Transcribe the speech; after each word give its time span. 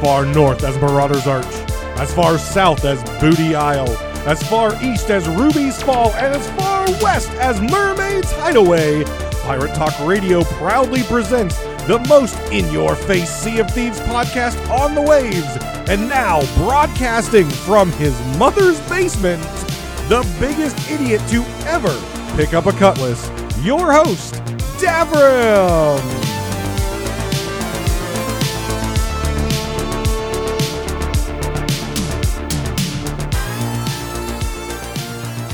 far 0.00 0.24
north 0.24 0.64
as 0.64 0.76
Marauder's 0.78 1.26
Arch, 1.26 1.46
as 1.98 2.12
far 2.14 2.38
south 2.38 2.84
as 2.84 3.02
Booty 3.20 3.54
Isle, 3.54 3.88
as 4.26 4.42
far 4.48 4.80
east 4.82 5.10
as 5.10 5.28
Ruby's 5.28 5.82
Fall, 5.82 6.12
and 6.14 6.34
as 6.34 6.48
far 6.50 6.86
west 7.02 7.30
as 7.34 7.60
Mermaid's 7.60 8.32
Hideaway. 8.32 9.04
Pirate 9.42 9.74
Talk 9.74 9.94
Radio 10.06 10.44
proudly 10.44 11.02
presents 11.04 11.58
the 11.86 11.98
most 12.08 12.38
in 12.52 12.70
your 12.70 12.94
face 12.94 13.30
Sea 13.30 13.60
of 13.60 13.70
Thieves 13.70 13.98
podcast 14.00 14.58
on 14.68 14.94
the 14.94 15.00
waves. 15.02 15.56
And 15.88 16.08
now, 16.08 16.42
broadcasting 16.56 17.48
from 17.48 17.90
his 17.92 18.18
mother's 18.36 18.78
basement, 18.90 19.42
the 20.08 20.26
biggest 20.38 20.90
idiot 20.90 21.22
to 21.28 21.42
ever 21.66 21.98
pick 22.36 22.52
up 22.52 22.66
a 22.66 22.72
cutlass, 22.72 23.30
your 23.64 23.92
host, 23.92 24.34
Davrim. 24.78 26.17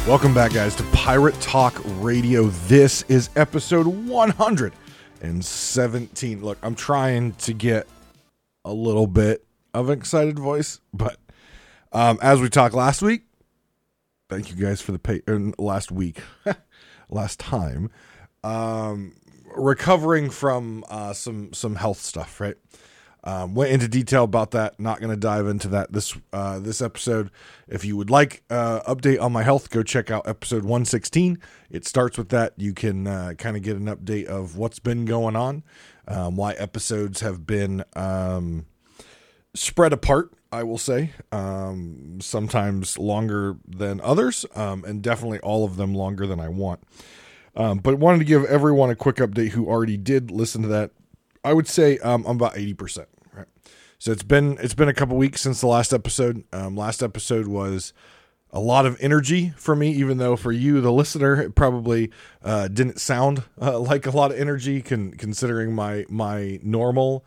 Welcome 0.06 0.34
back, 0.34 0.52
guys, 0.52 0.74
to 0.74 0.82
Pirate 0.92 1.40
Talk 1.40 1.80
Radio. 1.98 2.48
This 2.68 3.04
is 3.08 3.30
episode 3.36 3.86
117. 3.86 6.44
Look, 6.44 6.58
I'm 6.62 6.74
trying 6.74 7.32
to 7.32 7.54
get 7.54 7.86
a 8.66 8.72
little 8.74 9.06
bit 9.06 9.46
of 9.72 9.88
an 9.88 9.98
excited 9.98 10.38
voice, 10.38 10.78
but 10.92 11.16
um, 11.90 12.18
as 12.20 12.42
we 12.42 12.50
talked 12.50 12.74
last 12.74 13.00
week, 13.00 13.22
thank 14.28 14.50
you 14.50 14.56
guys 14.56 14.82
for 14.82 14.92
the 14.92 14.98
pay 14.98 15.22
uh, 15.26 15.38
last 15.58 15.90
week, 15.90 16.20
last 17.08 17.40
time, 17.40 17.90
um, 18.42 19.14
recovering 19.56 20.28
from 20.28 20.84
uh, 20.90 21.14
some 21.14 21.54
some 21.54 21.76
health 21.76 22.00
stuff, 22.00 22.42
right? 22.42 22.56
Um, 23.26 23.54
went 23.54 23.72
into 23.72 23.88
detail 23.88 24.24
about 24.24 24.50
that. 24.50 24.78
Not 24.78 25.00
going 25.00 25.10
to 25.10 25.16
dive 25.16 25.46
into 25.46 25.68
that 25.68 25.92
this 25.92 26.14
uh, 26.32 26.58
this 26.58 26.82
episode. 26.82 27.30
If 27.66 27.82
you 27.84 27.96
would 27.96 28.10
like 28.10 28.42
uh, 28.50 28.80
update 28.80 29.20
on 29.20 29.32
my 29.32 29.42
health, 29.42 29.70
go 29.70 29.82
check 29.82 30.10
out 30.10 30.28
episode 30.28 30.64
116. 30.64 31.38
It 31.70 31.86
starts 31.86 32.18
with 32.18 32.28
that. 32.28 32.52
You 32.58 32.74
can 32.74 33.06
uh, 33.06 33.32
kind 33.38 33.56
of 33.56 33.62
get 33.62 33.76
an 33.76 33.86
update 33.86 34.26
of 34.26 34.58
what's 34.58 34.78
been 34.78 35.06
going 35.06 35.36
on, 35.36 35.64
um, 36.06 36.36
why 36.36 36.52
episodes 36.52 37.20
have 37.20 37.46
been 37.46 37.82
um, 37.96 38.66
spread 39.54 39.94
apart. 39.94 40.30
I 40.52 40.62
will 40.62 40.78
say 40.78 41.10
um, 41.32 42.18
sometimes 42.20 42.98
longer 42.98 43.56
than 43.66 44.02
others, 44.02 44.44
um, 44.54 44.84
and 44.84 45.02
definitely 45.02 45.40
all 45.40 45.64
of 45.64 45.76
them 45.76 45.94
longer 45.94 46.26
than 46.26 46.38
I 46.40 46.48
want. 46.48 46.80
Um, 47.56 47.78
but 47.78 47.98
wanted 47.98 48.18
to 48.18 48.24
give 48.24 48.44
everyone 48.44 48.90
a 48.90 48.96
quick 48.96 49.16
update 49.16 49.50
who 49.50 49.66
already 49.66 49.96
did 49.96 50.30
listen 50.30 50.60
to 50.62 50.68
that. 50.68 50.90
I 51.42 51.54
would 51.54 51.68
say 51.68 51.98
um, 51.98 52.24
I'm 52.26 52.36
about 52.36 52.56
eighty 52.56 52.74
percent. 52.74 53.08
Right. 53.08 53.13
So 54.04 54.12
it's 54.12 54.22
been 54.22 54.58
it's 54.60 54.74
been 54.74 54.90
a 54.90 54.92
couple 54.92 55.16
weeks 55.16 55.40
since 55.40 55.62
the 55.62 55.66
last 55.66 55.94
episode. 55.94 56.44
Um, 56.52 56.76
last 56.76 57.02
episode 57.02 57.46
was 57.46 57.94
a 58.50 58.60
lot 58.60 58.84
of 58.84 58.98
energy 59.00 59.54
for 59.56 59.74
me, 59.74 59.92
even 59.92 60.18
though 60.18 60.36
for 60.36 60.52
you, 60.52 60.82
the 60.82 60.92
listener, 60.92 61.40
it 61.40 61.54
probably 61.54 62.10
uh, 62.42 62.68
didn't 62.68 63.00
sound 63.00 63.44
uh, 63.58 63.78
like 63.80 64.04
a 64.04 64.10
lot 64.10 64.30
of 64.30 64.38
energy, 64.38 64.82
con- 64.82 65.12
considering 65.12 65.74
my 65.74 66.04
my 66.10 66.60
normal 66.62 67.24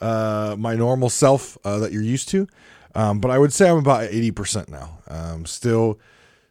uh, 0.00 0.54
my 0.56 0.76
normal 0.76 1.10
self 1.10 1.58
uh, 1.64 1.80
that 1.80 1.90
you're 1.90 2.00
used 2.00 2.28
to. 2.28 2.46
Um, 2.94 3.18
but 3.18 3.32
I 3.32 3.38
would 3.38 3.52
say 3.52 3.68
I'm 3.68 3.78
about 3.78 4.04
eighty 4.04 4.30
percent 4.30 4.68
now. 4.68 5.00
Um, 5.08 5.46
still 5.46 5.98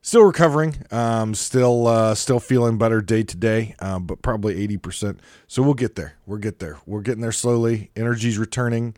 still 0.01 0.23
recovering 0.23 0.75
um 0.91 1.35
still 1.35 1.85
uh 1.85 2.15
still 2.15 2.39
feeling 2.39 2.77
better 2.77 3.01
day 3.01 3.21
to 3.21 3.35
day 3.35 3.75
um 3.79 4.05
but 4.05 4.21
probably 4.21 4.65
80% 4.65 5.19
so 5.45 5.61
we'll 5.61 5.73
get 5.73 5.95
there 5.95 6.15
we'll 6.25 6.37
get 6.37 6.59
there 6.59 6.77
we're 6.85 7.01
getting 7.01 7.19
there 7.19 7.33
slowly 7.33 7.91
energy's 7.97 8.37
returning 8.37 8.95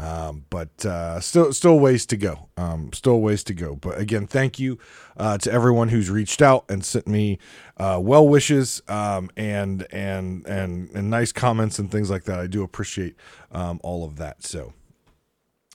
um 0.00 0.44
but 0.50 0.84
uh 0.86 1.20
still 1.20 1.52
still 1.52 1.78
ways 1.78 2.06
to 2.06 2.16
go 2.16 2.48
um 2.56 2.90
still 2.92 3.20
ways 3.20 3.44
to 3.44 3.52
go 3.54 3.76
but 3.76 3.98
again 3.98 4.26
thank 4.26 4.58
you 4.58 4.78
uh 5.16 5.36
to 5.36 5.52
everyone 5.52 5.88
who's 5.88 6.10
reached 6.10 6.40
out 6.40 6.64
and 6.68 6.84
sent 6.84 7.06
me 7.06 7.38
uh 7.76 7.98
well 8.02 8.26
wishes 8.26 8.80
um 8.88 9.30
and 9.36 9.86
and 9.92 10.46
and 10.46 10.90
and 10.90 11.10
nice 11.10 11.32
comments 11.32 11.78
and 11.78 11.90
things 11.90 12.10
like 12.10 12.24
that 12.24 12.38
i 12.40 12.46
do 12.46 12.62
appreciate 12.62 13.14
um 13.52 13.78
all 13.82 14.04
of 14.04 14.16
that 14.16 14.42
so 14.42 14.72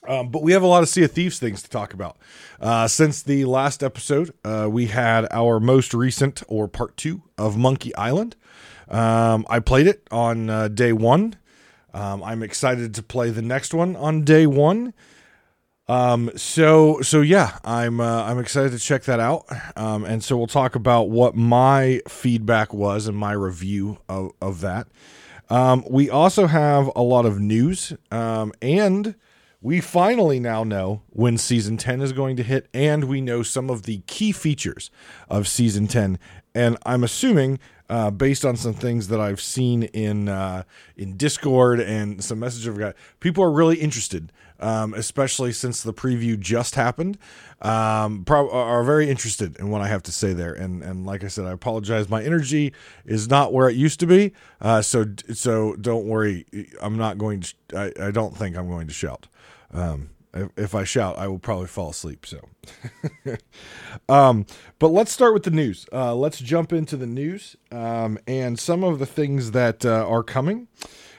um, 0.08 0.28
but 0.28 0.42
we 0.42 0.52
have 0.52 0.62
a 0.62 0.66
lot 0.66 0.82
of 0.82 0.88
Sea 0.88 1.04
of 1.04 1.10
Thieves 1.12 1.38
things 1.38 1.62
to 1.62 1.70
talk 1.70 1.92
about. 1.92 2.16
Uh, 2.60 2.86
since 2.86 3.22
the 3.22 3.44
last 3.44 3.82
episode, 3.82 4.32
uh, 4.44 4.68
we 4.70 4.86
had 4.86 5.26
our 5.32 5.58
most 5.58 5.92
recent 5.92 6.42
or 6.48 6.68
part 6.68 6.96
two 6.96 7.22
of 7.36 7.56
Monkey 7.56 7.94
Island. 7.96 8.36
Um, 8.88 9.44
I 9.48 9.58
played 9.58 9.86
it 9.86 10.06
on 10.10 10.48
uh, 10.48 10.68
day 10.68 10.92
one. 10.92 11.34
Um, 11.96 12.22
I'm 12.22 12.42
excited 12.42 12.94
to 12.96 13.02
play 13.02 13.30
the 13.30 13.40
next 13.40 13.72
one 13.72 13.96
on 13.96 14.22
day 14.22 14.46
one. 14.46 14.92
Um, 15.88 16.30
so 16.36 17.00
so 17.00 17.22
yeah, 17.22 17.58
I'm 17.64 18.00
uh, 18.00 18.24
I'm 18.24 18.38
excited 18.38 18.72
to 18.72 18.78
check 18.78 19.04
that 19.04 19.18
out. 19.18 19.46
Um, 19.76 20.04
and 20.04 20.22
so 20.22 20.36
we'll 20.36 20.46
talk 20.46 20.74
about 20.74 21.08
what 21.08 21.34
my 21.34 22.02
feedback 22.06 22.74
was 22.74 23.06
and 23.06 23.16
my 23.16 23.32
review 23.32 23.98
of 24.10 24.32
of 24.42 24.60
that. 24.60 24.88
Um, 25.48 25.84
we 25.88 26.10
also 26.10 26.46
have 26.46 26.90
a 26.94 27.02
lot 27.02 27.24
of 27.24 27.40
news 27.40 27.94
um, 28.10 28.52
and 28.60 29.14
we 29.62 29.80
finally 29.80 30.38
now 30.38 30.64
know 30.64 31.02
when 31.10 31.38
season 31.38 31.76
10 31.76 32.02
is 32.02 32.12
going 32.12 32.36
to 32.36 32.42
hit 32.42 32.68
and 32.74 33.04
we 33.04 33.20
know 33.20 33.42
some 33.42 33.70
of 33.70 33.84
the 33.84 33.98
key 34.06 34.32
features 34.32 34.90
of 35.30 35.46
season 35.46 35.86
10 35.86 36.18
and 36.54 36.76
i'm 36.84 37.02
assuming 37.02 37.58
uh, 37.88 38.10
based 38.10 38.44
on 38.44 38.56
some 38.56 38.74
things 38.74 39.08
that 39.08 39.20
i've 39.20 39.40
seen 39.40 39.84
in 39.84 40.28
uh, 40.28 40.62
in 40.96 41.16
discord 41.16 41.80
and 41.80 42.22
some 42.22 42.38
messages 42.38 42.68
i've 42.68 42.78
got 42.78 42.94
people 43.20 43.42
are 43.42 43.52
really 43.52 43.76
interested 43.76 44.32
um, 44.58 44.94
especially 44.94 45.52
since 45.52 45.82
the 45.82 45.92
preview 45.92 46.38
just 46.38 46.76
happened 46.76 47.18
um, 47.62 48.24
pro- 48.24 48.50
are 48.50 48.84
very 48.84 49.08
interested 49.08 49.56
in 49.58 49.70
what 49.70 49.80
i 49.80 49.88
have 49.88 50.02
to 50.02 50.12
say 50.12 50.32
there. 50.32 50.52
And 50.52 50.82
and 50.82 51.06
like 51.06 51.24
i 51.24 51.28
said 51.28 51.46
i 51.46 51.52
apologize. 51.52 52.08
My 52.08 52.22
energy 52.22 52.72
is 53.04 53.28
not 53.28 53.52
where 53.52 53.68
it 53.68 53.76
used 53.76 54.00
to 54.00 54.06
be 54.06 54.32
uh, 54.60 54.82
so 54.82 55.06
so 55.32 55.74
don't 55.76 56.06
worry. 56.06 56.46
I'm 56.80 56.96
not 56.96 57.18
going 57.18 57.40
to 57.40 57.54
I, 57.74 58.08
I 58.08 58.10
don't 58.10 58.36
think 58.36 58.56
i'm 58.56 58.68
going 58.68 58.86
to 58.88 58.94
shout. 58.94 59.26
Um, 59.72 60.10
if, 60.56 60.74
I 60.74 60.84
shout, 60.84 61.18
I 61.18 61.28
will 61.28 61.38
probably 61.38 61.66
fall 61.66 61.90
asleep. 61.90 62.26
So, 62.26 62.48
um, 64.08 64.46
but 64.78 64.88
let's 64.88 65.12
start 65.12 65.34
with 65.34 65.44
the 65.44 65.50
news. 65.50 65.86
Uh, 65.92 66.14
let's 66.14 66.38
jump 66.38 66.72
into 66.72 66.96
the 66.96 67.06
news 67.06 67.56
um, 67.70 68.18
and 68.26 68.58
some 68.58 68.84
of 68.84 68.98
the 68.98 69.06
things 69.06 69.52
that 69.52 69.84
uh, 69.84 70.06
are 70.06 70.22
coming. 70.22 70.68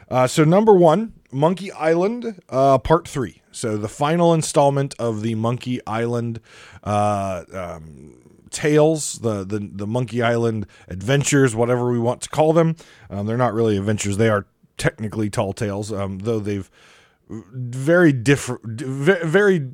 Uh, 0.10 0.28
so, 0.28 0.44
number 0.44 0.74
one, 0.74 1.14
Monkey 1.32 1.72
Island 1.72 2.42
uh, 2.50 2.78
Part 2.78 3.08
Three. 3.08 3.42
So, 3.52 3.78
the 3.78 3.90
final 3.90 4.34
installment 4.34 4.96
of 5.00 5.22
the 5.22 5.36
Monkey 5.36 5.82
Island 5.86 6.40
uh, 6.84 7.44
um, 7.52 8.42
tales, 8.52 9.20
the, 9.20 9.44
the 9.44 9.60
the 9.60 9.88
Monkey 9.88 10.22
Island 10.22 10.68
adventures, 10.88 11.56
whatever 11.56 11.92
we 11.92 12.00
want 12.00 12.22
to 12.22 12.30
call 12.30 12.54
them. 12.54 12.76
Um, 13.10 13.26
they're 13.26 13.38
not 13.38 13.54
really 13.54 13.78
adventures; 13.78 14.18
they 14.18 14.30
are 14.30 14.46
technically 14.78 15.30
tall 15.30 15.54
tales, 15.54 15.92
um, 15.92 16.20
though 16.20 16.40
they've 16.40 16.70
very 17.30 18.14
different, 18.14 18.82
very 18.82 19.70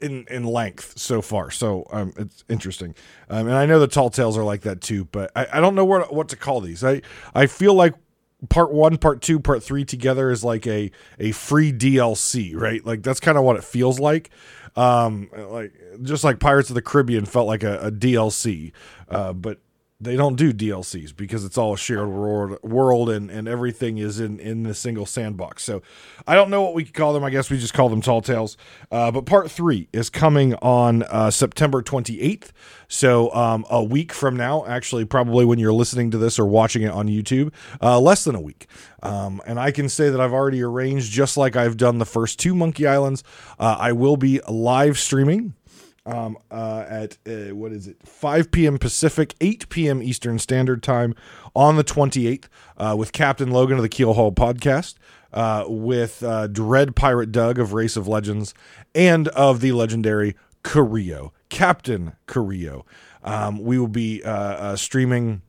in 0.00 0.24
in 0.30 0.44
length 0.44 0.98
so 0.98 1.22
far. 1.22 1.50
So 1.50 1.86
um, 1.92 2.12
it's 2.16 2.44
interesting, 2.48 2.94
um, 3.28 3.46
and 3.46 3.56
I 3.56 3.66
know 3.66 3.78
the 3.78 3.88
tall 3.88 4.10
tales 4.10 4.36
are 4.36 4.44
like 4.44 4.62
that 4.62 4.80
too. 4.80 5.04
But 5.06 5.30
I, 5.36 5.46
I 5.54 5.60
don't 5.60 5.74
know 5.74 5.84
what 5.84 6.12
what 6.12 6.28
to 6.30 6.36
call 6.36 6.60
these. 6.60 6.82
I 6.82 7.02
I 7.34 7.46
feel 7.46 7.74
like 7.74 7.94
part 8.48 8.72
one, 8.72 8.96
part 8.96 9.20
two, 9.20 9.38
part 9.38 9.62
three 9.62 9.84
together 9.84 10.30
is 10.30 10.42
like 10.42 10.66
a 10.66 10.90
a 11.18 11.32
free 11.32 11.72
DLC, 11.72 12.54
right? 12.54 12.84
Like 12.84 13.02
that's 13.02 13.20
kind 13.20 13.36
of 13.36 13.44
what 13.44 13.56
it 13.56 13.64
feels 13.64 14.00
like. 14.00 14.30
Um, 14.76 15.28
like 15.32 15.72
just 16.02 16.24
like 16.24 16.38
Pirates 16.38 16.70
of 16.70 16.74
the 16.74 16.82
Caribbean 16.82 17.26
felt 17.26 17.46
like 17.46 17.62
a, 17.64 17.78
a 17.80 17.90
DLC, 17.90 18.72
uh, 19.08 19.32
but 19.32 19.58
they 20.00 20.16
don't 20.16 20.36
do 20.36 20.52
DLCs 20.52 21.14
because 21.14 21.44
it's 21.44 21.58
all 21.58 21.74
a 21.74 21.76
shared 21.76 22.08
world, 22.08 22.58
world 22.62 23.10
and, 23.10 23.30
and 23.30 23.46
everything 23.46 23.98
is 23.98 24.18
in, 24.18 24.40
in 24.40 24.62
the 24.62 24.74
single 24.74 25.04
sandbox. 25.04 25.62
So 25.62 25.82
I 26.26 26.34
don't 26.34 26.48
know 26.48 26.62
what 26.62 26.74
we 26.74 26.84
could 26.84 26.94
call 26.94 27.12
them. 27.12 27.22
I 27.22 27.28
guess 27.28 27.50
we 27.50 27.58
just 27.58 27.74
call 27.74 27.90
them 27.90 28.00
Tall 28.00 28.22
Tales. 28.22 28.56
Uh, 28.90 29.10
but 29.10 29.26
part 29.26 29.50
three 29.50 29.88
is 29.92 30.08
coming 30.08 30.54
on 30.56 31.02
uh, 31.02 31.30
September 31.30 31.82
28th. 31.82 32.50
So 32.88 33.32
um, 33.34 33.66
a 33.70 33.84
week 33.84 34.12
from 34.12 34.36
now, 34.36 34.64
actually, 34.66 35.04
probably 35.04 35.44
when 35.44 35.58
you're 35.58 35.72
listening 35.72 36.10
to 36.12 36.18
this 36.18 36.38
or 36.38 36.46
watching 36.46 36.82
it 36.82 36.90
on 36.90 37.06
YouTube, 37.06 37.52
uh, 37.82 38.00
less 38.00 38.24
than 38.24 38.34
a 38.34 38.40
week. 38.40 38.66
Um, 39.02 39.42
and 39.46 39.60
I 39.60 39.70
can 39.70 39.88
say 39.88 40.08
that 40.08 40.20
I've 40.20 40.32
already 40.32 40.62
arranged, 40.62 41.12
just 41.12 41.36
like 41.36 41.56
I've 41.56 41.76
done 41.76 41.98
the 41.98 42.06
first 42.06 42.38
two 42.38 42.54
Monkey 42.54 42.86
Islands, 42.86 43.22
uh, 43.58 43.76
I 43.78 43.92
will 43.92 44.16
be 44.16 44.40
live 44.48 44.98
streaming 44.98 45.54
um, 46.06 46.36
uh, 46.50 46.84
at 46.88 47.18
uh, 47.26 47.54
what 47.54 47.72
is 47.72 47.86
it? 47.86 47.96
5 48.06 48.50
p.m 48.50 48.78
pacific 48.78 49.34
8 49.40 49.68
p.m 49.68 50.02
eastern 50.02 50.38
standard 50.38 50.82
time 50.82 51.14
on 51.54 51.76
the 51.76 51.84
28th 51.84 52.46
uh, 52.76 52.94
with 52.98 53.12
captain 53.12 53.50
logan 53.50 53.76
of 53.76 53.82
the 53.82 53.88
keelhaul 53.88 54.34
podcast 54.34 54.94
uh, 55.32 55.64
with 55.68 56.22
uh, 56.22 56.46
dread 56.46 56.96
pirate 56.96 57.32
doug 57.32 57.58
of 57.58 57.72
race 57.72 57.96
of 57.96 58.08
legends 58.08 58.54
and 58.94 59.28
of 59.28 59.60
the 59.60 59.72
legendary 59.72 60.34
carrillo 60.62 61.32
captain 61.48 62.12
carrillo. 62.26 62.84
Um, 63.22 63.62
we 63.62 63.78
will 63.78 63.88
be 63.88 64.22
uh, 64.24 64.76
streaming 64.76 65.42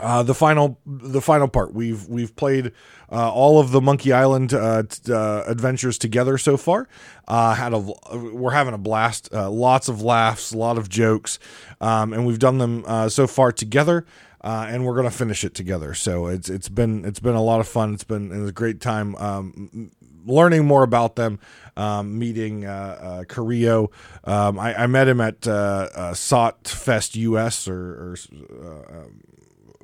uh, 0.00 0.22
the 0.22 0.34
final 0.34 0.78
the 0.86 1.20
final 1.20 1.48
part 1.48 1.74
we've 1.74 2.06
we've 2.08 2.34
played 2.36 2.72
uh, 3.10 3.30
all 3.30 3.60
of 3.60 3.70
the 3.70 3.80
Monkey 3.80 4.12
Island 4.12 4.52
uh, 4.52 4.84
t- 4.84 5.12
uh, 5.12 5.42
adventures 5.46 5.98
together 5.98 6.38
so 6.38 6.56
far. 6.56 6.88
Uh, 7.28 7.54
had 7.54 7.72
a 7.72 7.78
we're 7.78 8.50
having 8.50 8.74
a 8.74 8.78
blast, 8.78 9.32
uh, 9.32 9.50
lots 9.50 9.88
of 9.88 10.02
laughs, 10.02 10.52
a 10.52 10.58
lot 10.58 10.78
of 10.78 10.88
jokes, 10.88 11.38
um, 11.80 12.12
and 12.12 12.26
we've 12.26 12.38
done 12.38 12.58
them 12.58 12.84
so 13.08 13.26
far 13.26 13.52
together. 13.52 14.06
and 14.42 14.84
we're 14.84 14.96
gonna 14.96 15.10
finish 15.10 15.44
it 15.44 15.54
together. 15.54 15.94
So 15.94 16.26
it's 16.26 16.48
it's 16.48 16.68
been 16.68 17.04
it's 17.04 17.20
been 17.20 17.34
a 17.34 17.42
lot 17.42 17.60
of 17.60 17.68
fun. 17.68 17.94
It's 17.94 18.04
been, 18.04 18.30
it 18.30 18.48
a 18.48 18.52
great 18.52 18.80
time 18.80 19.14
um, 19.16 19.90
learning 20.26 20.66
more 20.66 20.82
about 20.82 21.16
them, 21.16 21.38
um, 21.76 22.18
meeting 22.18 22.64
uh, 22.64 22.98
uh, 23.00 23.24
Carrillo. 23.24 23.90
Um, 24.24 24.58
I, 24.58 24.82
I, 24.82 24.86
met 24.86 25.08
him 25.08 25.20
at 25.20 25.46
uh, 25.46 25.88
uh, 25.94 26.14
SOT 26.14 26.68
Fest 26.68 27.16
US 27.16 27.68
or, 27.68 27.76
or 27.76 28.16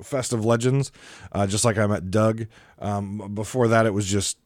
Fest 0.03 0.33
of 0.33 0.45
Legends, 0.45 0.91
uh, 1.31 1.47
just 1.47 1.65
like 1.65 1.77
I 1.77 1.87
met 1.87 2.11
Doug. 2.11 2.47
Um, 2.79 3.31
before 3.33 3.67
that, 3.69 3.85
it 3.85 3.93
was 3.93 4.07
just 4.07 4.37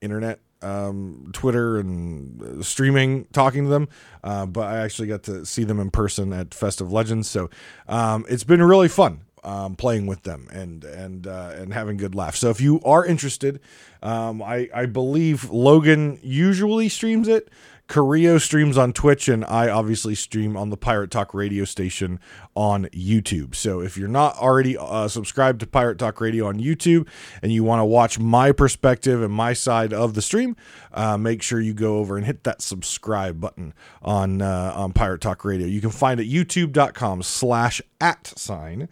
internet, 0.00 0.40
um, 0.62 1.30
Twitter, 1.32 1.78
and 1.78 2.42
uh, 2.42 2.62
streaming, 2.62 3.24
talking 3.32 3.64
to 3.64 3.70
them. 3.70 3.88
Uh, 4.22 4.46
but 4.46 4.66
I 4.66 4.78
actually 4.78 5.08
got 5.08 5.22
to 5.24 5.44
see 5.44 5.64
them 5.64 5.80
in 5.80 5.90
person 5.90 6.32
at 6.32 6.54
Fest 6.54 6.80
of 6.80 6.92
Legends, 6.92 7.28
so 7.28 7.50
um, 7.88 8.24
it's 8.28 8.44
been 8.44 8.62
really 8.62 8.88
fun. 8.88 9.20
Um, 9.42 9.76
playing 9.76 10.06
with 10.06 10.22
them 10.22 10.48
and 10.50 10.84
and 10.84 11.26
uh, 11.26 11.52
and 11.54 11.74
having 11.74 11.98
good 11.98 12.14
laughs. 12.14 12.38
So 12.38 12.48
if 12.48 12.62
you 12.62 12.80
are 12.82 13.04
interested, 13.04 13.60
um, 14.02 14.40
I 14.40 14.70
I 14.74 14.86
believe 14.86 15.50
Logan 15.50 16.18
usually 16.22 16.88
streams 16.88 17.28
it. 17.28 17.50
Carrillo 17.86 18.38
streams 18.38 18.78
on 18.78 18.92
Twitch, 18.92 19.28
and 19.28 19.44
I 19.44 19.68
obviously 19.68 20.14
stream 20.14 20.56
on 20.56 20.70
the 20.70 20.76
Pirate 20.76 21.10
Talk 21.10 21.34
radio 21.34 21.64
station 21.64 22.18
on 22.54 22.86
YouTube. 22.86 23.54
So 23.54 23.80
if 23.80 23.98
you're 23.98 24.08
not 24.08 24.36
already 24.38 24.76
uh, 24.76 25.08
subscribed 25.08 25.60
to 25.60 25.66
Pirate 25.66 25.98
Talk 25.98 26.20
Radio 26.20 26.46
on 26.46 26.58
YouTube 26.58 27.06
and 27.42 27.52
you 27.52 27.62
want 27.62 27.80
to 27.80 27.84
watch 27.84 28.18
my 28.18 28.52
perspective 28.52 29.22
and 29.22 29.32
my 29.32 29.52
side 29.52 29.92
of 29.92 30.14
the 30.14 30.22
stream, 30.22 30.56
uh, 30.92 31.18
make 31.18 31.42
sure 31.42 31.60
you 31.60 31.74
go 31.74 31.98
over 31.98 32.16
and 32.16 32.24
hit 32.24 32.44
that 32.44 32.62
subscribe 32.62 33.38
button 33.40 33.74
on 34.02 34.40
uh, 34.40 34.72
on 34.74 34.92
Pirate 34.92 35.20
Talk 35.20 35.44
Radio. 35.44 35.66
You 35.66 35.82
can 35.82 35.90
find 35.90 36.20
it 36.20 36.28
youtube.com 36.28 37.22
slash 37.22 37.82
at 38.00 38.26
sign 38.38 38.88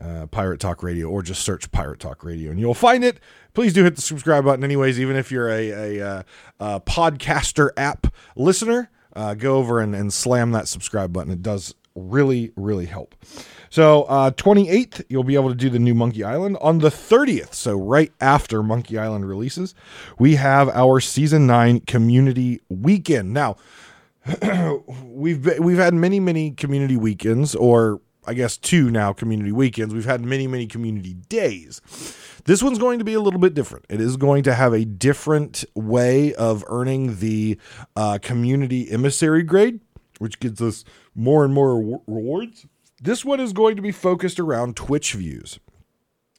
uh, 0.00 0.26
Pirate 0.26 0.60
Talk 0.60 0.82
Radio 0.82 1.08
or 1.08 1.22
just 1.22 1.42
search 1.42 1.70
Pirate 1.72 2.00
Talk 2.00 2.24
Radio 2.24 2.50
and 2.50 2.58
you'll 2.58 2.74
find 2.74 3.04
it. 3.04 3.20
Please 3.54 3.72
do 3.72 3.84
hit 3.84 3.96
the 3.96 4.02
subscribe 4.02 4.44
button, 4.44 4.64
anyways, 4.64 5.00
even 5.00 5.16
if 5.16 5.30
you're 5.30 5.48
a, 5.48 5.70
a, 5.70 5.98
a, 5.98 6.06
uh, 6.06 6.22
a 6.60 6.80
podcaster 6.80 7.70
app 7.76 8.06
listener. 8.36 8.90
Uh, 9.14 9.34
go 9.34 9.56
over 9.56 9.80
and, 9.80 9.94
and 9.94 10.12
slam 10.12 10.52
that 10.52 10.68
subscribe 10.68 11.12
button. 11.12 11.32
It 11.32 11.42
does 11.42 11.74
really, 11.96 12.52
really 12.56 12.86
help. 12.86 13.16
So, 13.68 14.02
uh, 14.04 14.30
28th, 14.32 15.04
you'll 15.08 15.24
be 15.24 15.34
able 15.34 15.48
to 15.48 15.54
do 15.54 15.70
the 15.70 15.78
new 15.78 15.94
Monkey 15.94 16.24
Island. 16.24 16.56
On 16.60 16.78
the 16.78 16.88
30th, 16.90 17.54
so 17.54 17.76
right 17.76 18.12
after 18.20 18.62
Monkey 18.62 18.98
Island 18.98 19.28
releases, 19.28 19.74
we 20.18 20.36
have 20.36 20.68
our 20.70 21.00
season 21.00 21.46
9 21.46 21.80
community 21.80 22.60
weekend. 22.68 23.32
Now, 23.32 23.56
we've 25.04 25.42
been, 25.42 25.62
we've 25.62 25.78
had 25.78 25.94
many 25.94 26.20
many 26.20 26.50
community 26.50 26.96
weekends 26.96 27.54
or 27.54 28.00
I 28.26 28.34
guess 28.34 28.56
two 28.56 28.90
now 28.90 29.12
community 29.12 29.52
weekends. 29.52 29.94
We've 29.94 30.04
had 30.04 30.20
many, 30.20 30.46
many 30.46 30.66
community 30.66 31.14
days. 31.14 31.80
This 32.44 32.62
one's 32.62 32.78
going 32.78 32.98
to 32.98 33.04
be 33.04 33.14
a 33.14 33.20
little 33.20 33.40
bit 33.40 33.54
different. 33.54 33.86
It 33.88 34.00
is 34.00 34.16
going 34.16 34.42
to 34.44 34.54
have 34.54 34.72
a 34.72 34.84
different 34.84 35.64
way 35.74 36.34
of 36.34 36.64
earning 36.68 37.18
the 37.18 37.58
uh, 37.96 38.18
community 38.22 38.90
emissary 38.90 39.42
grade, 39.42 39.80
which 40.18 40.40
gives 40.40 40.60
us 40.60 40.84
more 41.14 41.44
and 41.44 41.52
more 41.52 42.02
rewards. 42.06 42.66
This 43.02 43.24
one 43.24 43.40
is 43.40 43.52
going 43.52 43.76
to 43.76 43.82
be 43.82 43.92
focused 43.92 44.38
around 44.38 44.76
Twitch 44.76 45.14
views. 45.14 45.58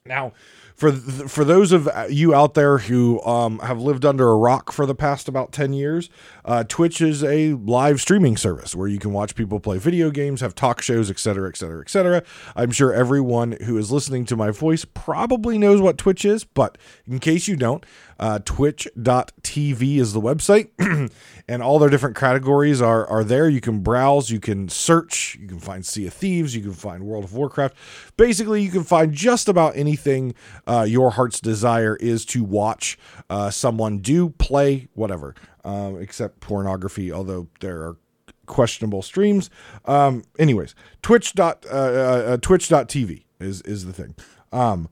Now, 0.06 0.33
for 0.81 0.92
for 0.92 1.45
those 1.45 1.71
of 1.71 1.88
you 2.09 2.33
out 2.33 2.56
there 2.56 2.80
who 2.80 3.21
um, 3.21 3.59
have 3.59 3.80
lived 3.80 4.03
under 4.03 4.30
a 4.30 4.36
rock 4.36 4.71
for 4.71 4.88
the 4.88 4.95
past 4.95 5.27
about 5.27 5.51
10 5.51 5.74
years 5.74 6.09
uh, 6.44 6.63
twitch 6.68 7.01
is 7.01 7.24
a 7.24 7.53
live 7.53 8.01
streaming 8.01 8.36
service 8.36 8.75
where 8.75 8.88
you 8.88 8.98
can 8.98 9.13
watch 9.13 9.36
people 9.36 9.59
play 9.59 9.77
video 9.77 10.09
games 10.09 10.42
have 10.42 10.56
talk 10.56 10.81
shows 10.81 11.12
etc 11.12 11.48
etc 11.48 11.81
etc 11.81 12.24
i'm 12.56 12.71
sure 12.71 12.92
everyone 12.92 13.56
who 13.65 13.77
is 13.77 13.92
listening 13.92 14.25
to 14.25 14.36
my 14.36 14.50
voice 14.50 14.86
probably 14.86 15.59
knows 15.59 15.80
what 15.81 16.00
twitch 16.00 16.25
is 16.25 16.44
but 16.44 16.80
in 17.06 17.19
case 17.19 17.47
you 17.47 17.56
don't 17.56 17.86
uh, 18.21 18.38
twitch.tv 18.45 19.97
is 19.97 20.13
the 20.13 20.21
website, 20.21 20.69
and 21.47 21.63
all 21.63 21.79
their 21.79 21.89
different 21.89 22.15
categories 22.15 22.79
are, 22.79 23.06
are 23.07 23.23
there. 23.23 23.50
You 23.50 23.59
can 23.59 23.79
browse, 23.79 24.29
you 24.29 24.39
can 24.39 24.69
search, 24.69 25.38
you 25.41 25.47
can 25.47 25.59
find 25.59 25.83
Sea 25.83 26.06
of 26.06 26.13
Thieves, 26.13 26.56
you 26.56 26.62
can 26.62 26.73
find 26.73 27.03
World 27.03 27.23
of 27.23 27.33
Warcraft. 27.33 27.75
Basically, 28.18 28.62
you 28.62 28.69
can 28.69 28.83
find 28.83 29.12
just 29.12 29.50
about 29.50 29.75
anything 29.75 30.35
uh, 30.68 30.85
your 30.88 31.09
heart's 31.12 31.41
desire 31.41 31.95
is 31.95 32.23
to 32.25 32.44
watch 32.44 33.00
uh, 33.31 33.50
someone 33.50 33.97
do, 33.97 34.29
play, 34.29 34.88
whatever, 34.94 35.33
um, 35.65 36.00
except 36.00 36.41
pornography, 36.41 37.12
although 37.12 37.47
there 37.59 37.81
are 37.81 37.97
questionable 38.45 39.01
streams. 39.01 39.50
Um, 39.85 40.23
anyways, 40.38 40.75
twitch 41.01 41.33
dot 41.33 41.65
uh, 41.65 41.75
uh, 41.75 42.38
twitch.tv 42.38 43.23
is 43.39 43.62
is 43.62 43.85
the 43.85 43.94
thing. 43.94 44.15
Um, 44.51 44.89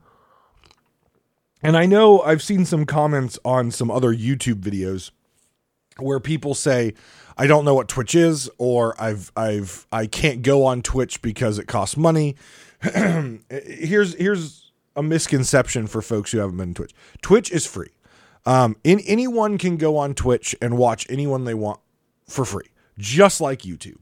and 1.62 1.76
I 1.76 1.86
know 1.86 2.20
I've 2.20 2.42
seen 2.42 2.64
some 2.64 2.86
comments 2.86 3.38
on 3.44 3.70
some 3.70 3.90
other 3.90 4.14
YouTube 4.14 4.60
videos 4.60 5.10
where 5.98 6.20
people 6.20 6.54
say, 6.54 6.94
I 7.36 7.46
don't 7.46 7.64
know 7.64 7.74
what 7.74 7.88
Twitch 7.88 8.14
is, 8.14 8.50
or 8.58 9.00
I've 9.00 9.32
I've 9.36 9.86
I 9.92 10.06
can't 10.06 10.42
go 10.42 10.64
on 10.64 10.82
Twitch 10.82 11.22
because 11.22 11.58
it 11.58 11.66
costs 11.66 11.96
money. 11.96 12.36
here's 12.82 14.14
here's 14.14 14.72
a 14.96 15.02
misconception 15.02 15.86
for 15.86 16.02
folks 16.02 16.32
who 16.32 16.38
haven't 16.38 16.56
been 16.56 16.74
to 16.74 16.82
Twitch. 16.82 16.94
Twitch 17.22 17.50
is 17.50 17.66
free. 17.66 17.90
Um, 18.46 18.76
in, 18.84 19.00
anyone 19.00 19.58
can 19.58 19.76
go 19.76 19.96
on 19.96 20.14
Twitch 20.14 20.56
and 20.62 20.76
watch 20.78 21.06
anyone 21.10 21.44
they 21.44 21.54
want 21.54 21.80
for 22.26 22.44
free, 22.44 22.68
just 22.98 23.40
like 23.40 23.60
YouTube. 23.60 23.98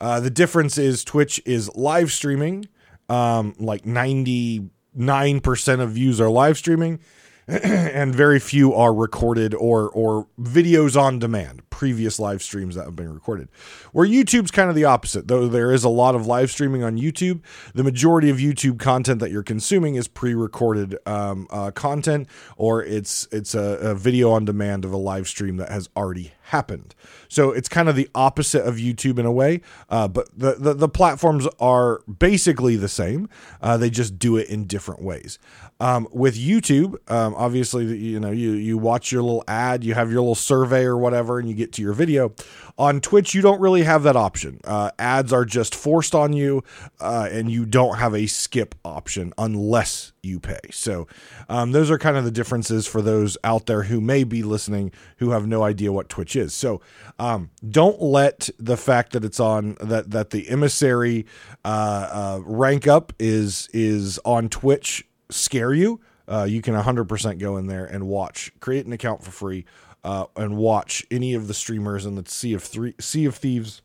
Uh, 0.00 0.20
the 0.20 0.30
difference 0.30 0.78
is 0.78 1.04
Twitch 1.04 1.40
is 1.44 1.74
live 1.74 2.10
streaming, 2.10 2.66
um, 3.08 3.54
like 3.58 3.86
ninety 3.86 4.68
9% 4.96 5.80
of 5.80 5.90
views 5.92 6.20
are 6.20 6.30
live 6.30 6.56
streaming 6.58 7.00
and 7.48 8.14
very 8.14 8.38
few 8.38 8.72
are 8.72 8.94
recorded 8.94 9.52
or 9.54 9.88
or 9.90 10.28
videos 10.40 11.00
on 11.00 11.18
demand 11.18 11.62
previous 11.70 12.20
live 12.20 12.40
streams 12.40 12.76
that 12.76 12.84
have 12.84 12.94
been 12.94 13.12
recorded. 13.12 13.48
Where 13.90 14.06
youtube's 14.06 14.52
kind 14.52 14.68
of 14.68 14.76
the 14.76 14.84
opposite. 14.84 15.26
Though 15.26 15.48
there 15.48 15.72
is 15.72 15.82
a 15.82 15.88
lot 15.88 16.14
of 16.14 16.26
live 16.26 16.50
streaming 16.52 16.84
on 16.84 16.96
youtube 16.96 17.40
the 17.74 17.82
majority 17.82 18.30
of 18.30 18.36
youtube 18.36 18.78
content 18.78 19.18
that 19.18 19.32
you're 19.32 19.42
consuming 19.42 19.96
is 19.96 20.06
pre-recorded 20.06 20.96
um, 21.04 21.48
uh, 21.50 21.72
content 21.72 22.28
or 22.56 22.82
it's 22.84 23.26
it's 23.32 23.54
a, 23.54 23.78
a 23.80 23.94
video 23.94 24.30
on 24.30 24.44
demand 24.44 24.84
of 24.84 24.92
a 24.92 24.96
live 24.96 25.26
stream 25.26 25.56
that 25.56 25.68
has 25.68 25.88
already 25.96 26.32
happened 26.52 26.94
so 27.28 27.50
it's 27.50 27.68
kind 27.68 27.88
of 27.88 27.96
the 27.96 28.08
opposite 28.14 28.64
of 28.64 28.76
youtube 28.76 29.18
in 29.18 29.26
a 29.26 29.32
way 29.32 29.60
uh, 29.90 30.06
but 30.06 30.28
the, 30.36 30.54
the, 30.54 30.74
the 30.74 30.88
platforms 30.88 31.48
are 31.58 32.00
basically 32.18 32.76
the 32.76 32.88
same 32.88 33.28
uh, 33.60 33.76
they 33.76 33.90
just 33.90 34.18
do 34.18 34.36
it 34.36 34.48
in 34.48 34.66
different 34.66 35.02
ways 35.02 35.38
um, 35.82 36.06
with 36.12 36.36
YouTube, 36.36 37.10
um, 37.10 37.34
obviously, 37.36 37.84
you 37.96 38.20
know, 38.20 38.30
you 38.30 38.52
you 38.52 38.78
watch 38.78 39.10
your 39.10 39.20
little 39.20 39.42
ad, 39.48 39.82
you 39.82 39.94
have 39.94 40.12
your 40.12 40.20
little 40.20 40.36
survey 40.36 40.84
or 40.84 40.96
whatever, 40.96 41.40
and 41.40 41.48
you 41.48 41.56
get 41.56 41.72
to 41.72 41.82
your 41.82 41.92
video. 41.92 42.32
On 42.78 43.00
Twitch, 43.00 43.34
you 43.34 43.42
don't 43.42 43.60
really 43.60 43.82
have 43.82 44.04
that 44.04 44.14
option. 44.14 44.60
Uh, 44.62 44.92
ads 45.00 45.32
are 45.32 45.44
just 45.44 45.74
forced 45.74 46.14
on 46.14 46.32
you, 46.34 46.62
uh, 47.00 47.28
and 47.32 47.50
you 47.50 47.66
don't 47.66 47.96
have 47.96 48.14
a 48.14 48.28
skip 48.28 48.76
option 48.84 49.32
unless 49.36 50.11
you 50.22 50.38
pay. 50.38 50.60
So, 50.70 51.08
um, 51.48 51.72
those 51.72 51.90
are 51.90 51.98
kind 51.98 52.16
of 52.16 52.24
the 52.24 52.30
differences 52.30 52.86
for 52.86 53.02
those 53.02 53.36
out 53.42 53.66
there 53.66 53.82
who 53.82 54.00
may 54.00 54.22
be 54.22 54.44
listening 54.44 54.92
who 55.16 55.30
have 55.30 55.48
no 55.48 55.64
idea 55.64 55.92
what 55.92 56.08
Twitch 56.08 56.36
is. 56.36 56.54
So, 56.54 56.80
um, 57.18 57.50
don't 57.68 58.00
let 58.00 58.48
the 58.58 58.76
fact 58.76 59.12
that 59.12 59.24
it's 59.24 59.40
on 59.40 59.76
that 59.80 60.12
that 60.12 60.30
the 60.30 60.48
emissary 60.48 61.26
uh, 61.64 62.38
uh 62.38 62.40
rank 62.44 62.86
up 62.86 63.12
is 63.18 63.68
is 63.72 64.20
on 64.24 64.48
Twitch 64.48 65.04
scare 65.28 65.74
you, 65.74 66.00
uh, 66.28 66.44
you 66.44 66.62
can 66.62 66.74
100% 66.74 67.38
go 67.38 67.56
in 67.56 67.66
there 67.66 67.84
and 67.84 68.06
watch, 68.06 68.52
create 68.60 68.86
an 68.86 68.92
account 68.92 69.24
for 69.24 69.30
free, 69.30 69.64
uh, 70.04 70.26
and 70.36 70.56
watch 70.56 71.04
any 71.10 71.34
of 71.34 71.48
the 71.48 71.54
streamers 71.54 72.06
in 72.06 72.14
the 72.14 72.24
Sea 72.26 72.54
of 72.54 72.62
Three, 72.62 72.94
Sea 73.00 73.24
of 73.24 73.34
Thieves 73.34 73.82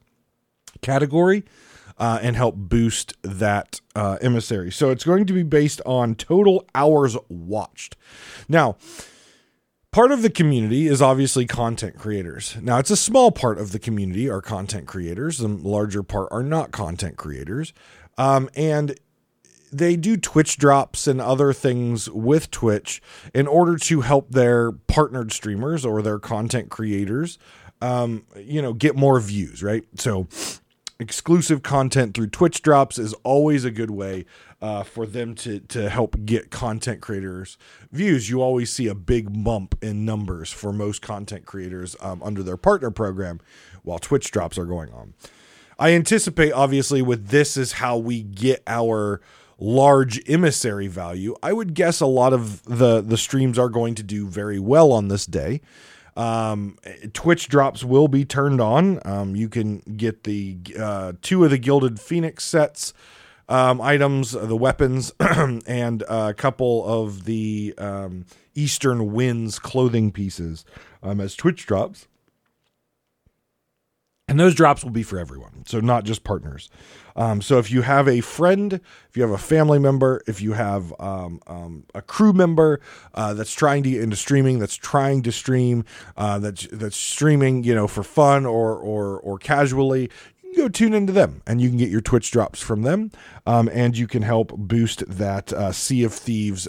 category, 0.81 1.43
uh, 1.97 2.19
and 2.21 2.35
help 2.35 2.55
boost 2.55 3.13
that 3.21 3.81
uh, 3.95 4.17
emissary. 4.21 4.71
So 4.71 4.89
it's 4.89 5.03
going 5.03 5.25
to 5.25 5.33
be 5.33 5.43
based 5.43 5.81
on 5.85 6.15
total 6.15 6.67
hours 6.75 7.17
watched. 7.29 7.95
Now. 8.47 8.77
Part 9.89 10.11
of 10.11 10.21
the 10.21 10.29
community 10.29 10.85
is 10.85 11.01
obviously 11.01 11.47
content 11.47 11.97
creators. 11.97 12.57
Now, 12.61 12.77
it's 12.77 12.91
a 12.91 12.97
small 12.97 13.31
part 13.31 13.57
of 13.57 13.71
the 13.71 13.79
community 13.79 14.29
are 14.29 14.41
content 14.41 14.85
creators. 14.85 15.39
The 15.39 15.47
larger 15.47 16.03
part 16.03 16.27
are 16.29 16.43
not 16.43 16.71
content 16.71 17.17
creators. 17.17 17.73
Um, 18.17 18.49
and 18.55 18.99
they 19.71 19.95
do 19.95 20.17
Twitch 20.17 20.57
drops 20.57 21.07
and 21.07 21.19
other 21.19 21.53
things 21.53 22.09
with 22.09 22.51
Twitch 22.51 23.01
in 23.33 23.47
order 23.47 23.77
to 23.77 24.01
help 24.01 24.31
their 24.31 24.71
partnered 24.71 25.31
streamers 25.31 25.85
or 25.85 26.01
their 26.01 26.19
content 26.19 26.69
creators, 26.69 27.37
um, 27.81 28.25
you 28.35 28.61
know, 28.61 28.73
get 28.73 28.95
more 28.95 29.19
views, 29.19 29.63
right? 29.63 29.83
So 29.95 30.27
exclusive 30.99 31.61
content 31.61 32.13
through 32.13 32.27
Twitch 32.27 32.61
drops 32.61 32.97
is 32.97 33.13
always 33.23 33.63
a 33.65 33.71
good 33.71 33.91
way 33.91 34.25
uh, 34.61 34.83
for 34.83 35.05
them 35.05 35.35
to 35.35 35.59
to 35.59 35.89
help 35.89 36.15
get 36.25 36.49
content 36.49 37.01
creators 37.01 37.57
views. 37.91 38.29
You 38.29 38.41
always 38.41 38.71
see 38.71 38.87
a 38.87 38.95
big 38.95 39.43
bump 39.43 39.77
in 39.81 40.05
numbers 40.05 40.51
for 40.51 40.73
most 40.73 41.01
content 41.01 41.45
creators 41.45 41.95
um, 41.99 42.21
under 42.23 42.41
their 42.43 42.57
partner 42.57 42.91
program 42.91 43.39
while 43.83 43.99
Twitch 43.99 44.31
drops 44.31 44.57
are 44.57 44.65
going 44.65 44.91
on. 44.91 45.13
I 45.79 45.91
anticipate, 45.91 46.51
obviously, 46.53 47.03
with 47.03 47.27
this 47.27 47.55
is 47.55 47.73
how 47.73 47.97
we 47.97 48.23
get 48.23 48.63
our 48.65 49.21
large 49.59 50.19
emissary 50.29 50.87
value. 50.87 51.35
I 51.41 51.53
would 51.53 51.73
guess 51.73 51.99
a 51.99 52.07
lot 52.07 52.33
of 52.33 52.63
the 52.63 53.01
the 53.01 53.17
streams 53.17 53.59
are 53.59 53.69
going 53.69 53.95
to 53.95 54.03
do 54.03 54.27
very 54.27 54.59
well 54.59 54.91
on 54.91 55.07
this 55.07 55.25
day. 55.25 55.61
Um, 56.17 56.77
Twitch 57.13 57.47
drops 57.47 57.83
will 57.83 58.07
be 58.07 58.25
turned 58.25 58.59
on. 58.59 58.99
Um, 59.05 59.35
you 59.35 59.47
can 59.47 59.79
get 59.95 60.23
the 60.23 60.57
uh, 60.77 61.13
two 61.21 61.45
of 61.45 61.51
the 61.51 61.59
Gilded 61.59 61.99
Phoenix 61.99 62.43
sets 62.43 62.93
um, 63.49 63.79
items, 63.79 64.31
the 64.31 64.57
weapons, 64.57 65.11
and 65.19 66.03
a 66.09 66.33
couple 66.33 66.85
of 66.85 67.25
the 67.25 67.73
um, 67.77 68.25
Eastern 68.55 69.13
Winds 69.13 69.59
clothing 69.59 70.11
pieces 70.11 70.65
um, 71.03 71.21
as 71.21 71.35
Twitch 71.35 71.65
drops. 71.65 72.07
And 74.27 74.37
those 74.37 74.55
drops 74.55 74.83
will 74.83 74.91
be 74.91 75.03
for 75.03 75.17
everyone, 75.17 75.63
so 75.65 75.79
not 75.79 76.03
just 76.03 76.25
partners. 76.25 76.69
Um, 77.17 77.41
so 77.41 77.57
if 77.57 77.71
you 77.71 77.81
have 77.81 78.07
a 78.07 78.21
friend, 78.21 78.73
if 79.09 79.17
you 79.17 79.23
have 79.23 79.31
a 79.31 79.37
family 79.37 79.79
member, 79.79 80.21
if 80.27 80.39
you 80.39 80.53
have 80.53 80.93
um, 80.99 81.41
um, 81.47 81.83
a 81.95 82.01
crew 82.01 82.31
member 82.31 82.79
uh, 83.15 83.33
that's 83.33 83.53
trying 83.53 83.83
to 83.83 83.89
get 83.89 84.03
into 84.03 84.15
streaming, 84.15 84.59
that's 84.59 84.75
trying 84.75 85.23
to 85.23 85.31
stream, 85.31 85.83
uh, 86.15 86.37
that's 86.39 86.67
that's 86.71 86.95
streaming, 86.95 87.63
you 87.63 87.73
know, 87.73 87.87
for 87.87 88.03
fun 88.03 88.45
or 88.45 88.75
or 88.75 89.19
or 89.19 89.39
casually, 89.39 90.09
go 90.55 90.69
tune 90.69 90.93
into 90.93 91.11
them, 91.11 91.41
and 91.47 91.59
you 91.59 91.69
can 91.69 91.77
get 91.77 91.89
your 91.89 92.01
Twitch 92.01 92.31
drops 92.31 92.61
from 92.61 92.83
them, 92.83 93.11
um, 93.45 93.67
and 93.73 93.97
you 93.97 94.07
can 94.07 94.21
help 94.21 94.55
boost 94.55 95.03
that 95.07 95.51
uh, 95.53 95.71
Sea 95.71 96.03
of 96.03 96.13
Thieves 96.13 96.67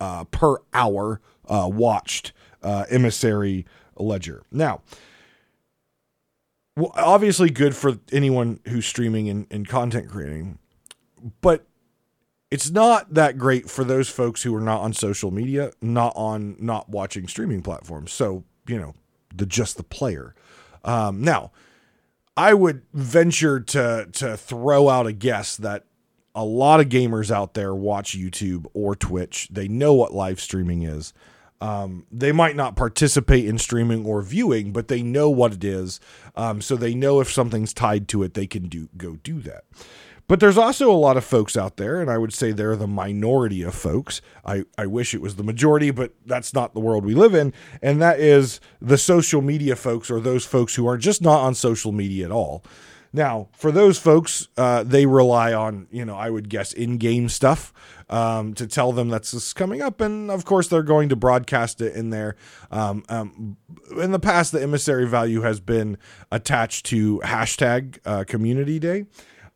uh, 0.00 0.24
per 0.24 0.56
hour 0.74 1.20
uh, 1.48 1.68
watched 1.72 2.32
uh, 2.62 2.84
emissary 2.90 3.64
ledger. 3.96 4.42
Now 4.52 4.82
well, 6.76 6.92
obviously 6.94 7.50
good 7.50 7.74
for 7.74 7.98
anyone 8.12 8.60
who's 8.68 8.86
streaming 8.86 9.28
and, 9.28 9.46
and 9.50 9.66
content 9.66 10.08
creating, 10.10 10.58
but 11.40 11.66
it's 12.50 12.70
not 12.70 13.14
that 13.14 13.38
great 13.38 13.68
for 13.68 13.82
those 13.82 14.08
folks 14.08 14.42
who 14.42 14.54
are 14.54 14.60
not 14.60 14.82
on 14.82 14.92
social 14.92 15.30
media, 15.30 15.72
not 15.80 16.12
on 16.14 16.56
not 16.60 16.88
watching 16.88 17.26
streaming 17.26 17.62
platforms. 17.62 18.12
So 18.12 18.44
you 18.68 18.78
know, 18.78 18.94
the 19.34 19.46
just 19.46 19.76
the 19.76 19.82
player. 19.82 20.34
Um, 20.84 21.22
now, 21.22 21.50
I 22.36 22.54
would 22.54 22.82
venture 22.92 23.60
to 23.60 24.08
to 24.12 24.36
throw 24.36 24.88
out 24.88 25.06
a 25.06 25.12
guess 25.12 25.56
that 25.56 25.84
a 26.34 26.44
lot 26.44 26.80
of 26.80 26.88
gamers 26.88 27.30
out 27.30 27.54
there 27.54 27.74
watch 27.74 28.16
YouTube 28.16 28.66
or 28.74 28.94
Twitch. 28.94 29.48
They 29.50 29.68
know 29.68 29.94
what 29.94 30.12
live 30.12 30.40
streaming 30.40 30.82
is. 30.82 31.14
Um, 31.60 32.06
they 32.12 32.32
might 32.32 32.56
not 32.56 32.76
participate 32.76 33.46
in 33.46 33.58
streaming 33.58 34.04
or 34.04 34.20
viewing, 34.22 34.72
but 34.72 34.88
they 34.88 35.02
know 35.02 35.30
what 35.30 35.54
it 35.54 35.64
is. 35.64 36.00
Um, 36.34 36.60
so 36.60 36.76
they 36.76 36.94
know 36.94 37.20
if 37.20 37.32
something's 37.32 37.72
tied 37.72 38.08
to 38.08 38.22
it, 38.22 38.34
they 38.34 38.46
can 38.46 38.68
do 38.68 38.88
go 38.96 39.16
do 39.16 39.40
that. 39.40 39.64
But 40.28 40.40
there's 40.40 40.58
also 40.58 40.90
a 40.90 40.94
lot 40.94 41.16
of 41.16 41.24
folks 41.24 41.56
out 41.56 41.76
there, 41.76 42.00
and 42.00 42.10
I 42.10 42.18
would 42.18 42.32
say 42.32 42.50
they're 42.50 42.74
the 42.74 42.88
minority 42.88 43.62
of 43.62 43.74
folks. 43.74 44.20
I, 44.44 44.64
I 44.76 44.86
wish 44.86 45.14
it 45.14 45.20
was 45.20 45.36
the 45.36 45.44
majority, 45.44 45.92
but 45.92 46.14
that's 46.26 46.52
not 46.52 46.74
the 46.74 46.80
world 46.80 47.04
we 47.04 47.14
live 47.14 47.34
in. 47.34 47.52
And 47.80 48.02
that 48.02 48.18
is 48.18 48.60
the 48.80 48.98
social 48.98 49.40
media 49.40 49.76
folks 49.76 50.10
or 50.10 50.18
those 50.18 50.44
folks 50.44 50.74
who 50.74 50.86
are 50.88 50.98
just 50.98 51.22
not 51.22 51.42
on 51.42 51.54
social 51.54 51.92
media 51.92 52.24
at 52.24 52.32
all. 52.32 52.64
Now, 53.16 53.48
for 53.54 53.72
those 53.72 53.98
folks, 53.98 54.48
uh, 54.58 54.82
they 54.82 55.06
rely 55.06 55.54
on, 55.54 55.86
you 55.90 56.04
know, 56.04 56.16
I 56.16 56.28
would 56.28 56.50
guess 56.50 56.74
in 56.74 56.98
game 56.98 57.30
stuff 57.30 57.72
um, 58.10 58.52
to 58.54 58.66
tell 58.66 58.92
them 58.92 59.08
that's 59.08 59.54
coming 59.54 59.80
up. 59.80 60.02
And 60.02 60.30
of 60.30 60.44
course, 60.44 60.68
they're 60.68 60.82
going 60.82 61.08
to 61.08 61.16
broadcast 61.16 61.80
it 61.80 61.96
in 61.96 62.10
there. 62.10 62.36
Um, 62.70 63.04
um, 63.08 63.56
in 63.98 64.12
the 64.12 64.18
past, 64.18 64.52
the 64.52 64.62
emissary 64.62 65.08
value 65.08 65.40
has 65.40 65.60
been 65.60 65.96
attached 66.30 66.84
to 66.86 67.20
hashtag 67.20 67.98
uh, 68.04 68.24
community 68.24 68.78
day. 68.78 69.06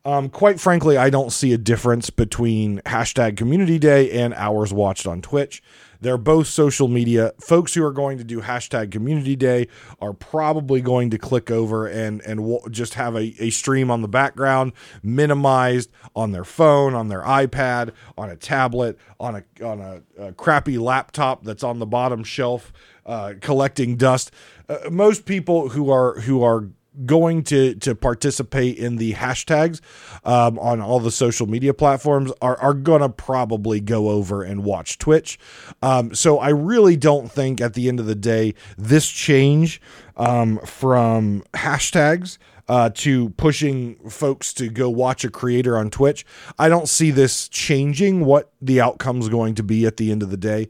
Um, 0.03 0.29
quite 0.29 0.59
frankly, 0.59 0.97
I 0.97 1.11
don't 1.11 1.31
see 1.31 1.53
a 1.53 1.59
difference 1.59 2.09
between 2.09 2.79
hashtag 2.87 3.37
community 3.37 3.77
day 3.77 4.09
and 4.09 4.33
hours 4.33 4.73
watched 4.73 5.05
on 5.05 5.21
Twitch. 5.21 5.61
They're 6.01 6.17
both 6.17 6.47
social 6.47 6.87
media. 6.87 7.31
Folks 7.39 7.75
who 7.75 7.83
are 7.85 7.91
going 7.91 8.17
to 8.17 8.23
do 8.23 8.41
hashtag 8.41 8.91
community 8.91 9.35
day 9.35 9.67
are 10.01 10.13
probably 10.13 10.81
going 10.81 11.11
to 11.11 11.17
click 11.17 11.49
over 11.49 11.87
and 11.87 12.21
and 12.21 12.59
just 12.71 12.95
have 12.95 13.15
a, 13.15 13.35
a 13.39 13.51
stream 13.51 13.89
on 13.91 14.01
the 14.01 14.07
background, 14.07 14.73
minimized 15.03 15.91
on 16.15 16.31
their 16.31 16.43
phone, 16.43 16.93
on 16.95 17.07
their 17.07 17.21
iPad, 17.21 17.91
on 18.17 18.29
a 18.29 18.35
tablet, 18.35 18.97
on 19.19 19.35
a 19.35 19.65
on 19.65 19.79
a, 19.79 20.01
a 20.17 20.33
crappy 20.33 20.77
laptop 20.77 21.43
that's 21.43 21.63
on 21.63 21.79
the 21.79 21.85
bottom 21.85 22.23
shelf, 22.23 22.73
uh, 23.05 23.33
collecting 23.39 23.95
dust. 23.95 24.31
Uh, 24.67 24.89
most 24.89 25.25
people 25.25 25.69
who 25.69 25.91
are 25.91 26.19
who 26.21 26.43
are 26.43 26.69
going 27.05 27.43
to 27.43 27.75
to 27.75 27.95
participate 27.95 28.77
in 28.77 28.97
the 28.97 29.13
hashtags 29.13 29.79
um, 30.23 30.59
on 30.59 30.81
all 30.81 30.99
the 30.99 31.11
social 31.11 31.47
media 31.47 31.73
platforms 31.73 32.31
are 32.41 32.59
are 32.59 32.73
gonna 32.73 33.09
probably 33.09 33.79
go 33.79 34.09
over 34.09 34.43
and 34.43 34.63
watch 34.63 34.97
Twitch. 34.97 35.39
Um, 35.81 36.13
so 36.13 36.39
I 36.39 36.49
really 36.49 36.97
don't 36.97 37.31
think 37.31 37.61
at 37.61 37.73
the 37.73 37.87
end 37.87 37.99
of 37.99 38.05
the 38.05 38.15
day 38.15 38.53
this 38.77 39.09
change 39.09 39.81
um, 40.17 40.59
from 40.59 41.43
hashtags. 41.53 42.37
Uh, 42.67 42.89
to 42.89 43.31
pushing 43.31 43.95
folks 44.09 44.53
to 44.53 44.69
go 44.69 44.89
watch 44.89 45.25
a 45.25 45.29
creator 45.29 45.77
on 45.77 45.89
Twitch. 45.89 46.25
I 46.57 46.69
don't 46.69 46.87
see 46.87 47.11
this 47.11 47.49
changing 47.49 48.23
what 48.23 48.53
the 48.61 48.79
outcome 48.79 49.19
is 49.19 49.27
going 49.27 49.55
to 49.55 49.63
be 49.63 49.85
at 49.85 49.97
the 49.97 50.09
end 50.09 50.23
of 50.23 50.29
the 50.29 50.37
day. 50.37 50.69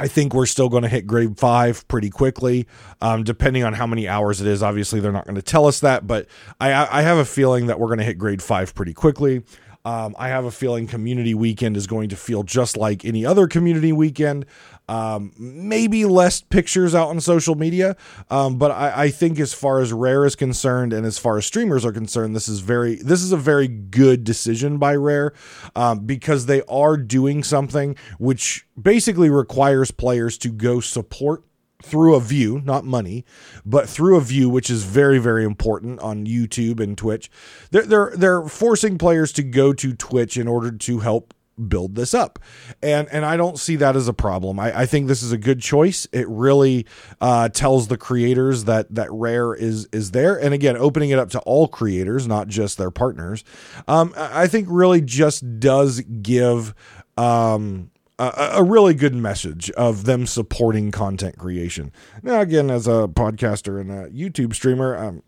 I 0.00 0.08
think 0.08 0.32
we're 0.32 0.46
still 0.46 0.70
going 0.70 0.82
to 0.82 0.88
hit 0.88 1.06
grade 1.06 1.38
five 1.38 1.86
pretty 1.86 2.08
quickly, 2.08 2.66
um, 3.02 3.22
depending 3.22 3.64
on 3.64 3.74
how 3.74 3.86
many 3.86 4.08
hours 4.08 4.40
it 4.40 4.46
is. 4.46 4.62
Obviously, 4.62 4.98
they're 4.98 5.12
not 5.12 5.26
going 5.26 5.34
to 5.34 5.42
tell 5.42 5.66
us 5.66 5.80
that, 5.80 6.06
but 6.06 6.26
I, 6.58 7.00
I 7.00 7.02
have 7.02 7.18
a 7.18 7.24
feeling 7.26 7.66
that 7.66 7.78
we're 7.78 7.88
going 7.88 7.98
to 7.98 8.04
hit 8.04 8.16
grade 8.16 8.42
five 8.42 8.74
pretty 8.74 8.94
quickly. 8.94 9.42
Um, 9.84 10.16
I 10.18 10.28
have 10.28 10.46
a 10.46 10.50
feeling 10.50 10.86
community 10.86 11.34
weekend 11.34 11.76
is 11.76 11.86
going 11.86 12.08
to 12.10 12.16
feel 12.16 12.44
just 12.44 12.78
like 12.78 13.04
any 13.04 13.26
other 13.26 13.46
community 13.46 13.92
weekend. 13.92 14.46
Um, 14.90 15.32
maybe 15.38 16.04
less 16.04 16.40
pictures 16.40 16.96
out 16.96 17.10
on 17.10 17.20
social 17.20 17.54
media, 17.54 17.96
um, 18.28 18.58
but 18.58 18.72
I, 18.72 19.04
I, 19.04 19.10
think 19.10 19.38
as 19.38 19.54
far 19.54 19.80
as 19.80 19.92
Rare 19.92 20.26
is 20.26 20.34
concerned 20.34 20.92
and 20.92 21.06
as 21.06 21.16
far 21.16 21.38
as 21.38 21.46
streamers 21.46 21.84
are 21.84 21.92
concerned, 21.92 22.34
this 22.34 22.48
is 22.48 22.58
very 22.58 22.96
this 22.96 23.22
is 23.22 23.30
a 23.30 23.36
very 23.36 23.68
good 23.68 24.24
decision 24.24 24.78
by 24.78 24.96
Rare 24.96 25.32
um, 25.76 26.00
because 26.06 26.46
they 26.46 26.62
are 26.62 26.96
doing 26.96 27.44
something 27.44 27.94
which 28.18 28.66
basically 28.80 29.30
requires 29.30 29.92
players 29.92 30.36
to 30.38 30.48
go 30.48 30.80
support 30.80 31.44
through 31.84 32.16
a 32.16 32.20
view, 32.20 32.60
not 32.64 32.84
money, 32.84 33.24
but 33.64 33.88
through 33.88 34.16
a 34.16 34.20
view, 34.20 34.50
which 34.50 34.70
is 34.70 34.82
very, 34.82 35.18
very 35.18 35.44
important 35.44 36.00
on 36.00 36.26
YouTube 36.26 36.80
and 36.80 36.98
Twitch. 36.98 37.30
They're 37.70 37.86
they're 37.86 38.12
they're 38.16 38.48
forcing 38.48 38.98
players 38.98 39.30
to 39.34 39.44
go 39.44 39.72
to 39.72 39.94
Twitch 39.94 40.36
in 40.36 40.48
order 40.48 40.72
to 40.72 40.98
help 40.98 41.32
build 41.68 41.94
this 41.94 42.14
up. 42.14 42.38
And 42.82 43.08
and 43.10 43.24
i 43.24 43.36
don't 43.36 43.58
see 43.58 43.76
that 43.76 43.96
as 43.96 44.08
a 44.08 44.12
problem. 44.12 44.58
I, 44.58 44.80
I 44.80 44.86
think 44.86 45.06
this 45.06 45.22
is 45.22 45.32
a 45.32 45.38
good 45.38 45.60
choice. 45.60 46.06
It 46.12 46.28
really 46.28 46.86
uh, 47.20 47.48
tells 47.48 47.88
the 47.88 47.98
creators 47.98 48.64
that 48.64 48.94
that 48.94 49.10
rare 49.12 49.54
is 49.54 49.88
is 49.92 50.10
there. 50.12 50.40
And 50.40 50.54
again 50.54 50.76
opening 50.76 51.10
it 51.10 51.18
up 51.18 51.30
to 51.30 51.40
all 51.40 51.68
creators 51.68 52.26
not 52.26 52.48
just 52.48 52.78
their 52.78 52.90
partners 52.90 53.44
um, 53.88 54.12
i 54.16 54.46
think 54.46 54.66
really 54.70 55.00
just 55.00 55.60
does 55.60 56.00
give 56.00 56.74
um, 57.16 57.90
a, 58.20 58.50
a, 58.54 58.62
really 58.62 58.94
good 58.94 59.14
message 59.14 59.70
of 59.72 60.04
them 60.04 60.26
supporting 60.26 60.90
content 60.90 61.38
creation. 61.38 61.92
Now, 62.22 62.40
again, 62.40 62.70
as 62.70 62.86
a 62.86 63.08
podcaster 63.08 63.80
and 63.80 63.90
a 63.90 64.08
YouTube 64.10 64.54
streamer, 64.54 64.94
I'm, 64.94 65.22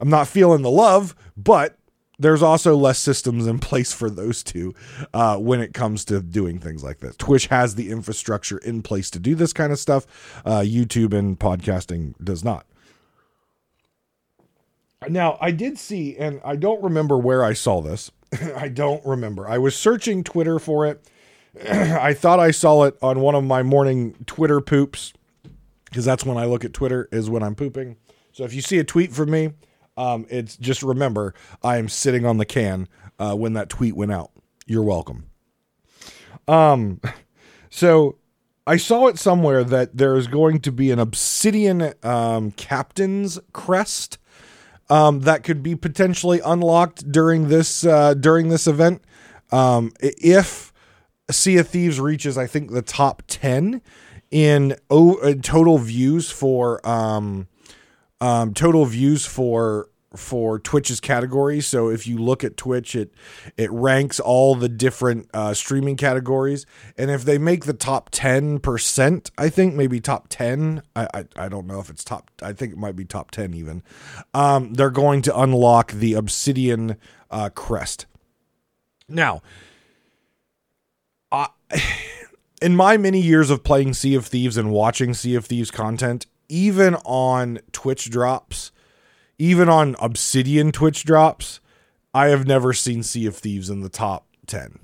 I'm 0.00 0.08
not 0.08 0.26
feeling 0.26 0.62
the 0.62 0.70
love, 0.70 1.14
but 1.36 1.76
there's 2.20 2.42
also 2.42 2.76
less 2.76 2.98
systems 2.98 3.46
in 3.46 3.58
place 3.58 3.92
for 3.92 4.10
those 4.10 4.42
two 4.42 4.74
uh, 5.12 5.36
when 5.36 5.60
it 5.60 5.74
comes 5.74 6.04
to 6.06 6.20
doing 6.20 6.58
things 6.58 6.84
like 6.84 6.98
this. 6.98 7.16
Twitch 7.16 7.46
has 7.46 7.74
the 7.74 7.90
infrastructure 7.90 8.58
in 8.58 8.82
place 8.82 9.10
to 9.10 9.18
do 9.18 9.34
this 9.34 9.52
kind 9.52 9.72
of 9.72 9.78
stuff. 9.78 10.06
Uh, 10.44 10.60
YouTube 10.60 11.12
and 11.12 11.38
podcasting 11.38 12.14
does 12.22 12.44
not. 12.44 12.66
Now, 15.08 15.38
I 15.40 15.50
did 15.50 15.78
see, 15.78 16.16
and 16.16 16.40
I 16.44 16.56
don't 16.56 16.82
remember 16.82 17.16
where 17.16 17.42
I 17.42 17.54
saw 17.54 17.80
this. 17.80 18.10
I 18.56 18.68
don't 18.68 19.04
remember. 19.04 19.48
I 19.48 19.58
was 19.58 19.74
searching 19.74 20.22
Twitter 20.22 20.58
for 20.58 20.86
it 20.86 21.02
I 21.68 22.14
thought 22.14 22.38
I 22.38 22.50
saw 22.50 22.84
it 22.84 22.96
on 23.02 23.20
one 23.20 23.34
of 23.34 23.44
my 23.44 23.62
morning 23.62 24.14
Twitter 24.26 24.60
poops 24.60 25.12
because 25.86 26.04
that's 26.04 26.24
when 26.24 26.36
I 26.36 26.44
look 26.44 26.64
at 26.64 26.72
Twitter 26.72 27.08
is 27.10 27.28
when 27.28 27.42
I'm 27.42 27.54
pooping. 27.54 27.96
So 28.32 28.44
if 28.44 28.54
you 28.54 28.62
see 28.62 28.78
a 28.78 28.84
tweet 28.84 29.12
from 29.12 29.30
me, 29.30 29.50
um, 30.00 30.26
it's 30.30 30.56
just 30.56 30.82
remember 30.82 31.34
I 31.62 31.76
am 31.76 31.88
sitting 31.88 32.24
on 32.24 32.38
the 32.38 32.46
can 32.46 32.88
uh, 33.18 33.34
when 33.34 33.52
that 33.52 33.68
tweet 33.68 33.94
went 33.94 34.12
out. 34.12 34.30
You're 34.66 34.82
welcome. 34.82 35.26
Um, 36.48 37.00
so 37.68 38.16
I 38.66 38.76
saw 38.78 39.08
it 39.08 39.18
somewhere 39.18 39.62
that 39.64 39.96
there 39.96 40.16
is 40.16 40.26
going 40.26 40.60
to 40.60 40.72
be 40.72 40.90
an 40.90 40.98
obsidian 40.98 41.92
um, 42.02 42.52
captain's 42.52 43.38
crest 43.52 44.18
um, 44.88 45.20
that 45.20 45.44
could 45.44 45.62
be 45.62 45.76
potentially 45.76 46.40
unlocked 46.44 47.12
during 47.12 47.48
this 47.48 47.84
uh, 47.84 48.14
during 48.14 48.48
this 48.48 48.66
event. 48.66 49.02
Um, 49.52 49.92
if 50.00 50.72
Sea 51.30 51.58
of 51.58 51.68
Thieves 51.68 52.00
reaches, 52.00 52.38
I 52.38 52.46
think, 52.46 52.70
the 52.70 52.82
top 52.82 53.22
ten 53.26 53.82
in, 54.30 54.76
o- 54.88 55.34
total 55.34 55.78
views 55.78 56.30
for 56.30 56.84
um, 56.88 57.48
um, 58.20 58.54
total 58.54 58.84
views 58.84 59.26
for 59.26 59.89
for 60.16 60.58
Twitch's 60.58 61.00
categories. 61.00 61.66
So 61.66 61.88
if 61.88 62.06
you 62.06 62.18
look 62.18 62.42
at 62.42 62.56
Twitch, 62.56 62.94
it 62.94 63.12
it 63.56 63.70
ranks 63.70 64.18
all 64.18 64.54
the 64.54 64.68
different 64.68 65.28
uh, 65.32 65.54
streaming 65.54 65.96
categories, 65.96 66.66
and 66.96 67.10
if 67.10 67.24
they 67.24 67.38
make 67.38 67.64
the 67.64 67.72
top 67.72 68.10
ten 68.10 68.58
percent, 68.58 69.30
I 69.38 69.48
think 69.48 69.74
maybe 69.74 70.00
top 70.00 70.28
ten. 70.28 70.82
I, 70.96 71.08
I, 71.14 71.24
I 71.36 71.48
don't 71.48 71.66
know 71.66 71.80
if 71.80 71.90
it's 71.90 72.04
top. 72.04 72.30
I 72.42 72.52
think 72.52 72.72
it 72.72 72.78
might 72.78 72.96
be 72.96 73.04
top 73.04 73.30
ten 73.30 73.54
even. 73.54 73.82
Um, 74.34 74.74
they're 74.74 74.90
going 74.90 75.22
to 75.22 75.38
unlock 75.38 75.92
the 75.92 76.14
Obsidian 76.14 76.96
uh, 77.30 77.50
crest. 77.50 78.06
Now, 79.08 79.42
I. 81.30 81.48
In 82.62 82.76
my 82.76 82.98
many 82.98 83.22
years 83.22 83.48
of 83.48 83.64
playing 83.64 83.94
Sea 83.94 84.14
of 84.14 84.26
Thieves 84.26 84.58
and 84.58 84.70
watching 84.70 85.14
Sea 85.14 85.34
of 85.34 85.46
Thieves 85.46 85.70
content, 85.70 86.26
even 86.50 86.94
on 87.06 87.60
Twitch 87.72 88.10
drops, 88.10 88.70
even 89.40 89.70
on 89.70 89.96
Obsidian 90.00 90.70
Twitch 90.70 91.02
drops, 91.02 91.60
I 92.12 92.26
have 92.26 92.46
never 92.46 92.74
seen 92.74 93.02
Sea 93.02 93.24
of 93.24 93.36
Thieves 93.36 93.70
in 93.70 93.80
the 93.80 93.88
top 93.88 94.26
10. 94.46 94.78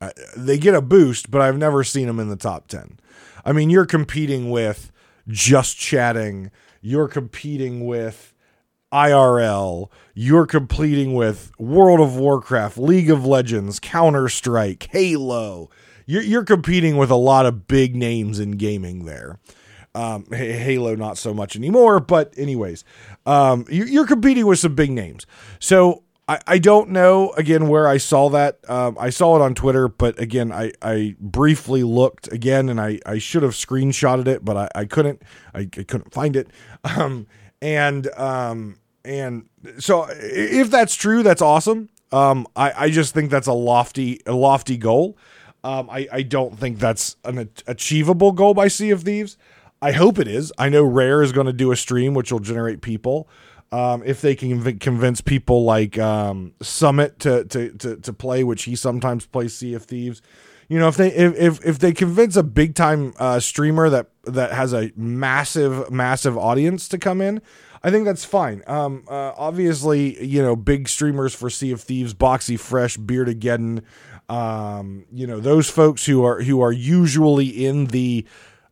Uh, 0.00 0.10
they 0.36 0.58
get 0.58 0.74
a 0.74 0.82
boost, 0.82 1.30
but 1.30 1.40
I've 1.40 1.56
never 1.56 1.84
seen 1.84 2.08
them 2.08 2.18
in 2.18 2.28
the 2.28 2.34
top 2.34 2.66
10. 2.66 2.98
I 3.44 3.52
mean, 3.52 3.70
you're 3.70 3.86
competing 3.86 4.50
with 4.50 4.90
just 5.28 5.78
chatting, 5.78 6.50
you're 6.80 7.06
competing 7.06 7.86
with 7.86 8.34
IRL, 8.92 9.88
you're 10.14 10.46
competing 10.46 11.14
with 11.14 11.52
World 11.56 12.00
of 12.00 12.16
Warcraft, 12.16 12.78
League 12.78 13.10
of 13.10 13.24
Legends, 13.24 13.78
Counter 13.78 14.28
Strike, 14.28 14.88
Halo. 14.90 15.70
You're, 16.06 16.22
you're 16.22 16.44
competing 16.44 16.96
with 16.96 17.10
a 17.10 17.16
lot 17.16 17.46
of 17.46 17.68
big 17.68 17.94
names 17.94 18.40
in 18.40 18.52
gaming 18.52 19.04
there. 19.04 19.38
Um, 19.96 20.26
Halo, 20.30 20.94
not 20.94 21.16
so 21.16 21.32
much 21.32 21.56
anymore, 21.56 22.00
but 22.00 22.34
anyways, 22.36 22.84
um, 23.24 23.64
you're 23.70 24.06
competing 24.06 24.46
with 24.46 24.58
some 24.58 24.74
big 24.74 24.90
names. 24.90 25.26
So 25.58 26.02
I, 26.28 26.38
I 26.46 26.58
don't 26.58 26.90
know 26.90 27.30
again 27.30 27.68
where 27.68 27.88
I 27.88 27.96
saw 27.96 28.28
that. 28.30 28.58
Um, 28.68 28.96
I 29.00 29.10
saw 29.10 29.36
it 29.36 29.42
on 29.42 29.54
Twitter, 29.54 29.88
but 29.88 30.18
again, 30.20 30.52
I, 30.52 30.72
I 30.82 31.16
briefly 31.18 31.82
looked 31.82 32.30
again, 32.32 32.68
and 32.68 32.80
I, 32.80 33.00
I 33.06 33.18
should 33.18 33.42
have 33.42 33.52
screenshotted 33.52 34.26
it, 34.26 34.44
but 34.44 34.56
I, 34.56 34.68
I 34.74 34.84
couldn't. 34.84 35.22
I, 35.54 35.60
I 35.60 35.82
couldn't 35.84 36.12
find 36.12 36.36
it. 36.36 36.48
Um, 36.96 37.26
and 37.62 38.06
um, 38.16 38.78
and 39.04 39.48
so 39.78 40.06
if 40.10 40.70
that's 40.70 40.94
true, 40.94 41.22
that's 41.22 41.42
awesome. 41.42 41.88
Um, 42.12 42.46
I, 42.54 42.72
I 42.84 42.90
just 42.90 43.12
think 43.14 43.30
that's 43.30 43.46
a 43.46 43.52
lofty 43.52 44.20
a 44.26 44.34
lofty 44.34 44.76
goal. 44.76 45.16
Um, 45.64 45.90
I, 45.90 46.06
I 46.12 46.22
don't 46.22 46.56
think 46.56 46.78
that's 46.78 47.16
an 47.24 47.50
achievable 47.66 48.30
goal 48.30 48.54
by 48.54 48.68
Sea 48.68 48.90
of 48.90 49.02
Thieves. 49.02 49.36
I 49.82 49.92
hope 49.92 50.18
it 50.18 50.28
is. 50.28 50.52
I 50.58 50.68
know 50.68 50.84
Rare 50.84 51.22
is 51.22 51.32
going 51.32 51.46
to 51.46 51.52
do 51.52 51.70
a 51.72 51.76
stream 51.76 52.14
which 52.14 52.32
will 52.32 52.40
generate 52.40 52.80
people. 52.80 53.28
Um, 53.72 54.02
if 54.06 54.20
they 54.20 54.34
can 54.34 54.78
convince 54.78 55.20
people 55.20 55.64
like 55.64 55.98
um, 55.98 56.52
Summit 56.62 57.18
to, 57.20 57.44
to 57.46 57.70
to 57.72 57.96
to 57.96 58.12
play, 58.12 58.44
which 58.44 58.62
he 58.62 58.76
sometimes 58.76 59.26
plays 59.26 59.56
Sea 59.56 59.74
of 59.74 59.84
Thieves, 59.84 60.22
you 60.68 60.78
know, 60.78 60.88
if 60.88 60.96
they 60.96 61.12
if 61.12 61.36
if, 61.36 61.66
if 61.66 61.78
they 61.78 61.92
convince 61.92 62.36
a 62.36 62.42
big 62.44 62.74
time 62.74 63.12
uh, 63.18 63.40
streamer 63.40 63.90
that 63.90 64.10
that 64.24 64.52
has 64.52 64.72
a 64.72 64.92
massive 64.96 65.90
massive 65.90 66.38
audience 66.38 66.88
to 66.88 66.98
come 66.98 67.20
in, 67.20 67.42
I 67.82 67.90
think 67.90 68.04
that's 68.04 68.24
fine. 68.24 68.62
Um, 68.66 69.04
uh, 69.08 69.32
obviously, 69.36 70.24
you 70.24 70.42
know, 70.42 70.56
big 70.56 70.88
streamers 70.88 71.34
for 71.34 71.50
Sea 71.50 71.72
of 71.72 71.80
Thieves, 71.80 72.14
Boxy 72.14 72.58
Fresh, 72.58 72.98
Beardageddon, 72.98 73.82
um, 74.28 75.06
you 75.12 75.26
know, 75.26 75.38
those 75.38 75.70
folks 75.70 76.06
who 76.06 76.24
are 76.24 76.42
who 76.42 76.60
are 76.60 76.72
usually 76.72 77.46
in 77.46 77.86
the 77.86 78.26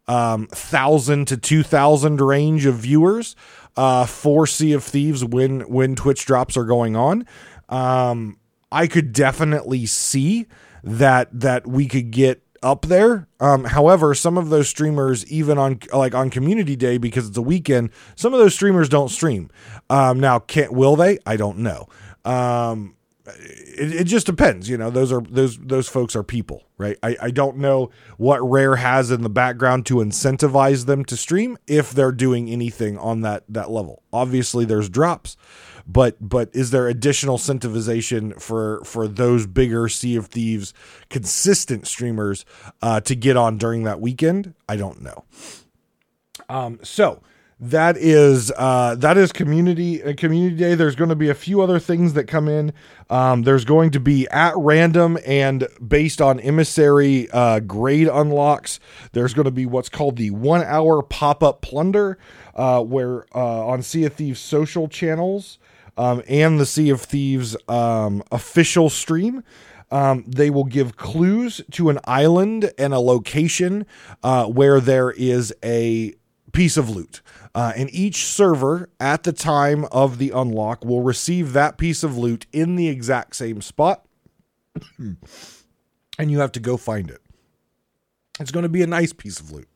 um, 0.06 0.46
thousand 0.48 1.28
to 1.28 1.36
two 1.36 1.62
thousand 1.62 2.20
range 2.20 2.66
of 2.66 2.76
viewers 2.76 3.36
uh, 3.76 4.06
for 4.06 4.46
Sea 4.46 4.72
of 4.72 4.84
Thieves 4.84 5.24
when 5.24 5.60
when 5.62 5.94
Twitch 5.94 6.26
drops 6.26 6.56
are 6.56 6.64
going 6.64 6.96
on. 6.96 7.26
Um, 7.68 8.38
I 8.70 8.86
could 8.86 9.12
definitely 9.12 9.86
see 9.86 10.46
that 10.82 11.28
that 11.32 11.66
we 11.66 11.86
could 11.86 12.10
get 12.10 12.42
up 12.62 12.86
there. 12.86 13.28
Um, 13.40 13.64
however, 13.64 14.14
some 14.14 14.38
of 14.38 14.48
those 14.48 14.68
streamers, 14.68 15.24
even 15.30 15.58
on 15.58 15.78
like 15.92 16.14
on 16.14 16.30
Community 16.30 16.76
Day, 16.76 16.98
because 16.98 17.28
it's 17.28 17.36
a 17.36 17.42
weekend, 17.42 17.90
some 18.16 18.32
of 18.32 18.40
those 18.40 18.54
streamers 18.54 18.88
don't 18.88 19.10
stream. 19.10 19.50
Um, 19.90 20.18
now, 20.18 20.38
can't 20.38 20.72
will 20.72 20.96
they? 20.96 21.18
I 21.26 21.36
don't 21.36 21.58
know. 21.58 21.88
Um, 22.24 22.93
it, 23.26 23.94
it 24.00 24.04
just 24.04 24.26
depends 24.26 24.68
you 24.68 24.76
know 24.76 24.90
those 24.90 25.12
are 25.12 25.22
those 25.22 25.58
those 25.58 25.88
folks 25.88 26.14
are 26.14 26.22
people 26.22 26.64
right? 26.78 26.98
I, 27.02 27.16
I 27.22 27.30
don't 27.30 27.58
know 27.58 27.90
what 28.16 28.38
rare 28.38 28.76
has 28.76 29.10
in 29.10 29.22
the 29.22 29.30
background 29.30 29.86
to 29.86 29.96
incentivize 29.96 30.86
them 30.86 31.04
to 31.06 31.16
stream 31.16 31.56
if 31.66 31.92
they're 31.92 32.12
doing 32.12 32.50
anything 32.50 32.98
on 32.98 33.20
that 33.22 33.44
that 33.48 33.70
level. 33.70 34.02
Obviously 34.12 34.64
there's 34.64 34.88
drops 34.88 35.36
but 35.86 36.16
but 36.20 36.48
is 36.52 36.70
there 36.70 36.88
additional 36.88 37.36
incentivization 37.36 38.40
for 38.40 38.82
for 38.84 39.06
those 39.06 39.46
bigger 39.46 39.88
sea 39.88 40.16
of 40.16 40.26
thieves 40.26 40.72
consistent 41.10 41.86
streamers 41.86 42.44
uh, 42.80 43.00
to 43.00 43.14
get 43.14 43.36
on 43.36 43.58
during 43.58 43.84
that 43.84 44.00
weekend? 44.00 44.54
I 44.68 44.76
don't 44.76 45.02
know. 45.02 45.24
Um 46.48 46.80
so 46.82 47.22
that 47.70 47.96
is 47.96 48.52
uh, 48.56 48.94
that 48.96 49.16
is 49.16 49.32
community 49.32 50.02
uh, 50.02 50.14
community 50.14 50.56
day. 50.56 50.74
There's 50.74 50.96
going 50.96 51.10
to 51.10 51.16
be 51.16 51.30
a 51.30 51.34
few 51.34 51.62
other 51.62 51.78
things 51.78 52.12
that 52.12 52.24
come 52.24 52.48
in. 52.48 52.72
Um, 53.08 53.42
there's 53.42 53.64
going 53.64 53.90
to 53.92 54.00
be 54.00 54.28
at 54.28 54.54
random 54.56 55.18
and 55.26 55.66
based 55.86 56.20
on 56.20 56.40
emissary 56.40 57.30
uh, 57.30 57.60
grade 57.60 58.08
unlocks. 58.08 58.80
There's 59.12 59.32
going 59.34 59.46
to 59.46 59.50
be 59.50 59.66
what's 59.66 59.88
called 59.88 60.16
the 60.16 60.30
one 60.30 60.62
hour 60.62 61.02
pop 61.02 61.42
up 61.42 61.62
plunder, 61.62 62.18
uh, 62.54 62.82
where 62.82 63.26
uh, 63.34 63.66
on 63.66 63.82
Sea 63.82 64.04
of 64.04 64.14
Thieves 64.14 64.40
social 64.40 64.86
channels 64.86 65.58
um, 65.96 66.22
and 66.28 66.60
the 66.60 66.66
Sea 66.66 66.90
of 66.90 67.00
Thieves 67.00 67.56
um, 67.68 68.22
official 68.30 68.90
stream. 68.90 69.42
Um, 69.90 70.24
they 70.26 70.50
will 70.50 70.64
give 70.64 70.96
clues 70.96 71.60
to 71.72 71.88
an 71.88 72.00
island 72.04 72.72
and 72.78 72.92
a 72.92 72.98
location 72.98 73.86
uh, 74.24 74.46
where 74.46 74.80
there 74.80 75.12
is 75.12 75.54
a 75.62 76.14
piece 76.54 76.78
of 76.78 76.88
loot. 76.88 77.20
Uh, 77.54 77.72
and 77.76 77.92
each 77.92 78.24
server 78.24 78.88
at 78.98 79.24
the 79.24 79.32
time 79.32 79.84
of 79.92 80.18
the 80.18 80.30
unlock 80.30 80.84
will 80.84 81.02
receive 81.02 81.52
that 81.52 81.76
piece 81.76 82.02
of 82.02 82.16
loot 82.16 82.46
in 82.52 82.76
the 82.76 82.88
exact 82.88 83.36
same 83.36 83.60
spot. 83.60 84.06
and 84.98 86.30
you 86.30 86.38
have 86.38 86.52
to 86.52 86.60
go 86.60 86.76
find 86.76 87.10
it. 87.10 87.20
It's 88.40 88.50
going 88.50 88.64
to 88.64 88.68
be 88.68 88.82
a 88.82 88.86
nice 88.86 89.12
piece 89.12 89.38
of 89.38 89.52
loot. 89.52 89.68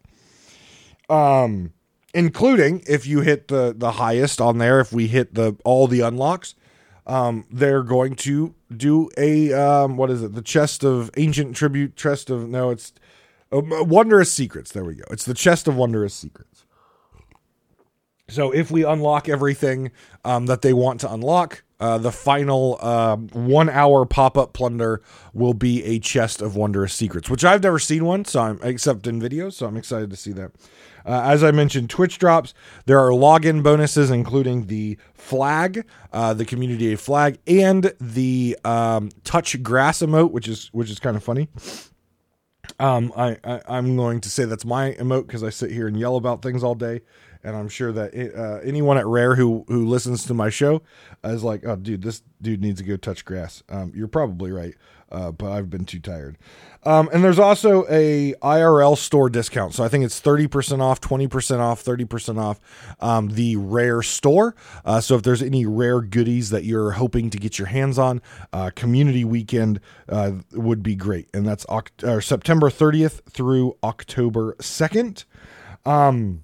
Um, 1.09 1.73
including 2.15 2.83
if 2.87 3.07
you 3.07 3.21
hit 3.21 3.49
the 3.49 3.75
the 3.77 3.93
highest 3.93 4.41
on 4.41 4.59
there, 4.59 4.81
if 4.81 4.93
we 4.93 5.07
hit 5.07 5.35
the 5.35 5.57
all 5.65 5.87
the 5.87 6.01
unlocks, 6.01 6.55
um, 7.07 7.47
they're 7.51 7.83
going 7.83 8.15
to 8.17 8.55
do 8.77 9.09
a 9.17 9.53
um, 9.53 9.97
what 9.97 10.11
is 10.11 10.23
it? 10.23 10.35
The 10.35 10.43
chest 10.43 10.85
of 10.85 11.11
ancient 11.17 11.57
tribute, 11.57 11.97
chest 11.97 12.29
of 12.31 12.49
no, 12.49 12.71
it's 12.71 12.93
uh, 13.53 13.61
wondrous 13.63 14.33
secrets. 14.33 14.73
There 14.73 14.85
we 14.85 14.97
go. 14.97 15.05
It's 15.11 15.25
the 15.25 15.35
chest 15.35 15.69
of 15.69 15.77
wondrous 15.77 16.15
secrets. 16.15 16.65
So 18.31 18.51
if 18.51 18.71
we 18.71 18.85
unlock 18.85 19.29
everything 19.29 19.91
um, 20.25 20.47
that 20.47 20.61
they 20.61 20.75
want 20.75 21.01
to 21.01 21.13
unlock, 21.13 21.63
uh, 21.81 21.97
the 21.97 22.13
final 22.13 22.77
uh, 22.81 23.17
one 23.17 23.71
hour 23.71 24.05
pop 24.05 24.37
up 24.37 24.53
plunder 24.53 25.01
will 25.33 25.55
be 25.55 25.83
a 25.85 25.99
chest 25.99 26.43
of 26.43 26.55
wondrous 26.55 26.93
secrets, 26.93 27.31
which 27.31 27.45
I've 27.45 27.63
never 27.63 27.79
seen 27.79 28.05
one, 28.05 28.25
so 28.25 28.41
I'm 28.41 28.61
except 28.63 29.07
in 29.07 29.21
videos. 29.21 29.55
So 29.55 29.67
I'm 29.67 29.77
excited 29.77 30.11
to 30.11 30.17
see 30.17 30.33
that. 30.33 30.53
Uh, 31.07 31.23
as 31.25 31.43
I 31.43 31.53
mentioned, 31.53 31.89
Twitch 31.89 32.19
drops. 32.19 32.53
There 32.85 32.99
are 32.99 33.11
login 33.11 33.63
bonuses, 33.63 34.11
including 34.11 34.67
the 34.67 34.99
flag, 35.15 35.87
uh, 36.13 36.35
the 36.35 36.45
community 36.45 36.95
flag, 36.97 37.39
and 37.47 37.95
the 37.99 38.59
um, 38.65 39.09
touch 39.25 39.63
grass 39.63 40.01
emote, 40.01 40.33
which 40.33 40.49
is 40.49 40.69
which 40.73 40.91
is 40.91 40.99
kind 40.99 41.17
of 41.17 41.25
funny. 41.25 41.49
Um, 42.79 43.13
I, 43.17 43.39
I 43.45 43.79
am 43.79 43.97
going 43.97 44.21
to 44.21 44.29
say 44.29 44.45
that's 44.45 44.67
my 44.67 44.93
emote 44.95 45.27
because 45.27 45.43
I 45.43 45.49
sit 45.49 45.71
here 45.71 45.89
and 45.89 45.99
yell 45.99 46.17
about 46.17 46.43
things 46.43 46.63
all 46.63 46.75
day 46.75 47.01
and 47.49 47.57
I'm 47.57 47.69
sure 47.69 47.93
that 47.93 48.13
it, 48.13 48.35
uh, 48.35 48.59
anyone 48.59 48.99
at 48.99 49.07
Rare 49.07 49.35
who 49.35 49.65
who 49.69 49.87
listens 49.87 50.25
to 50.27 50.35
my 50.35 50.51
show 50.51 50.83
is 51.25 51.43
like, 51.43 51.65
"Oh, 51.65 51.77
dude, 51.77 52.03
this 52.03 52.23
dude 52.43 52.61
needs 52.61 52.79
to 52.81 52.87
go 52.87 52.97
touch 52.97 53.25
grass." 53.25 53.63
Um, 53.71 53.91
you're 53.95 54.07
probably 54.07 54.53
right, 54.53 54.75
uh, 55.11 55.33
but 55.33 55.51
I've 55.51 55.71
been 55.71 55.87
too 55.87 55.99
tired. 55.99 56.37
Um, 56.85 57.09
and 57.11 57.25
there's 57.25 57.39
also 57.39 57.87
a 57.89 58.35
IRL 58.43 58.97
store 58.99 59.31
discount, 59.31 59.73
so 59.75 59.83
I 59.83 59.89
think 59.89 60.05
it's 60.05 60.21
thirty 60.21 60.47
percent 60.47 60.83
off, 60.83 61.01
twenty 61.01 61.27
percent 61.27 61.63
off, 61.63 61.81
thirty 61.81 62.05
percent 62.05 62.39
off 62.39 62.61
um, 63.01 63.29
the 63.29 63.57
Rare 63.57 64.03
store. 64.03 64.55
Uh, 64.85 65.01
so 65.01 65.17
if 65.17 65.23
there's 65.23 65.43
any 65.43 65.65
Rare 65.65 66.03
goodies 66.03 66.51
that 66.51 66.65
you're 66.65 66.93
hoping 66.93 67.31
to 67.31 67.39
get 67.39 67.59
your 67.59 67.69
hands 67.69 67.99
on, 67.99 68.21
uh, 68.53 68.71
Community 68.77 69.25
Weekend 69.25 69.81
uh, 70.11 70.33
would 70.53 70.83
be 70.83 70.95
great, 70.95 71.29
and 71.33 71.47
that's 71.47 71.65
Oct- 71.67 72.23
September 72.23 72.69
30th 72.69 73.23
through 73.31 73.75
October 73.83 74.55
2nd. 74.61 75.25
Um, 75.87 76.43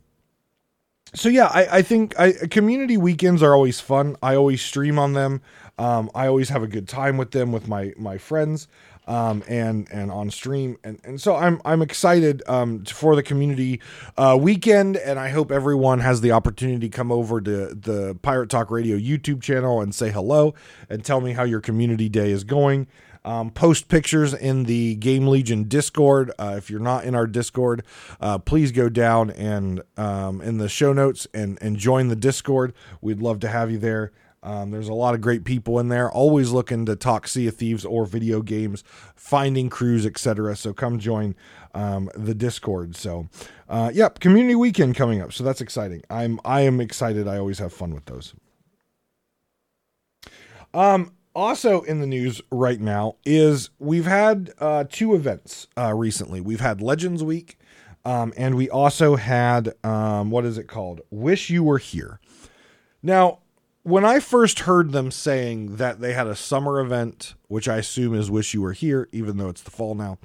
so 1.14 1.28
yeah, 1.28 1.46
I, 1.46 1.78
I 1.78 1.82
think 1.82 2.18
I, 2.18 2.32
community 2.50 2.96
weekends 2.96 3.42
are 3.42 3.54
always 3.54 3.80
fun. 3.80 4.16
I 4.22 4.34
always 4.36 4.62
stream 4.62 4.98
on 4.98 5.12
them. 5.12 5.40
Um, 5.78 6.10
I 6.14 6.26
always 6.26 6.48
have 6.50 6.62
a 6.62 6.68
good 6.68 6.88
time 6.88 7.16
with 7.16 7.32
them 7.32 7.52
with 7.52 7.66
my 7.68 7.92
my 7.96 8.18
friends 8.18 8.68
um, 9.06 9.42
and 9.48 9.88
and 9.90 10.10
on 10.10 10.30
stream, 10.30 10.76
and 10.84 10.98
and 11.04 11.20
so 11.20 11.36
I'm 11.36 11.60
I'm 11.64 11.82
excited 11.82 12.42
um, 12.46 12.84
for 12.84 13.16
the 13.16 13.22
community 13.22 13.80
uh, 14.16 14.36
weekend, 14.40 14.96
and 14.96 15.18
I 15.18 15.28
hope 15.30 15.50
everyone 15.50 16.00
has 16.00 16.20
the 16.20 16.32
opportunity 16.32 16.88
to 16.88 16.96
come 16.96 17.12
over 17.12 17.40
to 17.40 17.74
the 17.74 18.16
Pirate 18.22 18.50
Talk 18.50 18.70
Radio 18.70 18.96
YouTube 18.96 19.42
channel 19.42 19.80
and 19.80 19.94
say 19.94 20.10
hello 20.10 20.54
and 20.88 21.04
tell 21.04 21.20
me 21.20 21.32
how 21.32 21.44
your 21.44 21.60
community 21.60 22.08
day 22.08 22.30
is 22.30 22.44
going. 22.44 22.86
Um, 23.24 23.50
post 23.50 23.88
pictures 23.88 24.34
in 24.34 24.64
the 24.64 24.96
Game 24.96 25.26
Legion 25.26 25.64
Discord. 25.64 26.30
Uh, 26.38 26.54
if 26.58 26.68
you're 26.68 26.80
not 26.80 27.04
in 27.04 27.14
our 27.14 27.26
Discord, 27.26 27.82
uh, 28.20 28.38
please 28.38 28.70
go 28.70 28.88
down 28.88 29.30
and 29.30 29.82
um, 29.96 30.42
in 30.42 30.58
the 30.58 30.68
show 30.68 30.92
notes 30.92 31.26
and 31.32 31.58
and 31.62 31.76
join 31.76 32.08
the 32.08 32.16
Discord. 32.16 32.74
We'd 33.00 33.20
love 33.20 33.40
to 33.40 33.48
have 33.48 33.70
you 33.70 33.78
there. 33.78 34.12
Um, 34.44 34.70
there's 34.70 34.88
a 34.88 34.94
lot 34.94 35.14
of 35.14 35.22
great 35.22 35.44
people 35.44 35.78
in 35.78 35.88
there, 35.88 36.10
always 36.10 36.50
looking 36.50 36.84
to 36.84 36.96
talk 36.96 37.26
Sea 37.26 37.48
of 37.48 37.56
Thieves 37.56 37.84
or 37.84 38.04
video 38.04 38.42
games, 38.42 38.84
finding 39.16 39.70
crews, 39.70 40.04
etc. 40.04 40.54
So 40.54 40.74
come 40.74 40.98
join 40.98 41.34
um, 41.72 42.10
the 42.14 42.34
Discord. 42.34 42.94
So, 42.94 43.28
uh, 43.70 43.90
yep, 43.94 44.20
community 44.20 44.54
weekend 44.54 44.96
coming 44.96 45.22
up. 45.22 45.32
So 45.32 45.44
that's 45.44 45.62
exciting. 45.62 46.02
I'm 46.10 46.38
I 46.44 46.60
am 46.60 46.78
excited. 46.78 47.26
I 47.26 47.38
always 47.38 47.58
have 47.58 47.72
fun 47.72 47.94
with 47.94 48.04
those. 48.04 48.34
Um, 50.74 51.13
also 51.34 51.82
in 51.82 52.00
the 52.00 52.06
news 52.06 52.40
right 52.50 52.80
now 52.80 53.16
is 53.24 53.70
we've 53.78 54.06
had 54.06 54.52
uh, 54.58 54.84
two 54.88 55.14
events 55.14 55.66
uh, 55.76 55.92
recently. 55.94 56.40
We've 56.40 56.60
had 56.60 56.80
Legends 56.80 57.22
Week, 57.22 57.58
um, 58.04 58.32
and 58.36 58.54
we 58.54 58.68
also 58.70 59.16
had 59.16 59.74
um, 59.84 60.30
what 60.30 60.44
is 60.44 60.58
it 60.58 60.68
called? 60.68 61.00
Wish 61.10 61.50
You 61.50 61.62
Were 61.62 61.78
Here. 61.78 62.20
Now, 63.02 63.40
when 63.82 64.04
I 64.04 64.18
first 64.18 64.60
heard 64.60 64.92
them 64.92 65.10
saying 65.10 65.76
that 65.76 66.00
they 66.00 66.14
had 66.14 66.26
a 66.26 66.34
summer 66.34 66.80
event, 66.80 67.34
which 67.48 67.68
I 67.68 67.76
assume 67.76 68.14
is 68.14 68.30
"Wish 68.30 68.54
You 68.54 68.62
Were 68.62 68.72
Here," 68.72 69.08
even 69.12 69.36
though 69.36 69.48
it's 69.50 69.60
the 69.60 69.70
fall 69.70 69.94
now, 69.94 70.18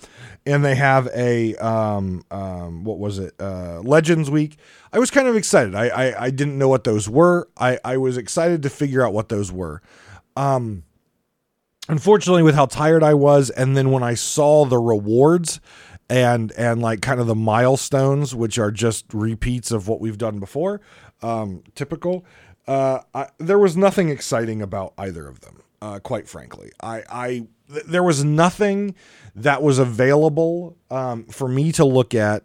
and 0.45 0.63
they 0.63 0.75
have 0.75 1.07
a 1.13 1.55
um, 1.55 2.23
um, 2.31 2.85
what 2.85 2.99
was 2.99 3.19
it, 3.19 3.33
uh, 3.39 3.81
Legends 3.81 4.31
Week, 4.31 4.57
I 4.93 4.99
was 4.99 5.11
kind 5.11 5.27
of 5.27 5.35
excited. 5.35 5.75
I, 5.75 5.87
I 5.87 6.25
I 6.25 6.29
didn't 6.29 6.57
know 6.57 6.69
what 6.69 6.85
those 6.85 7.09
were. 7.09 7.49
I 7.57 7.79
I 7.83 7.97
was 7.97 8.15
excited 8.15 8.63
to 8.63 8.69
figure 8.69 9.05
out 9.05 9.13
what 9.13 9.27
those 9.27 9.51
were. 9.51 9.81
Um, 10.37 10.83
unfortunately, 11.89 12.43
with 12.43 12.55
how 12.55 12.67
tired 12.67 13.03
I 13.03 13.13
was, 13.13 13.49
and 13.49 13.75
then 13.75 13.91
when 13.91 14.03
I 14.03 14.13
saw 14.13 14.63
the 14.65 14.79
rewards 14.79 15.59
and 16.09 16.51
and 16.53 16.81
like 16.81 17.01
kind 17.01 17.19
of 17.19 17.27
the 17.27 17.35
milestones, 17.35 18.33
which 18.33 18.57
are 18.57 18.71
just 18.71 19.05
repeats 19.13 19.71
of 19.71 19.87
what 19.87 19.99
we've 19.99 20.17
done 20.17 20.39
before, 20.39 20.79
um, 21.21 21.63
typical 21.75 22.25
uh, 22.69 23.01
I, 23.15 23.27
there 23.39 23.57
was 23.57 23.75
nothing 23.75 24.09
exciting 24.09 24.61
about 24.61 24.93
either 24.97 25.27
of 25.27 25.39
them. 25.39 25.63
Uh, 25.81 25.97
quite 25.97 26.27
frankly, 26.27 26.71
I, 26.83 27.03
I 27.09 27.27
th- 27.71 27.85
there 27.85 28.03
was 28.03 28.23
nothing 28.23 28.93
that 29.33 29.63
was 29.63 29.79
available 29.79 30.77
um, 30.91 31.23
for 31.25 31.47
me 31.47 31.71
to 31.71 31.85
look 31.85 32.13
at 32.13 32.43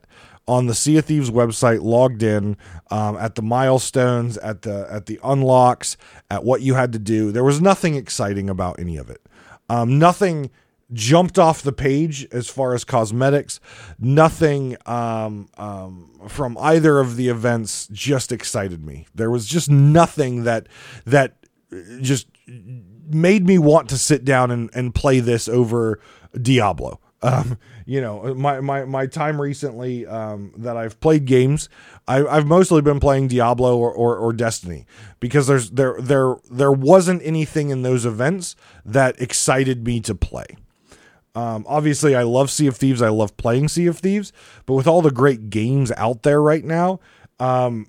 on 0.48 0.66
the 0.66 0.74
Sea 0.74 0.96
of 0.98 1.04
Thieves 1.04 1.30
website, 1.30 1.82
logged 1.82 2.22
in 2.22 2.56
um, 2.90 3.16
at 3.18 3.34
the 3.34 3.42
milestones, 3.42 4.38
at 4.38 4.62
the 4.62 4.86
at 4.90 5.06
the 5.06 5.20
unlocks, 5.22 5.98
at 6.30 6.42
what 6.42 6.62
you 6.62 6.74
had 6.74 6.92
to 6.94 6.98
do. 6.98 7.30
There 7.30 7.44
was 7.44 7.60
nothing 7.60 7.94
exciting 7.94 8.48
about 8.48 8.78
any 8.78 8.96
of 8.96 9.10
it. 9.10 9.20
Um, 9.68 9.98
nothing 9.98 10.50
jumped 10.92 11.38
off 11.38 11.62
the 11.62 11.72
page 11.72 12.26
as 12.30 12.48
far 12.48 12.74
as 12.74 12.84
cosmetics. 12.84 13.60
Nothing 13.98 14.76
um, 14.86 15.48
um, 15.56 16.10
from 16.28 16.56
either 16.58 17.00
of 17.00 17.16
the 17.16 17.28
events 17.28 17.88
just 17.90 18.32
excited 18.32 18.84
me. 18.84 19.06
There 19.14 19.30
was 19.30 19.46
just 19.46 19.70
nothing 19.70 20.44
that 20.44 20.68
that 21.04 21.36
just 22.00 22.28
made 23.08 23.46
me 23.46 23.58
want 23.58 23.88
to 23.88 23.98
sit 23.98 24.24
down 24.24 24.50
and, 24.50 24.70
and 24.74 24.94
play 24.94 25.20
this 25.20 25.48
over 25.48 26.00
Diablo. 26.40 27.00
Um, 27.24 27.58
you 27.86 28.02
know, 28.02 28.34
my, 28.34 28.60
my, 28.60 28.84
my 28.84 29.06
time 29.06 29.40
recently 29.40 30.06
um, 30.06 30.52
that 30.58 30.76
I've 30.76 31.00
played 31.00 31.24
games, 31.24 31.70
I, 32.06 32.18
have 32.18 32.46
mostly 32.46 32.82
been 32.82 33.00
playing 33.00 33.28
Diablo 33.28 33.78
or, 33.78 33.90
or, 33.90 34.16
or, 34.18 34.34
Destiny 34.34 34.84
because 35.20 35.46
there's 35.46 35.70
there 35.70 35.96
there 35.98 36.36
there 36.50 36.72
wasn't 36.72 37.22
anything 37.24 37.70
in 37.70 37.80
those 37.80 38.04
events 38.04 38.56
that 38.84 39.18
excited 39.22 39.86
me 39.86 40.00
to 40.00 40.14
play. 40.14 40.44
Um, 41.34 41.64
obviously, 41.66 42.14
I 42.14 42.24
love 42.24 42.50
Sea 42.50 42.66
of 42.66 42.76
Thieves. 42.76 43.00
I 43.00 43.08
love 43.08 43.36
playing 43.38 43.68
Sea 43.68 43.86
of 43.86 43.98
Thieves. 43.98 44.32
But 44.66 44.74
with 44.74 44.86
all 44.86 45.00
the 45.00 45.10
great 45.10 45.48
games 45.48 45.90
out 45.96 46.24
there 46.24 46.42
right 46.42 46.64
now, 46.64 47.00
um, 47.40 47.86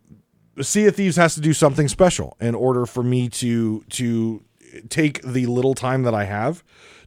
Sea 0.62 0.88
of 0.88 0.96
Thieves 0.96 1.18
has 1.18 1.36
to 1.36 1.42
do 1.42 1.52
something 1.52 1.90
special 1.90 2.38
in 2.40 2.56
order 2.56 2.86
for 2.86 3.04
me 3.04 3.28
to 3.30 3.84
to 3.90 4.44
take 4.88 5.22
the 5.24 5.46
little 5.46 5.74
time 5.74 6.04
that 6.04 6.14
I 6.14 6.24
have 6.24 6.64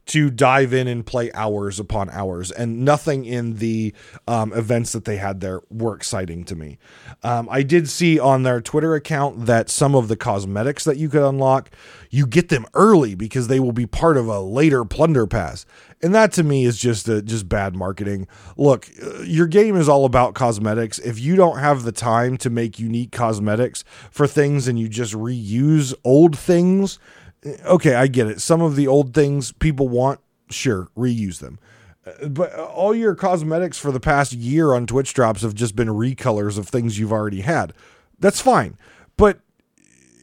to 0.09 0.31
dive 0.31 0.73
in 0.73 0.87
and 0.87 1.05
play 1.05 1.31
hours 1.33 1.79
upon 1.79 2.09
hours. 2.09 2.51
And 2.51 2.83
nothing 2.83 3.25
in 3.25 3.57
the 3.57 3.93
um, 4.27 4.51
events 4.53 4.91
that 4.93 5.05
they 5.05 5.17
had 5.17 5.39
there 5.39 5.61
were 5.69 5.95
exciting 5.95 6.43
to 6.45 6.55
me. 6.55 6.79
Um, 7.23 7.47
I 7.51 7.61
did 7.61 7.87
see 7.87 8.19
on 8.19 8.41
their 8.41 8.59
Twitter 8.59 8.95
account 8.95 9.45
that 9.45 9.69
some 9.69 9.93
of 9.93 10.07
the 10.07 10.15
cosmetics 10.15 10.83
that 10.83 10.97
you 10.97 11.09
could 11.09 11.21
unlock, 11.21 11.69
you 12.09 12.25
get 12.25 12.49
them 12.49 12.65
early 12.73 13.13
because 13.13 13.47
they 13.47 13.59
will 13.59 13.71
be 13.71 13.85
part 13.85 14.17
of 14.17 14.27
a 14.27 14.39
later 14.39 14.83
plunder 14.83 15.27
pass. 15.27 15.65
And 16.01 16.15
that 16.15 16.31
to 16.33 16.43
me 16.43 16.65
is 16.65 16.79
just 16.79 17.07
a, 17.07 17.21
just 17.21 17.47
bad 17.47 17.75
marketing. 17.75 18.27
Look, 18.57 18.89
uh, 19.03 19.21
your 19.21 19.47
game 19.47 19.75
is 19.75 19.87
all 19.87 20.05
about 20.05 20.33
cosmetics. 20.33 20.97
If 20.97 21.19
you 21.19 21.35
don't 21.35 21.59
have 21.59 21.83
the 21.83 21.91
time 21.91 22.37
to 22.37 22.49
make 22.49 22.79
unique 22.79 23.11
cosmetics 23.11 23.83
for 24.09 24.25
things 24.25 24.67
and 24.67 24.79
you 24.79 24.89
just 24.89 25.13
reuse 25.13 25.93
old 26.03 26.37
things, 26.37 26.97
okay, 27.45 27.95
I 27.95 28.07
get 28.07 28.27
it. 28.27 28.41
Some 28.41 28.61
of 28.61 28.75
the 28.75 28.87
old 28.87 29.13
things 29.13 29.51
people 29.53 29.87
want, 29.87 30.19
sure, 30.49 30.89
reuse 30.97 31.39
them. 31.39 31.59
Uh, 32.05 32.27
but 32.27 32.53
all 32.53 32.93
your 32.93 33.15
cosmetics 33.15 33.77
for 33.77 33.91
the 33.91 33.99
past 33.99 34.33
year 34.33 34.73
on 34.73 34.85
Twitch 34.85 35.13
drops 35.13 35.41
have 35.41 35.53
just 35.53 35.75
been 35.75 35.89
recolors 35.89 36.57
of 36.57 36.67
things 36.67 36.99
you've 36.99 37.13
already 37.13 37.41
had. 37.41 37.73
That's 38.19 38.41
fine. 38.41 38.77
But 39.17 39.39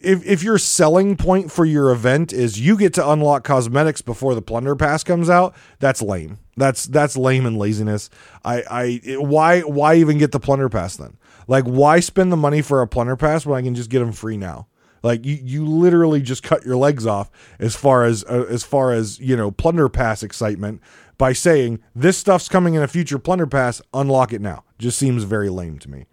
if, 0.03 0.25
if 0.25 0.43
your 0.43 0.59
selling 0.59 1.17
point 1.17 1.51
for 1.51 1.65
your 1.65 1.91
event 1.91 2.33
is 2.33 2.61
you 2.61 2.77
get 2.77 2.95
to 2.95 3.11
unlock 3.11 3.45
cosmetics 3.45 4.03
before 4.03 4.35
the 4.35 4.43
plunder 4.43 4.77
pass 4.77 5.03
comes 5.03 5.31
out, 5.31 5.55
that's 5.79 6.03
lame. 6.03 6.39
That's 6.57 6.87
that's 6.87 7.17
lame 7.17 7.45
and 7.45 7.59
laziness. 7.59 8.09
I 8.45 8.63
I 8.71 9.17
why 9.19 9.61
why 9.61 9.97
even 9.97 10.19
get 10.19 10.33
the 10.33 10.41
plunder 10.41 10.69
pass 10.69 10.97
then? 10.97 11.19
Like 11.49 11.65
why 11.65 12.01
spend 12.01 12.33
the 12.33 12.37
money 12.37 12.63
for 12.63 12.83
a 12.83 12.87
plunder 12.87 13.17
pass 13.17 13.45
when 13.45 13.59
I 13.59 13.63
can 13.63 13.75
just 13.75 13.91
get 13.91 13.99
them 13.99 14.13
free 14.13 14.37
now? 14.37 14.69
Like 15.03 15.25
you, 15.25 15.39
you 15.43 15.67
literally 15.67 16.23
just 16.23 16.43
cut 16.43 16.65
your 16.65 16.77
legs 16.77 17.07
off 17.07 17.31
as 17.59 17.77
far 17.77 18.05
as 18.05 18.25
uh, 18.25 18.47
as 18.49 18.65
far 18.65 18.93
as 18.93 19.19
you 19.21 19.37
know 19.37 19.51
plunder 19.51 19.89
pass 19.89 20.23
excitement 20.23 20.81
by 21.19 21.33
saying 21.33 21.81
this 21.95 22.19
stuff's 22.19 22.49
coming 22.49 22.75
in 22.75 22.83
a 22.83 22.89
future 22.89 23.19
plunder 23.19 23.47
pass. 23.47 23.81
Unlock 23.95 24.33
it 24.33 24.41
now. 24.41 24.65
Just 24.79 24.99
seems 24.99 25.25
very 25.25 25.49
lame 25.49 25.79
to 25.81 25.91
me. 25.91 26.07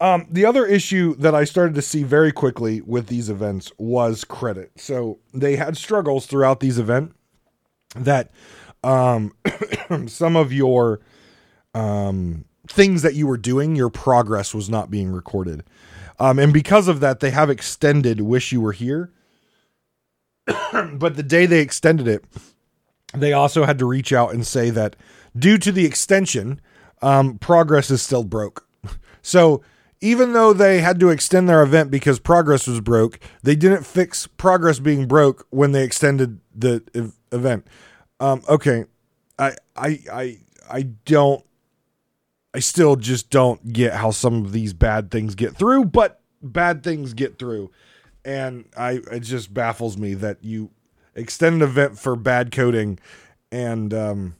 Um, 0.00 0.26
the 0.30 0.46
other 0.46 0.64
issue 0.64 1.14
that 1.16 1.34
I 1.34 1.44
started 1.44 1.74
to 1.74 1.82
see 1.82 2.04
very 2.04 2.32
quickly 2.32 2.80
with 2.80 3.08
these 3.08 3.28
events 3.28 3.70
was 3.76 4.24
credit. 4.24 4.72
So 4.76 5.18
they 5.34 5.56
had 5.56 5.76
struggles 5.76 6.24
throughout 6.24 6.60
these 6.60 6.78
events 6.78 7.14
that 7.94 8.30
um, 8.82 9.34
some 10.06 10.36
of 10.36 10.54
your 10.54 11.00
um, 11.74 12.46
things 12.70 13.02
that 13.02 13.14
you 13.14 13.26
were 13.26 13.36
doing, 13.36 13.74
your 13.74 13.90
progress 13.90 14.54
was 14.54 14.70
not 14.70 14.90
being 14.90 15.10
recorded. 15.10 15.64
Um, 16.18 16.38
and 16.38 16.52
because 16.52 16.86
of 16.86 17.00
that, 17.00 17.20
they 17.20 17.30
have 17.30 17.50
extended 17.50 18.20
Wish 18.20 18.52
You 18.52 18.60
Were 18.60 18.72
Here. 18.72 19.10
but 20.94 21.16
the 21.16 21.22
day 21.22 21.46
they 21.46 21.60
extended 21.60 22.06
it, 22.06 22.24
they 23.14 23.32
also 23.32 23.64
had 23.64 23.78
to 23.78 23.86
reach 23.86 24.12
out 24.12 24.32
and 24.32 24.46
say 24.46 24.70
that 24.70 24.96
due 25.36 25.58
to 25.58 25.72
the 25.72 25.84
extension, 25.84 26.60
um, 27.02 27.38
progress 27.38 27.90
is 27.90 28.02
still 28.02 28.24
broke. 28.24 28.66
So 29.22 29.62
even 30.00 30.32
though 30.32 30.54
they 30.54 30.80
had 30.80 30.98
to 31.00 31.10
extend 31.10 31.46
their 31.46 31.62
event 31.62 31.90
because 31.90 32.18
progress 32.18 32.66
was 32.66 32.80
broke, 32.80 33.20
they 33.42 33.54
didn't 33.54 33.84
fix 33.84 34.26
progress 34.26 34.78
being 34.78 35.06
broke 35.06 35.46
when 35.50 35.72
they 35.72 35.84
extended 35.84 36.40
the 36.54 36.82
ev- 36.94 37.12
event. 37.30 37.66
Um, 38.18 38.42
okay, 38.48 38.86
I 39.38 39.56
I 39.76 39.98
I 40.10 40.38
I 40.70 40.82
don't 41.04 41.44
I 42.54 42.58
still 42.58 42.96
just 42.96 43.30
don't 43.30 43.72
get 43.72 43.94
how 43.94 44.10
some 44.10 44.44
of 44.44 44.52
these 44.52 44.72
bad 44.72 45.10
things 45.10 45.34
get 45.34 45.56
through, 45.56 45.86
but 45.86 46.20
bad 46.42 46.82
things 46.82 47.14
get 47.14 47.38
through. 47.38 47.70
And 48.24 48.66
I 48.76 49.00
it 49.10 49.20
just 49.20 49.54
baffles 49.54 49.96
me 49.96 50.14
that 50.14 50.38
you 50.42 50.70
extend 51.14 51.56
an 51.56 51.62
event 51.62 51.98
for 51.98 52.16
bad 52.16 52.50
coding 52.50 52.98
and 53.52 53.92
um, 53.94 54.36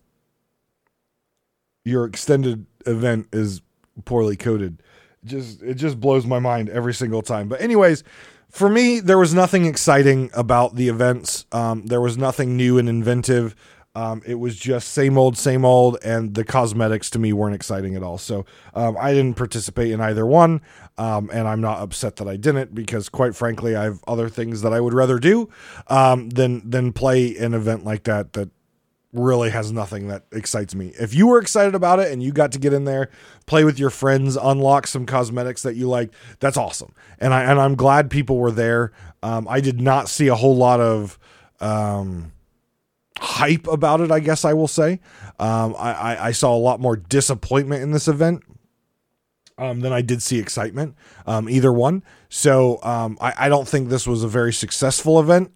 your 1.84 2.04
extended 2.04 2.66
event 2.86 3.28
is 3.32 3.62
poorly 4.04 4.36
coded. 4.36 4.82
Just 5.24 5.62
it 5.62 5.74
just 5.74 6.00
blows 6.00 6.26
my 6.26 6.38
mind 6.38 6.68
every 6.68 6.94
single 6.94 7.22
time. 7.22 7.48
But 7.48 7.60
anyways, 7.60 8.04
for 8.50 8.68
me, 8.68 9.00
there 9.00 9.18
was 9.18 9.34
nothing 9.34 9.66
exciting 9.66 10.30
about 10.34 10.74
the 10.74 10.88
events. 10.88 11.46
Um, 11.52 11.86
there 11.86 12.00
was 12.00 12.18
nothing 12.18 12.56
new 12.56 12.78
and 12.78 12.88
inventive. 12.88 13.54
Um, 13.94 14.22
it 14.24 14.36
was 14.36 14.56
just 14.56 14.92
same 14.92 15.18
old, 15.18 15.36
same 15.36 15.64
old, 15.64 15.98
and 16.04 16.34
the 16.34 16.44
cosmetics 16.44 17.10
to 17.10 17.18
me 17.18 17.32
weren't 17.32 17.56
exciting 17.56 17.96
at 17.96 18.04
all. 18.04 18.18
So 18.18 18.46
um, 18.74 18.96
I 19.00 19.12
didn't 19.12 19.36
participate 19.36 19.90
in 19.90 20.00
either 20.00 20.24
one, 20.24 20.60
um, 20.96 21.28
and 21.32 21.48
I'm 21.48 21.60
not 21.60 21.80
upset 21.80 22.16
that 22.16 22.28
I 22.28 22.36
didn't 22.36 22.72
because, 22.72 23.08
quite 23.08 23.34
frankly, 23.34 23.74
I 23.74 23.84
have 23.84 24.00
other 24.06 24.28
things 24.28 24.62
that 24.62 24.72
I 24.72 24.80
would 24.80 24.94
rather 24.94 25.18
do 25.18 25.48
um, 25.88 26.30
than 26.30 26.68
than 26.70 26.92
play 26.92 27.36
an 27.36 27.52
event 27.52 27.84
like 27.84 28.04
that. 28.04 28.34
That 28.34 28.50
really 29.12 29.50
has 29.50 29.72
nothing 29.72 30.06
that 30.06 30.24
excites 30.30 30.72
me. 30.72 30.92
If 31.00 31.12
you 31.12 31.26
were 31.26 31.40
excited 31.40 31.74
about 31.74 31.98
it 31.98 32.12
and 32.12 32.22
you 32.22 32.30
got 32.30 32.52
to 32.52 32.60
get 32.60 32.72
in 32.72 32.84
there, 32.84 33.10
play 33.46 33.64
with 33.64 33.76
your 33.76 33.90
friends, 33.90 34.36
unlock 34.36 34.86
some 34.86 35.04
cosmetics 35.04 35.62
that 35.62 35.74
you 35.74 35.88
like, 35.88 36.12
that's 36.38 36.56
awesome. 36.56 36.94
And 37.18 37.34
I 37.34 37.42
and 37.42 37.60
I'm 37.60 37.74
glad 37.74 38.08
people 38.08 38.38
were 38.38 38.52
there. 38.52 38.92
Um, 39.22 39.48
I 39.48 39.60
did 39.60 39.80
not 39.80 40.08
see 40.08 40.28
a 40.28 40.36
whole 40.36 40.56
lot 40.56 40.80
of 40.80 41.18
um, 41.60 42.32
hype 43.20 43.66
about 43.68 44.00
it. 44.00 44.10
I 44.10 44.18
guess 44.18 44.44
I 44.44 44.54
will 44.54 44.68
say. 44.68 45.00
Um, 45.38 45.76
I, 45.78 45.92
I, 45.92 46.26
I 46.28 46.32
saw 46.32 46.56
a 46.56 46.58
lot 46.58 46.80
more 46.80 46.96
disappointment 46.96 47.82
in 47.82 47.92
this 47.92 48.08
event. 48.08 48.42
Um, 49.58 49.80
than 49.80 49.92
I 49.92 50.00
did 50.00 50.22
see 50.22 50.38
excitement, 50.38 50.94
um, 51.26 51.46
either 51.46 51.70
one. 51.70 52.02
So 52.30 52.82
um, 52.82 53.18
I, 53.20 53.34
I 53.40 53.48
don't 53.50 53.68
think 53.68 53.90
this 53.90 54.06
was 54.06 54.24
a 54.24 54.28
very 54.28 54.54
successful 54.54 55.20
event. 55.20 55.52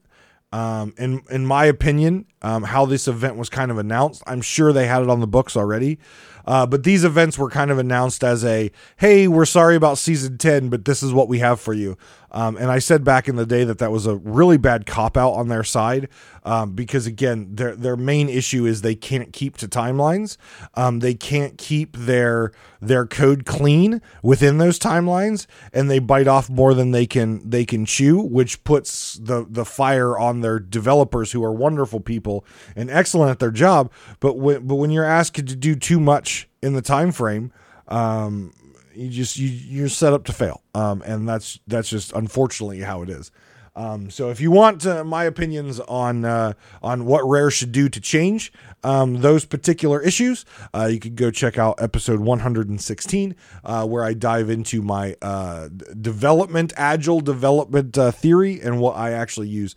Um, 0.53 0.93
in 0.99 1.23
in 1.31 1.47
my 1.47 1.65
opinion, 1.65 2.27
um, 2.45 2.63
how 2.63 2.85
this 2.85 3.09
event 3.09 3.37
was 3.37 3.49
kind 3.49 3.71
of 3.71 3.79
announced, 3.79 4.23
I'm 4.27 4.43
sure 4.43 4.71
they 4.71 4.87
had 4.87 5.03
it 5.03 5.09
on 5.09 5.21
the 5.21 5.27
books 5.27 5.57
already. 5.57 5.99
Uh, 6.47 6.67
but 6.67 6.85
these 6.85 7.05
events 7.05 7.39
were 7.39 7.49
kind 7.49 7.71
of 7.71 7.79
announced 7.79 8.23
as 8.23 8.45
a, 8.45 8.71
hey, 8.99 9.27
we're 9.27 9.47
sorry 9.47 9.77
about 9.77 9.97
season 9.97 10.37
10, 10.37 10.69
but 10.69 10.85
this 10.85 11.03
is 11.03 11.11
what 11.11 11.27
we 11.27 11.39
have 11.39 11.59
for 11.59 11.73
you. 11.73 11.97
Um, 12.31 12.57
and 12.57 12.71
I 12.71 12.81
said 12.81 13.05
back 13.05 13.29
in 13.29 13.37
the 13.37 13.47
day 13.47 13.63
that 13.63 13.79
that 13.79 13.93
was 13.93 14.07
a 14.07 14.17
really 14.17 14.57
bad 14.57 14.87
cop 14.87 15.17
out 15.17 15.31
on 15.31 15.49
their 15.49 15.63
side 15.63 16.09
um, 16.43 16.73
because, 16.73 17.07
again, 17.07 17.55
their, 17.55 17.77
their 17.77 17.97
main 17.97 18.29
issue 18.29 18.67
is 18.67 18.83
they 18.83 18.97
can't 18.97 19.33
keep 19.33 19.57
to 19.59 19.69
timelines. 19.69 20.37
Um, 20.75 20.99
they 20.99 21.15
can't 21.15 21.57
keep 21.57 21.97
their 21.97 22.53
their 22.81 23.07
code 23.07 23.47
clean 23.47 24.03
within 24.23 24.59
those 24.59 24.79
timelines, 24.79 25.47
and 25.73 25.91
they 25.91 26.01
bite 26.01 26.27
off 26.27 26.51
more 26.51 26.75
than 26.75 26.91
they 26.91 27.07
can 27.07 27.49
they 27.49 27.65
can 27.65 27.87
chew, 27.87 28.21
which 28.21 28.63
puts 28.65 29.15
the 29.15 29.47
the 29.49 29.65
fire 29.65 30.19
on 30.19 30.41
their 30.41 30.59
developers 30.59 31.33
who 31.33 31.43
are 31.43 31.53
wonderful 31.53 32.01
people 32.01 32.34
and 32.75 32.91
excellent 32.91 33.31
at 33.31 33.39
their 33.39 33.51
job. 33.51 33.93
But 34.21 34.39
when 34.39 34.67
but 34.67 34.77
when 34.77 34.91
you're 34.91 35.05
asked 35.05 35.37
to 35.37 35.43
do 35.43 35.75
too 35.77 36.01
much 36.01 36.49
in 36.63 36.73
the 36.73 36.83
time 36.83 37.13
frame, 37.13 37.53
um, 37.89 38.53
you 38.95 39.11
just 39.11 39.37
you 39.37 39.49
you're 39.49 39.89
set 39.89 40.13
up 40.13 40.25
to 40.25 40.33
fail, 40.33 40.63
um, 40.75 41.03
and 41.05 41.29
that's 41.29 41.61
that's 41.67 41.89
just 41.89 42.13
unfortunately 42.13 42.81
how 42.81 43.03
it 43.03 43.11
is. 43.11 43.31
Um, 43.77 44.09
so 44.09 44.31
if 44.31 44.41
you 44.41 44.51
want 44.51 44.87
uh, 44.87 45.03
my 45.03 45.25
opinions 45.25 45.81
on 45.81 46.25
uh, 46.25 46.53
on 46.83 47.07
what 47.07 47.29
Rare 47.29 47.51
should 47.51 47.73
do 47.73 47.89
to 47.89 48.01
change 48.01 48.53
um, 48.85 49.21
those 49.21 49.45
particular 49.45 50.01
issues, 50.01 50.45
uh, 50.73 50.87
you 50.87 51.01
can 51.01 51.17
go 51.17 51.31
check 51.33 51.59
out 51.59 51.83
episode 51.83 52.21
116, 52.21 53.35
uh, 53.65 53.87
where 53.87 54.05
I 54.05 54.15
dive 54.15 54.49
into 54.49 54.81
my 54.81 55.17
uh, 55.21 55.69
development, 56.01 56.73
agile 56.77 57.21
development 57.21 57.99
uh, 57.99 58.13
theory, 58.13 58.61
and 58.61 58.79
what 58.79 58.97
I 58.97 59.11
actually 59.11 59.49
use 59.49 59.75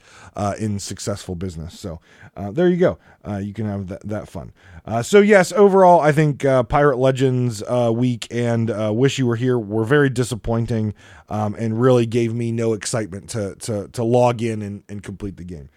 in 0.59 0.79
successful 0.79 1.33
business. 1.33 1.79
So 1.79 1.99
Uh, 2.37 2.51
there 2.51 2.69
you 2.69 2.77
go. 2.77 2.99
Uh, 3.27 3.37
you 3.37 3.51
can 3.51 3.65
have 3.65 3.87
that, 3.87 4.07
that 4.07 4.29
fun. 4.29 4.53
Uh, 4.85 5.01
so 5.01 5.19
yes, 5.19 5.51
overall, 5.51 5.99
I 5.99 6.11
think 6.11 6.43
Pirate 6.69 6.97
Legends 6.97 7.63
week 7.91 8.27
and 8.29 8.69
Wish 8.95 9.17
You 9.17 9.25
Were 9.25 9.35
Here 9.35 9.57
were 9.57 9.83
very 9.83 10.09
disappointing 10.09 10.93
um, 11.29 11.55
and 11.57 11.81
really 11.81 12.05
gave 12.05 12.35
me 12.35 12.51
no 12.51 12.73
excitement 12.73 13.29
to 13.31 13.55
to 13.55 13.87
to 13.89 14.03
log 14.03 14.41
in 14.43 14.61
and, 14.61 14.83
and 14.87 15.01
complete 15.01 15.37
the 15.37 15.43
game. 15.43 15.69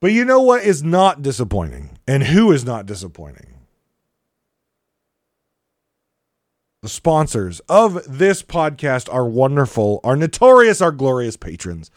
But 0.00 0.12
you 0.12 0.24
know 0.24 0.42
what 0.42 0.62
is 0.62 0.82
not 0.82 1.22
disappointing, 1.22 1.98
and 2.06 2.24
who 2.24 2.52
is 2.52 2.64
not 2.64 2.86
disappointing? 2.86 3.54
The 6.82 6.88
sponsors 6.88 7.60
of 7.68 8.02
this 8.08 8.42
podcast 8.42 9.12
are 9.12 9.24
wonderful, 9.24 10.00
are 10.02 10.16
notorious, 10.16 10.80
are 10.80 10.90
glorious 10.90 11.36
patrons. 11.36 11.90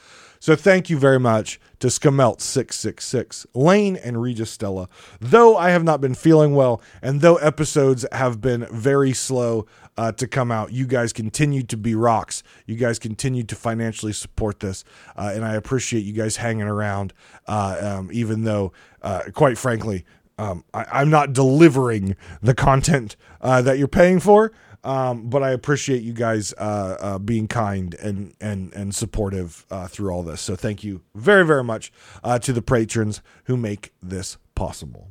So 0.45 0.55
thank 0.55 0.91
you 0.91 0.99
very 0.99 1.19
much 1.19 1.59
to 1.79 1.87
Skamelt666, 1.87 3.47
Lane, 3.55 3.95
and 3.95 4.21
Regis 4.21 4.51
Stella. 4.51 4.87
Though 5.19 5.57
I 5.57 5.71
have 5.71 5.83
not 5.83 6.01
been 6.01 6.13
feeling 6.13 6.53
well, 6.53 6.83
and 7.01 7.21
though 7.21 7.37
episodes 7.37 8.05
have 8.11 8.41
been 8.41 8.67
very 8.69 9.11
slow 9.11 9.65
uh, 9.97 10.11
to 10.11 10.27
come 10.27 10.51
out, 10.51 10.71
you 10.71 10.85
guys 10.85 11.13
continue 11.13 11.63
to 11.63 11.75
be 11.75 11.95
rocks. 11.95 12.43
You 12.67 12.75
guys 12.75 12.99
continue 12.99 13.41
to 13.41 13.55
financially 13.55 14.13
support 14.13 14.59
this, 14.59 14.83
uh, 15.15 15.31
and 15.33 15.43
I 15.43 15.55
appreciate 15.55 16.01
you 16.01 16.13
guys 16.13 16.37
hanging 16.37 16.67
around, 16.67 17.11
uh, 17.47 17.77
um, 17.81 18.09
even 18.13 18.43
though, 18.43 18.71
uh, 19.01 19.21
quite 19.33 19.57
frankly, 19.57 20.05
um, 20.37 20.63
I, 20.75 21.01
am 21.01 21.09
not 21.09 21.33
delivering 21.33 22.15
the 22.43 22.53
content 22.53 23.15
uh, 23.41 23.63
that 23.63 23.79
you're 23.79 23.87
paying 23.87 24.19
for. 24.19 24.51
Um, 24.85 25.29
but 25.29 25.41
I 25.41 25.49
appreciate 25.49 26.03
you 26.03 26.13
guys 26.13 26.53
uh, 26.59 26.97
uh, 26.99 27.19
being 27.19 27.47
kind 27.47 27.95
and 27.95 28.35
and 28.39 28.71
and 28.73 28.93
supportive 28.93 29.65
uh, 29.71 29.87
through 29.87 30.11
all 30.11 30.21
this. 30.21 30.41
So 30.41 30.55
thank 30.55 30.83
you 30.83 31.01
very 31.15 31.43
very 31.43 31.63
much 31.63 31.91
uh, 32.23 32.37
to 32.39 32.53
the 32.53 32.61
patrons 32.61 33.23
who 33.45 33.57
make 33.57 33.93
this 34.01 34.37
possible. 34.53 35.09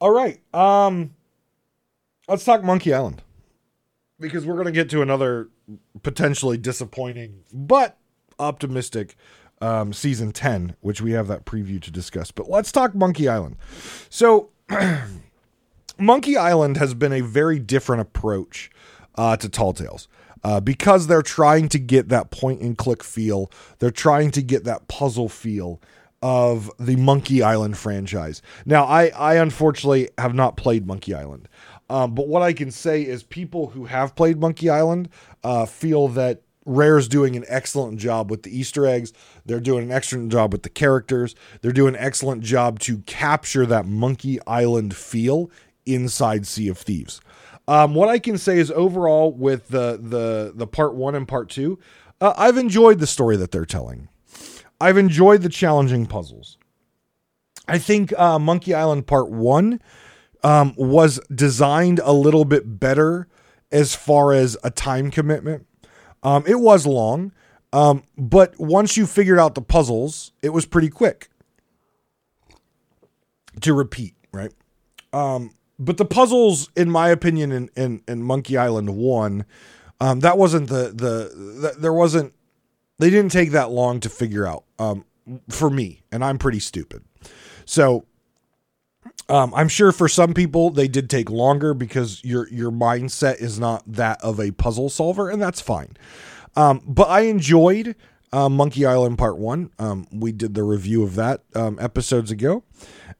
All 0.00 0.10
right, 0.10 0.40
um, 0.54 1.14
let's 2.28 2.44
talk 2.44 2.64
Monkey 2.64 2.94
Island 2.94 3.22
because 4.18 4.46
we're 4.46 4.54
going 4.54 4.64
to 4.66 4.72
get 4.72 4.88
to 4.90 5.02
another 5.02 5.50
potentially 6.02 6.56
disappointing 6.56 7.44
but 7.52 7.98
optimistic 8.38 9.16
um, 9.60 9.92
season 9.92 10.32
10, 10.32 10.76
which 10.80 11.00
we 11.00 11.12
have 11.12 11.28
that 11.28 11.44
preview 11.44 11.80
to 11.80 11.90
discuss. 11.90 12.30
But 12.30 12.48
let's 12.48 12.72
talk 12.72 12.94
Monkey 12.94 13.28
Island. 13.28 13.56
So. 14.08 14.48
Monkey 15.98 16.36
Island 16.36 16.76
has 16.76 16.94
been 16.94 17.12
a 17.12 17.20
very 17.20 17.58
different 17.58 18.02
approach 18.02 18.70
uh, 19.16 19.36
to 19.36 19.48
Tall 19.48 19.72
Tales. 19.72 20.08
Uh, 20.42 20.60
because 20.60 21.06
they're 21.06 21.22
trying 21.22 21.70
to 21.70 21.78
get 21.78 22.10
that 22.10 22.30
point 22.30 22.60
and 22.60 22.76
click 22.76 23.02
feel, 23.02 23.50
they're 23.78 23.90
trying 23.90 24.30
to 24.30 24.42
get 24.42 24.64
that 24.64 24.86
puzzle 24.88 25.26
feel 25.26 25.80
of 26.20 26.70
the 26.78 26.96
Monkey 26.96 27.42
Island 27.42 27.78
franchise. 27.78 28.42
Now, 28.66 28.84
I, 28.84 29.08
I 29.08 29.36
unfortunately 29.36 30.10
have 30.18 30.34
not 30.34 30.58
played 30.58 30.86
Monkey 30.86 31.14
Island, 31.14 31.48
um, 31.88 32.14
but 32.14 32.28
what 32.28 32.42
I 32.42 32.52
can 32.52 32.70
say 32.70 33.02
is 33.02 33.22
people 33.22 33.68
who 33.68 33.86
have 33.86 34.14
played 34.14 34.38
Monkey 34.38 34.68
Island 34.68 35.08
uh, 35.42 35.64
feel 35.64 36.08
that 36.08 36.42
Rare's 36.66 37.08
doing 37.08 37.36
an 37.36 37.44
excellent 37.48 37.98
job 37.98 38.30
with 38.30 38.42
the 38.42 38.58
Easter 38.58 38.86
eggs. 38.86 39.12
They're 39.44 39.60
doing 39.60 39.84
an 39.84 39.92
excellent 39.92 40.32
job 40.32 40.52
with 40.52 40.62
the 40.62 40.70
characters. 40.70 41.34
They're 41.60 41.72
doing 41.72 41.94
an 41.94 42.00
excellent 42.00 42.42
job 42.42 42.80
to 42.80 42.98
capture 43.00 43.66
that 43.66 43.86
Monkey 43.86 44.38
Island 44.46 44.96
feel 44.96 45.50
inside 45.86 46.46
Sea 46.46 46.68
of 46.68 46.78
Thieves. 46.78 47.20
Um, 47.66 47.94
what 47.94 48.08
I 48.08 48.18
can 48.18 48.36
say 48.36 48.58
is 48.58 48.70
overall 48.70 49.32
with 49.32 49.68
the 49.68 49.98
the 50.00 50.52
the 50.54 50.66
part 50.66 50.94
one 50.94 51.14
and 51.14 51.26
part 51.26 51.48
two, 51.48 51.78
uh, 52.20 52.34
I've 52.36 52.58
enjoyed 52.58 52.98
the 53.00 53.06
story 53.06 53.36
that 53.36 53.50
they're 53.50 53.64
telling. 53.64 54.08
I've 54.80 54.98
enjoyed 54.98 55.42
the 55.42 55.48
challenging 55.48 56.06
puzzles. 56.06 56.58
I 57.66 57.78
think 57.78 58.12
uh, 58.18 58.38
Monkey 58.38 58.74
Island 58.74 59.06
Part 59.06 59.30
One 59.30 59.80
um, 60.42 60.74
was 60.76 61.18
designed 61.34 62.00
a 62.04 62.12
little 62.12 62.44
bit 62.44 62.78
better 62.78 63.28
as 63.72 63.94
far 63.94 64.32
as 64.32 64.58
a 64.62 64.70
time 64.70 65.10
commitment. 65.10 65.66
Um, 66.22 66.44
it 66.46 66.60
was 66.60 66.86
long, 66.86 67.32
um, 67.72 68.02
but 68.18 68.58
once 68.58 68.96
you 68.96 69.06
figured 69.06 69.38
out 69.38 69.54
the 69.54 69.62
puzzles, 69.62 70.32
it 70.42 70.50
was 70.50 70.66
pretty 70.66 70.90
quick 70.90 71.28
to 73.62 73.72
repeat. 73.72 74.14
Right. 74.32 74.52
Um, 75.12 75.52
but 75.78 75.96
the 75.96 76.04
puzzles, 76.04 76.70
in 76.76 76.90
my 76.90 77.08
opinion, 77.08 77.52
in 77.52 77.70
in, 77.76 78.02
in 78.06 78.22
Monkey 78.22 78.56
Island 78.56 78.96
one, 78.96 79.44
um, 80.00 80.20
that 80.20 80.38
wasn't 80.38 80.68
the, 80.68 80.88
the, 80.94 81.34
the 81.34 81.74
there 81.78 81.92
wasn't 81.92 82.32
they 82.98 83.10
didn't 83.10 83.32
take 83.32 83.50
that 83.52 83.70
long 83.70 84.00
to 84.00 84.08
figure 84.08 84.46
out 84.46 84.64
um, 84.78 85.04
for 85.48 85.70
me, 85.70 86.02
and 86.12 86.24
I'm 86.24 86.38
pretty 86.38 86.60
stupid. 86.60 87.04
So 87.64 88.06
um, 89.28 89.54
I'm 89.54 89.68
sure 89.68 89.92
for 89.92 90.08
some 90.08 90.34
people 90.34 90.70
they 90.70 90.88
did 90.88 91.08
take 91.08 91.30
longer 91.30 91.74
because 91.74 92.22
your 92.24 92.48
your 92.48 92.70
mindset 92.70 93.40
is 93.40 93.58
not 93.58 93.82
that 93.86 94.22
of 94.22 94.38
a 94.38 94.50
puzzle 94.52 94.90
solver, 94.90 95.30
and 95.30 95.40
that's 95.40 95.60
fine. 95.60 95.96
Um, 96.56 96.82
but 96.86 97.08
I 97.08 97.22
enjoyed 97.22 97.96
uh, 98.34 98.48
Monkey 98.48 98.84
Island 98.84 99.16
Part 99.16 99.38
One. 99.38 99.70
Um, 99.78 100.08
we 100.10 100.32
did 100.32 100.54
the 100.54 100.64
review 100.64 101.04
of 101.04 101.14
that 101.14 101.42
um, 101.54 101.78
episodes 101.80 102.32
ago, 102.32 102.64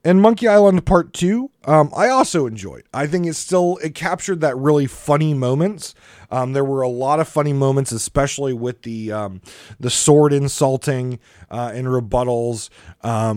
and 0.04 0.20
Monkey 0.20 0.48
Island 0.48 0.84
Part 0.84 1.12
2, 1.12 1.50
um, 1.66 1.92
I 1.96 2.08
also 2.08 2.46
enjoyed. 2.46 2.82
I 2.92 3.06
think 3.06 3.26
it 3.26 3.34
still 3.34 3.78
it 3.82 3.94
captured 3.94 4.40
that 4.40 4.56
really 4.56 4.86
funny 4.86 5.32
moments. 5.32 5.94
Um, 6.32 6.52
there 6.52 6.64
were 6.64 6.82
a 6.82 6.88
lot 6.88 7.20
of 7.20 7.28
funny 7.28 7.52
moments, 7.52 7.92
especially 7.92 8.52
with 8.52 8.82
the 8.82 9.12
um, 9.12 9.40
the 9.78 9.88
sword 9.88 10.32
insulting 10.32 11.20
uh, 11.48 11.70
and 11.72 11.86
rebuttals 11.86 12.70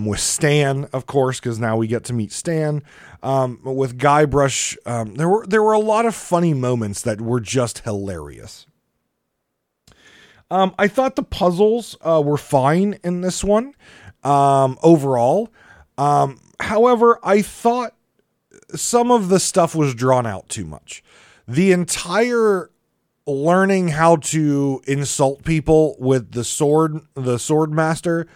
with 0.04 0.20
Stan, 0.20 0.86
of 0.94 1.06
course, 1.06 1.40
because 1.40 1.60
now 1.60 1.78
we 1.78 1.86
get 1.86 2.04
to 2.06 2.14
meet 2.14 2.32
Stan. 2.32 2.82
With 3.22 4.00
Guybrush, 4.00 4.76
there 5.16 5.30
were 5.30 5.46
there 5.46 5.62
were 5.62 5.74
a 5.74 5.80
lot 5.80 6.08
of 6.08 6.16
funny 6.16 6.56
moments 6.56 7.04
that 7.04 7.22
were 7.22 7.40
just 7.40 7.80
hilarious. 7.80 8.67
I 10.50 10.88
thought 10.88 11.16
the 11.16 11.24
puzzles 11.24 11.98
uh, 12.02 12.22
were 12.24 12.38
fine 12.38 13.00
in 13.04 13.22
this 13.22 13.44
one 13.44 13.74
overall. 14.24 15.50
Um, 15.98 16.40
however, 16.60 17.20
I 17.24 17.42
thought 17.42 17.94
some 18.76 19.12
of 19.12 19.30
the 19.30 19.40
stuff 19.40 19.76
was 19.76 19.94
drawn 19.96 20.26
out 20.26 20.50
too 20.50 20.66
much. 20.66 21.04
The 21.48 21.72
entire 21.72 22.70
learning 23.26 23.90
how 23.90 24.16
to 24.16 24.82
insult 24.88 25.44
people 25.44 25.96
with 26.00 26.32
the 26.32 26.44
sword, 26.44 27.00
the 27.14 27.38
sword 27.38 27.72
master, 27.72 28.28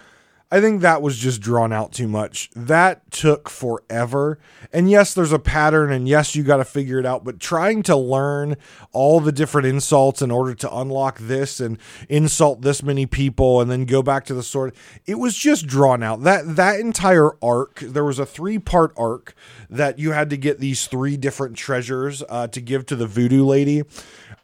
I 0.54 0.60
think 0.60 0.82
that 0.82 1.02
was 1.02 1.18
just 1.18 1.40
drawn 1.40 1.72
out 1.72 1.94
too 1.94 2.10
much. 2.10 2.50
That 2.54 3.10
took 3.10 3.48
forever. 3.48 4.38
And 4.74 4.92
yes, 4.92 5.14
there's 5.14 5.32
a 5.32 5.40
pattern, 5.40 5.94
and 5.94 6.10
yes, 6.10 6.36
you 6.36 6.44
got 6.44 6.58
to 6.58 6.66
figure 6.66 7.00
it 7.00 7.06
out. 7.06 7.24
But 7.24 7.40
trying 7.40 7.84
to 7.84 7.96
learn 7.96 8.58
all 8.92 9.22
the 9.22 9.32
different 9.32 9.68
insults 9.68 10.22
in 10.22 10.30
order 10.30 10.54
to 10.56 10.76
unlock 10.76 11.20
this 11.20 11.62
and 11.62 11.78
insult 12.10 12.64
this 12.64 12.84
many 12.84 13.06
people, 13.06 13.62
and 13.62 13.72
then 13.72 13.86
go 13.86 14.04
back 14.04 14.26
to 14.26 14.34
the 14.34 14.44
sword, 14.44 14.76
it 15.06 15.16
was 15.16 15.38
just 15.38 15.68
drawn 15.68 16.04
out. 16.04 16.24
That 16.24 16.58
that 16.58 16.82
entire 16.82 17.32
arc, 17.42 17.80
there 17.80 18.04
was 18.04 18.20
a 18.20 18.26
three 18.26 18.60
part 18.60 18.94
arc 18.98 19.34
that 19.70 20.00
you 20.00 20.12
had 20.12 20.30
to 20.32 20.38
get 20.38 20.60
these 20.60 20.86
three 20.86 21.16
different 21.16 21.56
treasures 21.56 22.24
uh, 22.28 22.48
to 22.48 22.60
give 22.60 22.86
to 22.88 22.98
the 22.98 23.08
voodoo 23.08 23.46
lady. 23.46 23.84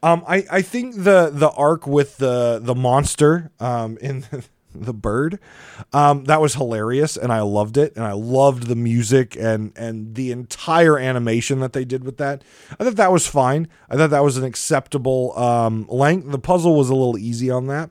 Um, 0.02 0.24
I 0.26 0.46
I 0.50 0.62
think 0.62 0.96
the 1.04 1.30
the 1.34 1.50
arc 1.52 1.86
with 1.86 2.18
the 2.18 2.60
the 2.64 2.76
monster 2.76 3.52
um 3.60 3.98
in. 4.00 4.22
the 4.32 4.46
bird. 4.94 5.40
Um, 5.94 6.26
that 6.26 6.42
was 6.42 6.56
hilarious, 6.56 7.18
and 7.18 7.32
I 7.32 7.42
loved 7.42 7.78
it, 7.78 7.96
and 7.96 8.06
I 8.06 8.14
loved 8.14 8.68
the 8.68 8.76
music 8.76 9.36
and 9.36 9.72
and 9.76 10.16
the 10.16 10.32
entire 10.32 10.98
animation 10.98 11.60
that 11.60 11.74
they 11.74 11.86
did 11.86 12.04
with 12.04 12.18
that. 12.18 12.44
I 12.80 12.84
thought 12.84 12.96
that 12.96 13.12
was 13.12 13.28
fine. 13.28 13.68
I 13.90 13.98
thought 13.98 14.10
that 14.12 14.24
was 14.24 14.38
an 14.38 14.44
acceptable 14.44 15.38
um, 15.38 15.88
length. 15.90 16.32
The 16.32 16.40
puzzle 16.40 16.76
was 16.76 16.90
a 16.90 16.96
little 16.96 17.18
easy 17.18 17.50
on 17.50 17.68
that. 17.68 17.90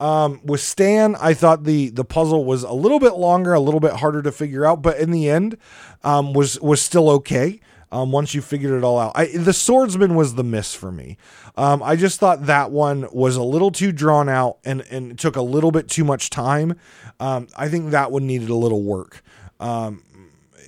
Um, 0.00 0.40
with 0.44 0.60
Stan, 0.60 1.16
I 1.16 1.34
thought 1.34 1.64
the 1.64 1.90
the 1.90 2.04
puzzle 2.04 2.44
was 2.44 2.62
a 2.62 2.72
little 2.72 3.00
bit 3.00 3.14
longer, 3.14 3.52
a 3.52 3.60
little 3.60 3.80
bit 3.80 3.94
harder 3.94 4.22
to 4.22 4.30
figure 4.30 4.64
out, 4.64 4.80
but 4.80 4.98
in 4.98 5.10
the 5.10 5.28
end, 5.28 5.56
um, 6.04 6.32
was 6.32 6.60
was 6.60 6.80
still 6.80 7.10
okay 7.10 7.60
um, 7.90 8.12
once 8.12 8.34
you 8.34 8.42
figured 8.42 8.72
it 8.72 8.84
all 8.84 8.98
out. 8.98 9.12
I, 9.14 9.26
the 9.26 9.52
swordsman 9.52 10.14
was 10.14 10.34
the 10.34 10.44
miss 10.44 10.74
for 10.74 10.92
me. 10.92 11.16
Um, 11.56 11.82
I 11.82 11.96
just 11.96 12.20
thought 12.20 12.46
that 12.46 12.70
one 12.70 13.06
was 13.12 13.36
a 13.36 13.42
little 13.42 13.70
too 13.70 13.92
drawn 13.92 14.28
out 14.28 14.58
and, 14.64 14.82
and 14.90 15.18
took 15.18 15.36
a 15.36 15.42
little 15.42 15.70
bit 15.70 15.88
too 15.88 16.04
much 16.04 16.30
time. 16.30 16.76
Um, 17.20 17.48
I 17.56 17.68
think 17.68 17.90
that 17.90 18.12
one 18.12 18.26
needed 18.26 18.50
a 18.50 18.54
little 18.54 18.82
work. 18.82 19.22
Um, 19.60 20.04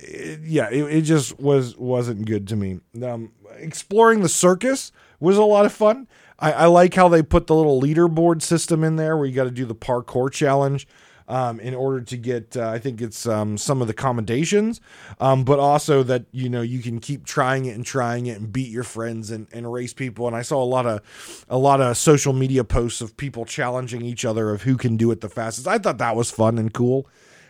it, 0.01 0.41
yeah, 0.43 0.69
it, 0.69 0.83
it, 0.83 1.01
just 1.03 1.39
was 1.39 1.77
wasn't 1.77 2.25
good 2.25 2.47
to 2.49 2.55
me. 2.55 2.79
Um, 3.01 3.31
exploring 3.57 4.21
the 4.21 4.29
circus 4.29 4.91
was 5.19 5.37
a 5.37 5.43
lot 5.43 5.65
of 5.65 5.71
fun. 5.71 6.07
I, 6.39 6.51
I 6.51 6.65
like 6.65 6.95
how 6.95 7.07
they 7.07 7.21
put 7.21 7.47
the 7.47 7.55
little 7.55 7.79
leaderboard 7.79 8.41
system 8.41 8.83
in 8.83 8.95
there 8.95 9.15
where 9.15 9.27
you 9.27 9.35
got 9.35 9.43
to 9.45 9.51
do 9.51 9.65
the 9.65 9.75
parkour 9.75 10.31
challenge 10.31 10.87
um, 11.27 11.59
in 11.59 11.73
order 11.73 12.01
to 12.01 12.17
get, 12.17 12.57
uh, 12.57 12.69
I 12.69 12.79
think 12.79 13.01
it's 13.01 13.25
um, 13.25 13.57
some 13.57 13.81
of 13.81 13.87
the 13.87 13.93
commendations, 13.93 14.81
um, 15.19 15.43
but 15.43 15.59
also 15.59 16.03
that 16.03 16.25
you 16.31 16.49
know 16.49 16.61
you 16.61 16.79
can 16.79 16.99
keep 16.99 17.25
trying 17.25 17.65
it 17.65 17.75
and 17.75 17.85
trying 17.85 18.25
it 18.25 18.39
and 18.39 18.51
beat 18.51 18.69
your 18.69 18.83
friends 18.83 19.31
and, 19.31 19.47
and 19.51 19.71
race 19.71 19.93
people. 19.93 20.27
And 20.27 20.35
I 20.35 20.41
saw 20.41 20.61
a 20.61 20.65
lot 20.65 20.85
of 20.85 21.45
a 21.49 21.57
lot 21.57 21.81
of 21.81 21.97
social 21.97 22.33
media 22.33 22.63
posts 22.63 23.01
of 23.01 23.15
people 23.17 23.45
challenging 23.45 24.03
each 24.03 24.25
other 24.25 24.51
of 24.51 24.63
who 24.63 24.77
can 24.77 24.97
do 24.97 25.11
it 25.11 25.21
the 25.21 25.29
fastest. 25.29 25.67
I 25.67 25.77
thought 25.77 25.97
that 25.99 26.15
was 26.15 26.31
fun 26.31 26.57
and 26.57 26.73
cool 26.73 27.07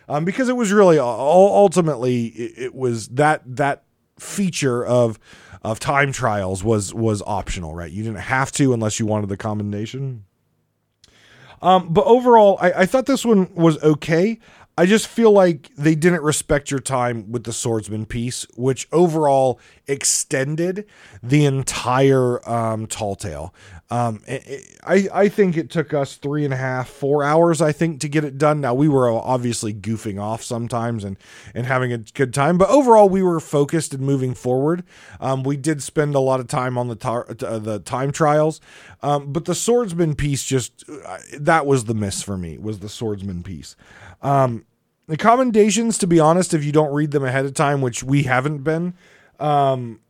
um, 0.08 0.24
because 0.24 0.48
it 0.48 0.56
was 0.56 0.72
really 0.72 0.98
ultimately 0.98 2.26
it, 2.26 2.64
it 2.64 2.74
was 2.74 3.08
that 3.08 3.42
that 3.46 3.84
feature 4.18 4.84
of 4.84 5.18
of 5.62 5.78
time 5.78 6.12
trials 6.12 6.62
was 6.64 6.92
was 6.92 7.22
optional, 7.26 7.74
right? 7.74 7.90
You 7.90 8.02
didn't 8.02 8.18
have 8.18 8.52
to 8.52 8.72
unless 8.72 8.98
you 8.98 9.06
wanted 9.06 9.28
the 9.28 9.36
commendation. 9.36 10.24
Um, 11.62 11.92
but 11.92 12.04
overall, 12.04 12.58
I, 12.60 12.72
I 12.72 12.86
thought 12.86 13.06
this 13.06 13.24
one 13.24 13.54
was 13.54 13.82
okay. 13.82 14.38
I 14.76 14.86
just 14.86 15.06
feel 15.06 15.30
like 15.32 15.70
they 15.76 15.94
didn't 15.94 16.22
respect 16.22 16.70
your 16.70 16.80
time 16.80 17.30
with 17.30 17.44
the 17.44 17.52
swordsman 17.52 18.06
piece, 18.06 18.46
which 18.56 18.88
overall 18.90 19.60
extended 19.86 20.86
the 21.22 21.44
entire 21.44 22.46
um, 22.48 22.86
tall 22.86 23.14
tale. 23.14 23.54
Um, 23.92 24.22
it, 24.26 24.46
it, 24.46 24.78
I 24.84 25.08
I 25.12 25.28
think 25.28 25.54
it 25.58 25.68
took 25.68 25.92
us 25.92 26.16
three 26.16 26.46
and 26.46 26.54
a 26.54 26.56
half, 26.56 26.88
four 26.88 27.22
hours, 27.22 27.60
I 27.60 27.72
think, 27.72 28.00
to 28.00 28.08
get 28.08 28.24
it 28.24 28.38
done. 28.38 28.62
Now 28.62 28.72
we 28.72 28.88
were 28.88 29.10
obviously 29.10 29.74
goofing 29.74 30.18
off 30.18 30.42
sometimes 30.42 31.04
and 31.04 31.18
and 31.54 31.66
having 31.66 31.92
a 31.92 31.98
good 31.98 32.32
time, 32.32 32.56
but 32.56 32.70
overall 32.70 33.10
we 33.10 33.22
were 33.22 33.38
focused 33.38 33.92
and 33.92 34.02
moving 34.02 34.32
forward. 34.32 34.82
Um, 35.20 35.42
we 35.42 35.58
did 35.58 35.82
spend 35.82 36.14
a 36.14 36.20
lot 36.20 36.40
of 36.40 36.46
time 36.46 36.78
on 36.78 36.88
the 36.88 36.96
tar- 36.96 37.26
uh, 37.28 37.58
the 37.58 37.80
time 37.80 38.12
trials, 38.12 38.62
um, 39.02 39.30
but 39.30 39.44
the 39.44 39.54
swordsman 39.54 40.14
piece 40.14 40.42
just 40.42 40.88
uh, 40.88 41.18
that 41.38 41.66
was 41.66 41.84
the 41.84 41.94
miss 41.94 42.22
for 42.22 42.38
me 42.38 42.56
was 42.56 42.78
the 42.78 42.88
swordsman 42.88 43.42
piece. 43.42 43.76
Um, 44.22 44.64
the 45.06 45.18
commendations, 45.18 45.98
to 45.98 46.06
be 46.06 46.18
honest, 46.18 46.54
if 46.54 46.64
you 46.64 46.72
don't 46.72 46.94
read 46.94 47.10
them 47.10 47.24
ahead 47.24 47.44
of 47.44 47.52
time, 47.52 47.82
which 47.82 48.02
we 48.02 48.22
haven't 48.22 48.64
been, 48.64 48.94
um, 49.38 50.00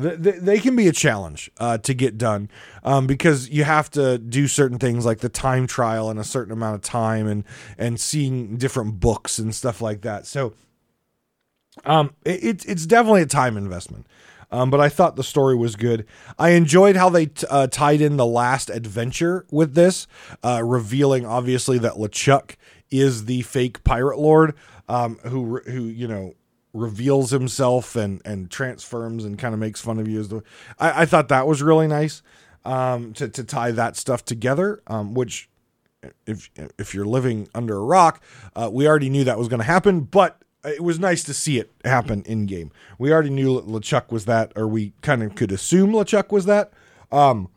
they, 0.00 0.58
can 0.58 0.76
be 0.76 0.88
a 0.88 0.92
challenge 0.92 1.50
uh, 1.58 1.78
to 1.78 1.94
get 1.94 2.18
done 2.18 2.50
um, 2.84 3.06
because 3.06 3.50
you 3.50 3.64
have 3.64 3.90
to 3.90 4.18
do 4.18 4.48
certain 4.48 4.78
things 4.78 5.04
like 5.04 5.18
the 5.18 5.28
time 5.28 5.66
trial 5.66 6.10
in 6.10 6.18
a 6.18 6.24
certain 6.24 6.52
amount 6.52 6.76
of 6.76 6.82
time 6.82 7.26
and 7.26 7.44
and 7.78 8.00
seeing 8.00 8.56
different 8.56 9.00
books 9.00 9.38
and 9.38 9.54
stuff 9.54 9.80
like 9.80 10.02
that. 10.02 10.26
So 10.26 10.54
um, 11.84 12.14
it, 12.24 12.64
it's 12.66 12.86
definitely 12.86 13.22
a 13.22 13.26
time 13.26 13.56
investment. 13.56 14.06
Um, 14.52 14.68
but 14.68 14.80
I 14.80 14.88
thought 14.88 15.14
the 15.14 15.22
story 15.22 15.54
was 15.54 15.76
good. 15.76 16.06
I 16.36 16.50
enjoyed 16.50 16.96
how 16.96 17.08
they 17.08 17.26
t- 17.26 17.46
uh, 17.48 17.68
tied 17.68 18.00
in 18.00 18.16
the 18.16 18.26
last 18.26 18.68
adventure 18.68 19.46
with 19.52 19.74
this, 19.74 20.08
uh, 20.42 20.62
revealing 20.64 21.24
obviously 21.24 21.78
that 21.78 21.92
LeChuck 21.92 22.56
is 22.90 23.26
the 23.26 23.42
fake 23.42 23.84
pirate 23.84 24.18
lord 24.18 24.54
um, 24.88 25.18
who 25.22 25.60
who 25.60 25.84
you 25.84 26.08
know 26.08 26.34
reveals 26.72 27.30
himself 27.30 27.96
and 27.96 28.22
and 28.24 28.50
transforms 28.50 29.24
and 29.24 29.38
kind 29.38 29.54
of 29.54 29.60
makes 29.60 29.80
fun 29.80 29.98
of 29.98 30.06
you 30.06 30.20
as 30.20 30.28
the 30.28 30.42
I, 30.78 31.02
I 31.02 31.06
thought 31.06 31.28
that 31.28 31.46
was 31.46 31.62
really 31.62 31.88
nice 31.88 32.22
um, 32.64 33.12
to 33.14 33.28
to 33.28 33.44
tie 33.44 33.72
that 33.72 33.96
stuff 33.96 34.24
together 34.24 34.82
um, 34.86 35.14
which 35.14 35.48
if 36.26 36.50
if 36.78 36.94
you're 36.94 37.06
living 37.06 37.48
under 37.54 37.76
a 37.76 37.84
rock 37.84 38.22
uh, 38.54 38.70
we 38.72 38.86
already 38.86 39.10
knew 39.10 39.24
that 39.24 39.38
was 39.38 39.48
going 39.48 39.58
to 39.58 39.66
happen 39.66 40.00
but 40.00 40.42
it 40.64 40.82
was 40.82 40.98
nice 40.98 41.24
to 41.24 41.34
see 41.34 41.58
it 41.58 41.70
happen 41.84 42.22
in 42.24 42.46
game 42.46 42.70
we 42.98 43.12
already 43.12 43.30
knew 43.30 43.60
LeChuck 43.62 44.12
was 44.12 44.26
that 44.26 44.52
or 44.54 44.68
we 44.68 44.92
kind 45.02 45.22
of 45.22 45.34
could 45.34 45.50
assume 45.50 45.90
LeChuck 45.90 46.30
was 46.30 46.44
that 46.44 46.72
um, 47.10 47.48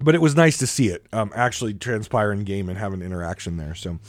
but 0.00 0.14
it 0.14 0.20
was 0.20 0.34
nice 0.34 0.58
to 0.58 0.66
see 0.66 0.88
it 0.88 1.06
um, 1.12 1.30
actually 1.34 1.74
transpire 1.74 2.32
in 2.32 2.44
game 2.44 2.68
and 2.68 2.78
have 2.78 2.92
an 2.92 3.02
interaction 3.02 3.56
there 3.58 3.74
so 3.74 4.00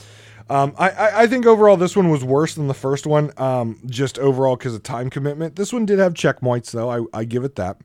um, 0.50 0.74
I, 0.76 1.22
I 1.22 1.26
think 1.28 1.46
overall 1.46 1.76
this 1.76 1.96
one 1.96 2.10
was 2.10 2.24
worse 2.24 2.56
than 2.56 2.66
the 2.66 2.74
first 2.74 3.06
one, 3.06 3.32
um, 3.36 3.78
just 3.86 4.18
overall 4.18 4.56
because 4.56 4.74
of 4.74 4.82
time 4.82 5.08
commitment. 5.08 5.54
This 5.54 5.72
one 5.72 5.86
did 5.86 6.00
have 6.00 6.12
checkpoints 6.12 6.72
though. 6.72 6.90
I, 6.90 7.20
I 7.20 7.24
give 7.24 7.44
it 7.44 7.54
that. 7.54 7.78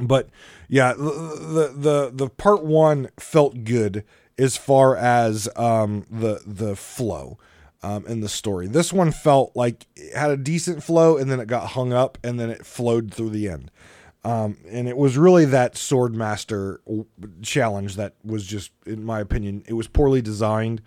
But 0.00 0.28
yeah, 0.68 0.92
the, 0.92 1.72
the 1.74 2.10
the 2.12 2.28
part 2.28 2.64
one 2.64 3.08
felt 3.18 3.64
good 3.64 4.04
as 4.38 4.56
far 4.56 4.94
as 4.94 5.48
um, 5.56 6.06
the 6.10 6.42
the 6.46 6.76
flow 6.76 7.38
um, 7.82 8.06
in 8.06 8.20
the 8.20 8.28
story. 8.28 8.66
This 8.66 8.92
one 8.92 9.10
felt 9.10 9.52
like 9.56 9.86
it 9.96 10.14
had 10.14 10.30
a 10.30 10.36
decent 10.36 10.82
flow, 10.82 11.16
and 11.16 11.30
then 11.30 11.40
it 11.40 11.48
got 11.48 11.68
hung 11.68 11.92
up, 11.92 12.18
and 12.22 12.38
then 12.38 12.50
it 12.50 12.66
flowed 12.66 13.12
through 13.12 13.30
the 13.30 13.48
end. 13.48 13.70
Um, 14.22 14.58
and 14.68 14.86
it 14.86 14.98
was 14.98 15.16
really 15.16 15.46
that 15.46 15.74
Swordmaster 15.74 16.78
challenge 17.42 17.96
that 17.96 18.14
was 18.22 18.46
just, 18.46 18.70
in 18.84 19.02
my 19.02 19.20
opinion, 19.20 19.64
it 19.66 19.72
was 19.72 19.88
poorly 19.88 20.20
designed. 20.20 20.82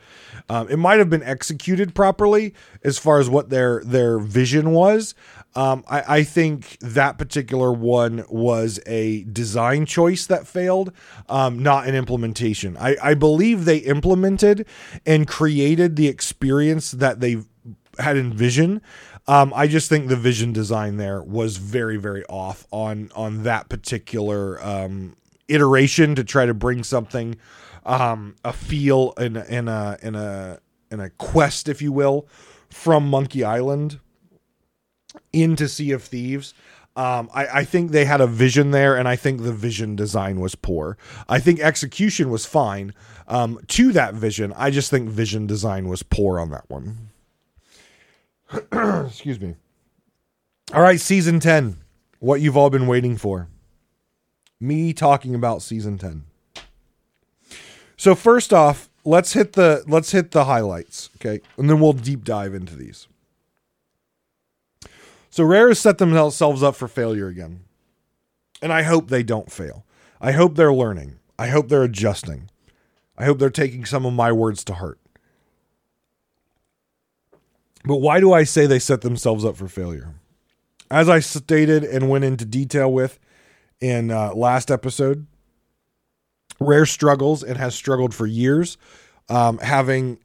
Um, 0.50 0.70
it 0.70 0.78
might 0.78 1.00
have 1.00 1.10
been 1.10 1.24
executed 1.24 1.96
properly 1.96 2.54
as 2.84 3.00
far 3.00 3.20
as 3.20 3.30
what 3.30 3.50
their 3.50 3.82
their 3.84 4.20
vision 4.20 4.72
was. 4.72 5.16
Um, 5.56 5.84
I, 5.90 6.04
I, 6.08 6.24
think 6.24 6.80
that 6.80 7.20
particular 7.20 7.72
one 7.72 8.26
was 8.28 8.80
a 8.88 9.24
design 9.26 9.86
choice 9.86 10.26
that 10.26 10.48
failed, 10.48 10.92
um, 11.30 11.62
not 11.62 11.88
an 11.88 11.94
implementation. 11.94 12.76
I, 12.78 12.98
I 13.04 13.14
believe 13.14 13.66
they 13.66 13.78
implemented 13.78 14.66
and 15.06 15.28
created 15.28 15.96
the 15.96 16.08
experience 16.08 16.90
that 16.90 17.20
they 17.20 17.38
had 18.00 18.18
envisioned 18.18 18.82
um, 19.28 19.54
I 19.56 19.68
just 19.68 19.90
think 19.90 20.08
the 20.08 20.16
vision 20.16 20.52
design 20.52 20.98
there 20.98 21.22
was 21.22 21.58
very, 21.58 21.98
very 21.98 22.26
off 22.26 22.68
on 22.72 23.10
on 23.16 23.44
that 23.44 23.70
particular 23.70 24.64
um, 24.64 25.16
iteration 25.48 26.16
to 26.16 26.24
try 26.24 26.46
to 26.46 26.54
bring 26.54 26.84
something, 26.84 27.38
um, 27.86 28.36
a 28.44 28.52
feel 28.52 29.14
in 29.18 29.38
in 29.38 29.68
a 29.68 29.98
in 30.02 30.16
a 30.16 30.60
in 30.92 31.00
a 31.00 31.10
quest, 31.12 31.70
if 31.70 31.82
you 31.82 31.92
will, 31.92 32.28
from 32.70 33.10
Monkey 33.10 33.44
Island 33.44 34.00
into 35.32 35.68
Sea 35.70 35.92
of 35.92 36.04
Thieves. 36.04 36.54
Um, 36.96 37.30
I, 37.34 37.48
I, 37.48 37.64
think 37.64 37.90
they 37.90 38.06
had 38.06 38.22
a 38.22 38.28
vision 38.28 38.70
there, 38.70 38.96
and 38.96 39.08
I 39.08 39.16
think 39.16 39.42
the 39.42 39.52
vision 39.52 39.96
design 39.96 40.40
was 40.40 40.54
poor. 40.54 40.96
I 41.28 41.40
think 41.40 41.60
execution 41.60 42.30
was 42.30 42.46
fine 42.46 42.94
um, 43.28 43.60
to 43.70 43.92
that 43.94 44.14
vision. 44.14 44.54
I 44.56 44.70
just 44.70 44.92
think 44.92 45.10
vision 45.10 45.48
design 45.48 45.88
was 45.88 46.04
poor 46.04 46.40
on 46.40 46.52
that 46.52 46.70
one. 46.70 47.10
Excuse 49.08 49.40
me. 49.40 49.56
All 50.74 50.82
right, 50.82 51.00
season 51.00 51.40
10. 51.40 51.78
What 52.20 52.42
you've 52.42 52.58
all 52.58 52.70
been 52.70 52.88
waiting 52.88 53.18
for. 53.18 53.48
Me 54.60 54.94
talking 54.94 55.36
about 55.36 55.62
season 55.62 55.98
10. 55.98 56.24
So, 57.98 58.16
first 58.16 58.54
off, 58.54 58.90
let's 59.06 59.34
hit 59.34 59.54
the 59.54 59.84
let's 59.88 60.12
hit 60.12 60.32
the 60.32 60.46
highlights, 60.46 61.10
okay? 61.18 61.42
And 61.58 61.70
then 61.70 61.80
we'll 61.80 61.94
deep 61.94 62.24
dive 62.24 62.54
into 62.54 62.76
these. 62.76 63.08
So 65.34 65.44
Rare 65.44 65.70
has 65.70 65.80
set 65.80 65.98
themselves 65.98 66.62
up 66.62 66.76
for 66.76 66.88
failure 66.88 67.28
again. 67.28 67.62
And 68.62 68.72
I 68.72 68.84
hope 68.84 69.08
they 69.10 69.24
don't 69.24 69.52
fail. 69.52 69.84
I 70.22 70.32
hope 70.32 70.56
they're 70.56 70.72
learning. 70.72 71.18
I 71.40 71.48
hope 71.48 71.70
they're 71.70 71.82
adjusting. 71.82 72.52
I 73.18 73.26
hope 73.26 73.40
they're 73.40 73.50
taking 73.50 73.84
some 73.84 74.06
of 74.06 74.14
my 74.14 74.32
words 74.32 74.64
to 74.66 74.76
heart. 74.76 75.00
But 77.86 77.98
why 77.98 78.20
do 78.20 78.34
I 78.34 78.44
say 78.44 78.66
they 78.66 78.80
set 78.80 79.02
themselves 79.02 79.44
up 79.44 79.58
for 79.58 79.68
failure? 79.68 80.14
As 80.90 81.10
I 81.10 81.20
stated 81.20 81.84
and 81.84 82.10
went 82.10 82.24
into 82.24 82.46
detail 82.46 82.92
with 82.92 83.20
in 83.82 84.12
uh, 84.12 84.34
last 84.34 84.72
episode, 84.72 85.28
Rare 86.60 86.86
struggles 86.86 87.44
and 87.44 87.58
has 87.58 87.76
struggled 87.76 88.14
for 88.14 88.26
years 88.26 88.78
um, 89.30 89.58
having 89.58 90.20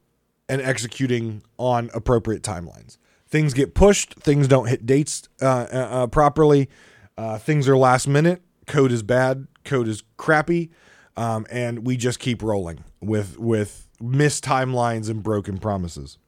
and 0.48 0.61
executing 0.61 1.42
on 1.59 1.90
appropriate 1.94 2.42
timelines. 2.42 2.98
Things 3.28 3.54
get 3.54 3.74
pushed, 3.74 4.14
things 4.14 4.48
don't 4.48 4.68
hit 4.68 4.86
dates 4.86 5.28
uh, 5.42 5.66
uh, 5.72 5.76
uh 5.76 6.06
properly, 6.06 6.68
uh, 7.16 7.38
things 7.38 7.68
are 7.68 7.76
last 7.76 8.09
minute, 8.09 8.42
code 8.66 8.92
is 8.92 9.02
bad, 9.02 9.46
code 9.64 9.88
is 9.88 10.02
crappy, 10.16 10.70
um, 11.16 11.46
and 11.50 11.86
we 11.86 11.96
just 11.96 12.18
keep 12.18 12.42
rolling 12.42 12.84
with 13.00 13.38
with 13.38 13.88
missed 14.00 14.44
timelines 14.44 15.11
and 15.11 15.22
broken 15.22 15.59
promises 15.59 16.18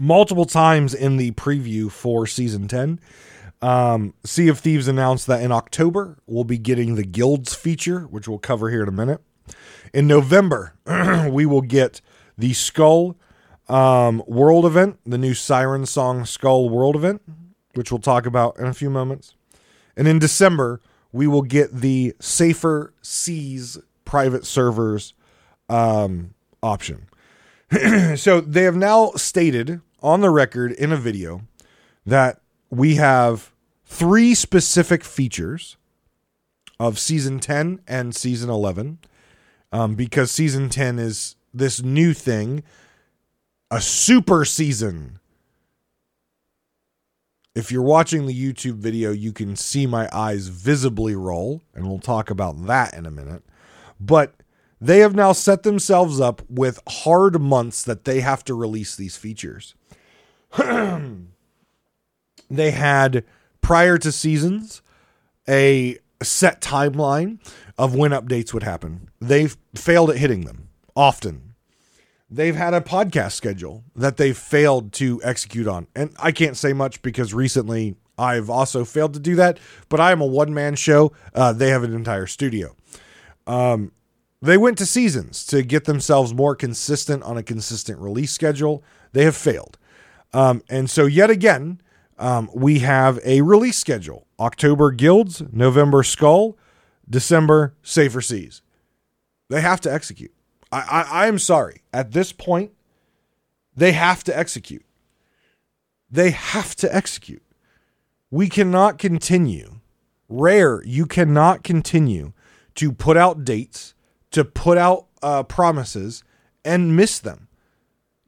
multiple 0.00 0.46
times 0.46 0.94
in 0.94 1.16
the 1.16 1.32
preview 1.32 1.90
for 1.90 2.26
season 2.26 2.68
10. 2.68 3.00
Um, 3.62 4.14
sea 4.24 4.48
of 4.48 4.58
Thieves 4.58 4.88
announced 4.88 5.26
that 5.26 5.42
in 5.42 5.52
October 5.52 6.18
we'll 6.26 6.44
be 6.44 6.58
getting 6.58 6.94
the 6.94 7.04
guilds 7.04 7.54
feature, 7.54 8.02
which 8.02 8.26
we'll 8.26 8.38
cover 8.38 8.70
here 8.70 8.82
in 8.82 8.88
a 8.88 8.92
minute. 8.92 9.20
In 9.92 10.06
November, 10.06 10.74
we 11.30 11.44
will 11.44 11.60
get 11.60 12.00
the 12.38 12.54
Skull 12.54 13.16
um, 13.68 14.22
World 14.26 14.64
event, 14.64 14.98
the 15.04 15.18
new 15.18 15.34
Siren 15.34 15.84
Song 15.86 16.24
Skull 16.24 16.68
World 16.68 16.96
event, 16.96 17.22
which 17.74 17.92
we'll 17.92 18.00
talk 18.00 18.26
about 18.26 18.58
in 18.58 18.66
a 18.66 18.74
few 18.74 18.90
moments. 18.90 19.34
And 19.96 20.08
in 20.08 20.18
December, 20.18 20.80
we 21.12 21.26
will 21.26 21.42
get 21.42 21.72
the 21.72 22.14
Safer 22.20 22.94
Seas 23.02 23.78
private 24.04 24.46
servers 24.46 25.14
um, 25.68 26.34
option. 26.62 27.06
so 28.16 28.40
they 28.40 28.62
have 28.62 28.76
now 28.76 29.12
stated 29.16 29.80
on 30.02 30.20
the 30.20 30.30
record 30.30 30.72
in 30.72 30.92
a 30.92 30.96
video 30.96 31.42
that 32.06 32.40
we 32.70 32.96
have 32.96 33.52
three 33.84 34.34
specific 34.34 35.04
features 35.04 35.76
of 36.78 36.98
season 36.98 37.40
10 37.40 37.80
and 37.86 38.14
season 38.14 38.48
11 38.48 38.98
um, 39.72 39.94
because 39.94 40.30
season 40.30 40.68
10 40.68 40.98
is 40.98 41.36
this 41.52 41.82
new 41.82 42.14
thing 42.14 42.62
a 43.70 43.80
super 43.80 44.44
season 44.44 45.20
if 47.54 47.72
you're 47.72 47.82
watching 47.82 48.26
the 48.26 48.52
YouTube 48.52 48.76
video, 48.76 49.10
you 49.10 49.32
can 49.32 49.56
see 49.56 49.86
my 49.86 50.08
eyes 50.12 50.48
visibly 50.48 51.14
roll, 51.14 51.62
and 51.74 51.86
we'll 51.86 51.98
talk 51.98 52.30
about 52.30 52.66
that 52.66 52.94
in 52.94 53.06
a 53.06 53.10
minute. 53.10 53.42
But 53.98 54.34
they 54.80 55.00
have 55.00 55.14
now 55.14 55.32
set 55.32 55.62
themselves 55.62 56.20
up 56.20 56.42
with 56.48 56.80
hard 56.88 57.40
months 57.40 57.82
that 57.82 58.04
they 58.04 58.20
have 58.20 58.44
to 58.44 58.54
release 58.54 58.96
these 58.96 59.16
features. 59.16 59.74
they 62.50 62.70
had 62.70 63.24
prior 63.60 63.98
to 63.98 64.12
seasons 64.12 64.82
a 65.48 65.98
set 66.22 66.60
timeline 66.60 67.38
of 67.78 67.94
when 67.94 68.10
updates 68.10 68.52
would 68.52 68.62
happen. 68.62 69.08
They've 69.20 69.56
failed 69.74 70.10
at 70.10 70.16
hitting 70.18 70.44
them 70.44 70.68
often. 70.94 71.54
They've 72.28 72.54
had 72.54 72.74
a 72.74 72.80
podcast 72.80 73.32
schedule 73.32 73.84
that 73.96 74.16
they've 74.16 74.36
failed 74.36 74.92
to 74.94 75.20
execute 75.24 75.66
on. 75.66 75.88
And 75.96 76.14
I 76.18 76.30
can't 76.30 76.56
say 76.56 76.72
much 76.72 77.02
because 77.02 77.34
recently 77.34 77.96
I've 78.18 78.50
also 78.50 78.84
failed 78.84 79.14
to 79.14 79.20
do 79.20 79.34
that, 79.36 79.58
but 79.88 79.98
I 79.98 80.12
am 80.12 80.20
a 80.20 80.26
one 80.26 80.54
man 80.54 80.76
show. 80.76 81.12
Uh, 81.34 81.52
they 81.52 81.70
have 81.70 81.82
an 81.82 81.94
entire 81.94 82.26
studio. 82.26 82.76
Um, 83.46 83.92
they 84.42 84.56
went 84.56 84.78
to 84.78 84.86
seasons 84.86 85.44
to 85.46 85.62
get 85.62 85.86
themselves 85.86 86.32
more 86.32 86.54
consistent 86.54 87.22
on 87.24 87.36
a 87.36 87.42
consistent 87.42 87.98
release 87.98 88.32
schedule. 88.32 88.84
They 89.12 89.24
have 89.24 89.36
failed. 89.36 89.78
Um, 90.32 90.62
and 90.68 90.88
so, 90.88 91.06
yet 91.06 91.30
again, 91.30 91.80
um, 92.18 92.50
we 92.54 92.80
have 92.80 93.18
a 93.24 93.40
release 93.40 93.78
schedule 93.78 94.26
October 94.38 94.90
Guilds, 94.90 95.42
November 95.52 96.02
Skull, 96.02 96.56
December 97.08 97.74
Safer 97.82 98.20
Seas. 98.20 98.62
They 99.48 99.60
have 99.60 99.80
to 99.82 99.92
execute. 99.92 100.32
I, 100.70 100.80
I, 100.80 101.24
I 101.24 101.26
am 101.26 101.38
sorry. 101.38 101.82
At 101.92 102.12
this 102.12 102.32
point, 102.32 102.72
they 103.74 103.92
have 103.92 104.22
to 104.24 104.36
execute. 104.36 104.84
They 106.10 106.30
have 106.30 106.74
to 106.76 106.94
execute. 106.94 107.42
We 108.30 108.48
cannot 108.48 108.98
continue. 108.98 109.80
Rare, 110.28 110.82
you 110.84 111.06
cannot 111.06 111.64
continue 111.64 112.32
to 112.76 112.92
put 112.92 113.16
out 113.16 113.44
dates, 113.44 113.94
to 114.30 114.44
put 114.44 114.78
out 114.78 115.06
uh, 115.22 115.42
promises, 115.42 116.22
and 116.64 116.94
miss 116.96 117.18
them. 117.18 117.48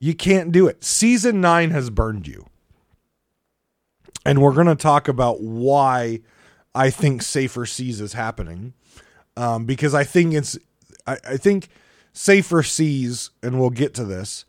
You 0.02 0.14
can't 0.14 0.50
do 0.50 0.66
it. 0.66 0.82
Season 0.82 1.40
nine 1.40 1.70
has 1.70 1.88
burned 1.88 2.26
you. 2.26 2.46
And 4.26 4.42
we're 4.42 4.52
going 4.52 4.66
to 4.66 4.74
talk 4.74 5.06
about 5.06 5.40
why 5.40 6.22
I 6.74 6.90
think 6.90 7.22
Safer 7.22 7.64
Seas 7.66 8.00
is 8.00 8.12
happening. 8.12 8.74
Um, 9.36 9.64
because 9.64 9.94
I 9.94 10.02
think 10.02 10.34
it's, 10.34 10.58
I, 11.06 11.18
I 11.24 11.36
think 11.36 11.68
Safer 12.12 12.64
Seas, 12.64 13.30
and 13.44 13.60
we'll 13.60 13.70
get 13.70 13.94
to 13.94 14.04
this, 14.04 14.44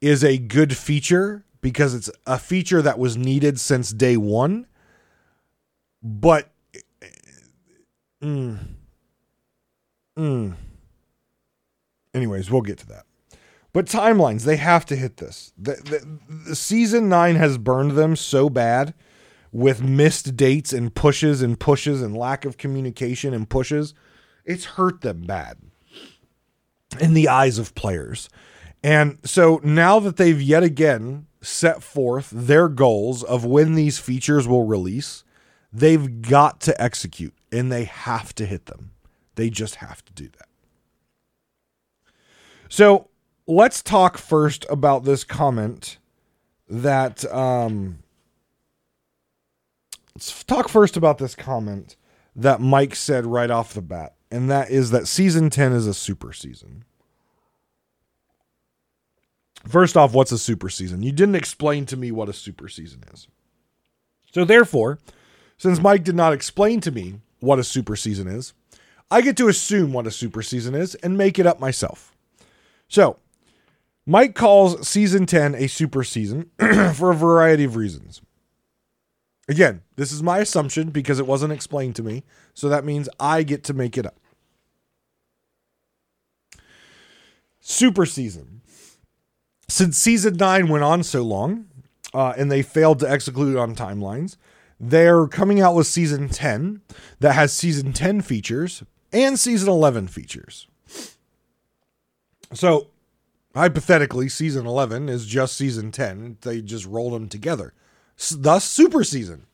is 0.00 0.24
a 0.24 0.38
good 0.38 0.74
feature 0.74 1.44
because 1.60 1.94
it's 1.94 2.08
a 2.26 2.38
feature 2.38 2.80
that 2.80 2.98
was 2.98 3.18
needed 3.18 3.60
since 3.60 3.92
day 3.92 4.16
one. 4.16 4.66
But, 6.02 6.50
mm, 8.22 8.58
mm. 10.18 10.54
anyways, 12.14 12.50
we'll 12.50 12.62
get 12.62 12.78
to 12.78 12.86
that. 12.86 13.05
But 13.76 13.84
timelines, 13.84 14.44
they 14.44 14.56
have 14.56 14.86
to 14.86 14.96
hit 14.96 15.18
this. 15.18 15.52
The, 15.58 15.72
the, 15.72 16.18
the, 16.48 16.56
season 16.56 17.10
nine 17.10 17.34
has 17.34 17.58
burned 17.58 17.90
them 17.90 18.16
so 18.16 18.48
bad 18.48 18.94
with 19.52 19.82
missed 19.82 20.34
dates 20.34 20.72
and 20.72 20.94
pushes 20.94 21.42
and 21.42 21.60
pushes 21.60 22.00
and 22.00 22.16
lack 22.16 22.46
of 22.46 22.56
communication 22.56 23.34
and 23.34 23.46
pushes. 23.46 23.92
It's 24.46 24.64
hurt 24.64 25.02
them 25.02 25.24
bad 25.26 25.58
in 26.98 27.12
the 27.12 27.28
eyes 27.28 27.58
of 27.58 27.74
players. 27.74 28.30
And 28.82 29.18
so 29.24 29.60
now 29.62 30.00
that 30.00 30.16
they've 30.16 30.40
yet 30.40 30.62
again 30.62 31.26
set 31.42 31.82
forth 31.82 32.30
their 32.30 32.70
goals 32.70 33.22
of 33.24 33.44
when 33.44 33.74
these 33.74 33.98
features 33.98 34.48
will 34.48 34.64
release, 34.64 35.22
they've 35.70 36.22
got 36.22 36.62
to 36.62 36.82
execute 36.82 37.34
and 37.52 37.70
they 37.70 37.84
have 37.84 38.34
to 38.36 38.46
hit 38.46 38.64
them. 38.64 38.92
They 39.34 39.50
just 39.50 39.74
have 39.74 40.02
to 40.06 40.14
do 40.14 40.30
that. 40.38 40.48
So 42.70 43.10
let's 43.46 43.82
talk 43.82 44.18
first 44.18 44.66
about 44.68 45.04
this 45.04 45.24
comment 45.24 45.98
that 46.68 47.24
um 47.32 47.98
let's 50.14 50.44
talk 50.44 50.68
first 50.68 50.96
about 50.96 51.18
this 51.18 51.34
comment 51.34 51.96
that 52.34 52.60
Mike 52.60 52.94
said 52.94 53.24
right 53.26 53.50
off 53.50 53.72
the 53.72 53.82
bat 53.82 54.14
and 54.30 54.50
that 54.50 54.70
is 54.70 54.90
that 54.90 55.06
season 55.06 55.50
10 55.50 55.72
is 55.72 55.86
a 55.86 55.94
super 55.94 56.32
season. 56.32 56.84
First 59.68 59.96
off, 59.96 60.12
what's 60.12 60.32
a 60.32 60.38
super 60.38 60.68
season? 60.68 61.02
You 61.02 61.12
didn't 61.12 61.34
explain 61.34 61.86
to 61.86 61.96
me 61.96 62.12
what 62.12 62.28
a 62.28 62.32
super 62.32 62.68
season 62.68 63.02
is. 63.12 63.26
So 64.32 64.44
therefore, 64.44 64.98
since 65.58 65.80
Mike 65.80 66.04
did 66.04 66.14
not 66.14 66.32
explain 66.32 66.80
to 66.82 66.90
me 66.90 67.20
what 67.40 67.58
a 67.58 67.64
super 67.64 67.96
season 67.96 68.28
is, 68.28 68.52
I 69.10 69.20
get 69.22 69.36
to 69.38 69.48
assume 69.48 69.92
what 69.92 70.06
a 70.06 70.10
super 70.10 70.42
season 70.42 70.74
is 70.74 70.94
and 70.96 71.16
make 71.16 71.38
it 71.38 71.46
up 71.46 71.60
myself. 71.60 72.14
So, 72.88 73.18
Mike 74.06 74.34
calls 74.34 74.86
season 74.86 75.26
10 75.26 75.56
a 75.56 75.66
super 75.66 76.04
season 76.04 76.50
for 76.94 77.10
a 77.10 77.14
variety 77.14 77.64
of 77.64 77.74
reasons. 77.74 78.22
Again, 79.48 79.82
this 79.96 80.12
is 80.12 80.22
my 80.22 80.38
assumption 80.38 80.90
because 80.90 81.18
it 81.18 81.26
wasn't 81.26 81.52
explained 81.52 81.96
to 81.96 82.02
me. 82.02 82.24
So 82.54 82.68
that 82.68 82.84
means 82.84 83.08
I 83.18 83.42
get 83.42 83.64
to 83.64 83.74
make 83.74 83.98
it 83.98 84.06
up. 84.06 84.16
Super 87.60 88.06
season. 88.06 88.62
Since 89.68 89.98
season 89.98 90.36
9 90.36 90.68
went 90.68 90.84
on 90.84 91.02
so 91.02 91.22
long 91.22 91.66
uh, 92.14 92.34
and 92.36 92.50
they 92.50 92.62
failed 92.62 93.00
to 93.00 93.10
execute 93.10 93.56
on 93.56 93.74
timelines, 93.74 94.36
they're 94.78 95.26
coming 95.26 95.60
out 95.60 95.74
with 95.74 95.88
season 95.88 96.28
10 96.28 96.82
that 97.18 97.32
has 97.32 97.52
season 97.52 97.92
10 97.92 98.20
features 98.20 98.84
and 99.12 99.38
season 99.38 99.68
11 99.68 100.08
features. 100.08 100.68
So 102.52 102.88
hypothetically, 103.56 104.28
season 104.28 104.66
11 104.66 105.08
is 105.08 105.26
just 105.26 105.56
season 105.56 105.90
10. 105.90 106.38
They 106.42 106.60
just 106.60 106.86
rolled 106.86 107.12
them 107.12 107.28
together. 107.28 107.72
Thus, 108.32 108.64
super 108.64 109.04
season. 109.04 109.46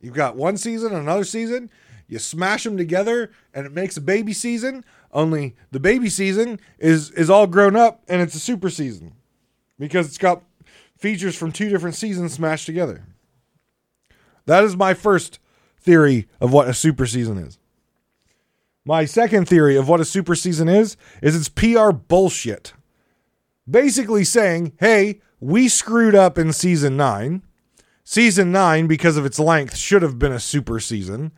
You've 0.00 0.14
got 0.14 0.36
one 0.36 0.56
season, 0.56 0.94
another 0.94 1.24
season. 1.24 1.70
You 2.08 2.18
smash 2.18 2.64
them 2.64 2.76
together, 2.76 3.30
and 3.54 3.64
it 3.64 3.72
makes 3.72 3.96
a 3.96 4.00
baby 4.00 4.32
season. 4.32 4.84
Only 5.12 5.54
the 5.70 5.80
baby 5.80 6.08
season 6.08 6.58
is 6.78 7.10
is 7.10 7.28
all 7.28 7.46
grown 7.46 7.76
up 7.76 8.02
and 8.08 8.22
it's 8.22 8.34
a 8.34 8.40
super 8.40 8.70
season 8.70 9.12
because 9.78 10.06
it's 10.06 10.18
got 10.18 10.42
features 10.96 11.36
from 11.36 11.52
two 11.52 11.68
different 11.68 11.96
seasons 11.96 12.32
smashed 12.32 12.64
together. 12.64 13.04
That 14.46 14.64
is 14.64 14.74
my 14.74 14.94
first 14.94 15.38
theory 15.78 16.28
of 16.40 16.52
what 16.52 16.68
a 16.68 16.74
super 16.74 17.06
season 17.06 17.36
is. 17.38 17.58
My 18.84 19.04
second 19.04 19.48
theory 19.48 19.76
of 19.76 19.88
what 19.88 20.00
a 20.00 20.04
super 20.04 20.34
season 20.34 20.68
is 20.68 20.96
is 21.20 21.36
it's 21.36 21.48
PR 21.48 21.90
bullshit. 21.90 22.72
Basically 23.68 24.24
saying, 24.24 24.72
"Hey, 24.78 25.20
we 25.40 25.68
screwed 25.68 26.14
up 26.14 26.38
in 26.38 26.52
season 26.52 26.96
9. 26.96 27.42
Season 28.04 28.50
9 28.50 28.86
because 28.86 29.16
of 29.16 29.24
its 29.24 29.38
length 29.38 29.76
should 29.76 30.02
have 30.02 30.18
been 30.18 30.32
a 30.32 30.40
super 30.40 30.80
season." 30.80 31.32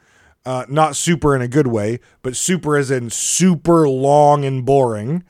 Uh, 0.47 0.67
not 0.69 0.95
super 0.95 1.35
in 1.35 1.41
a 1.41 1.49
good 1.49 1.69
way, 1.69 1.99
but 2.21 2.37
super 2.37 2.77
as 2.77 2.91
in 2.91 3.09
super 3.09 3.89
long 3.89 4.45
and 4.45 4.67
boring. 4.67 5.25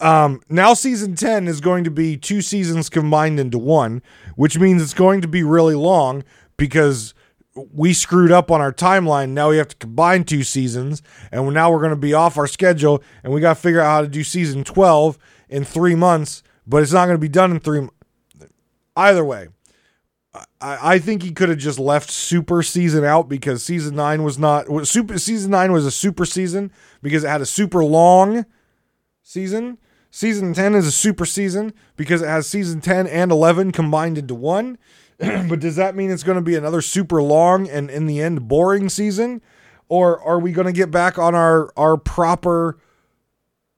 Um, 0.00 0.40
now 0.48 0.74
season 0.74 1.14
10 1.14 1.46
is 1.46 1.60
going 1.60 1.84
to 1.84 1.90
be 1.90 2.16
two 2.16 2.42
seasons 2.42 2.88
combined 2.88 3.38
into 3.38 3.56
one, 3.56 4.02
which 4.34 4.58
means 4.58 4.82
it's 4.82 4.94
going 4.94 5.20
to 5.20 5.28
be 5.28 5.44
really 5.44 5.76
long 5.76 6.24
because 6.56 7.14
we 7.54 7.92
screwed 7.92 8.32
up 8.32 8.50
on 8.50 8.60
our 8.60 8.72
timeline. 8.72 9.30
Now 9.30 9.50
we 9.50 9.58
have 9.58 9.68
to 9.68 9.76
combine 9.76 10.24
two 10.24 10.42
seasons, 10.42 11.02
and 11.30 11.52
now 11.54 11.70
we're 11.70 11.78
going 11.78 11.90
to 11.90 11.96
be 11.96 12.14
off 12.14 12.36
our 12.36 12.48
schedule, 12.48 13.00
and 13.22 13.32
we 13.32 13.40
got 13.40 13.54
to 13.54 13.62
figure 13.62 13.80
out 13.80 13.90
how 13.90 14.00
to 14.02 14.08
do 14.08 14.24
season 14.24 14.64
12 14.64 15.18
in 15.52 15.64
three 15.64 15.94
months, 15.94 16.42
but 16.66 16.82
it's 16.82 16.92
not 16.92 17.06
going 17.06 17.16
to 17.16 17.20
be 17.20 17.28
done 17.28 17.52
in 17.52 17.60
three. 17.60 17.88
Either 18.96 19.24
way, 19.24 19.48
I, 20.60 20.94
I 20.94 20.98
think 20.98 21.22
he 21.22 21.32
could 21.32 21.48
have 21.48 21.58
just 21.58 21.78
left 21.78 22.10
super 22.10 22.62
season 22.62 23.04
out 23.04 23.28
because 23.28 23.62
season 23.62 23.94
nine 23.94 24.22
was 24.22 24.38
not 24.38 24.66
super 24.86 25.18
season 25.18 25.50
nine 25.50 25.72
was 25.72 25.86
a 25.86 25.90
super 25.90 26.24
season 26.24 26.72
because 27.02 27.24
it 27.24 27.28
had 27.28 27.40
a 27.40 27.46
super 27.46 27.84
long 27.84 28.46
season. 29.22 29.78
Season 30.14 30.52
10 30.52 30.74
is 30.74 30.86
a 30.86 30.92
super 30.92 31.24
season 31.24 31.72
because 31.96 32.20
it 32.20 32.28
has 32.28 32.46
season 32.46 32.82
10 32.82 33.06
and 33.06 33.32
11 33.32 33.72
combined 33.72 34.18
into 34.18 34.34
one. 34.34 34.76
but 35.18 35.58
does 35.58 35.76
that 35.76 35.96
mean 35.96 36.10
it's 36.10 36.22
going 36.22 36.36
to 36.36 36.42
be 36.42 36.54
another 36.54 36.82
super 36.82 37.22
long 37.22 37.66
and 37.66 37.88
in 37.90 38.04
the 38.04 38.20
end 38.20 38.46
boring 38.46 38.90
season? 38.90 39.40
Or 39.88 40.20
are 40.20 40.38
we 40.38 40.52
going 40.52 40.66
to 40.66 40.72
get 40.72 40.90
back 40.90 41.18
on 41.18 41.34
our, 41.34 41.72
our 41.78 41.96
proper 41.96 42.78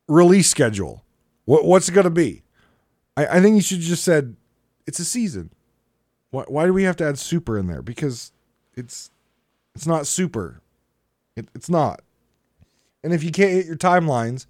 release 0.09 0.49
schedule? 0.49 1.04
What, 1.45 1.65
what's 1.65 1.89
it 1.89 1.93
going 1.93 2.05
to 2.05 2.11
be? 2.11 2.43
I, 3.17 3.27
I 3.27 3.41
think 3.41 3.57
you 3.57 3.63
should 3.63 3.81
just 3.81 4.05
said 4.05 4.37
it's 4.87 4.99
a 4.99 5.05
season. 5.05 5.51
Why, 6.31 6.45
why 6.49 6.67
do 6.67 6.73
we 6.73 6.85
have 6.85 6.97
to 6.97 7.07
add 7.07 7.19
super 7.19 7.59
in 7.59 7.67
there? 7.67 7.83
Because 7.83 8.33
it's 8.75 9.11
it's 9.75 9.87
not 9.87 10.07
super. 10.07 10.61
It, 11.37 11.49
it's 11.55 11.69
not. 11.69 12.01
And 13.03 13.13
if 13.13 13.23
you 13.23 13.31
can't 13.31 13.53
hit 13.53 13.67
your 13.67 13.77
timelines, 13.77 14.47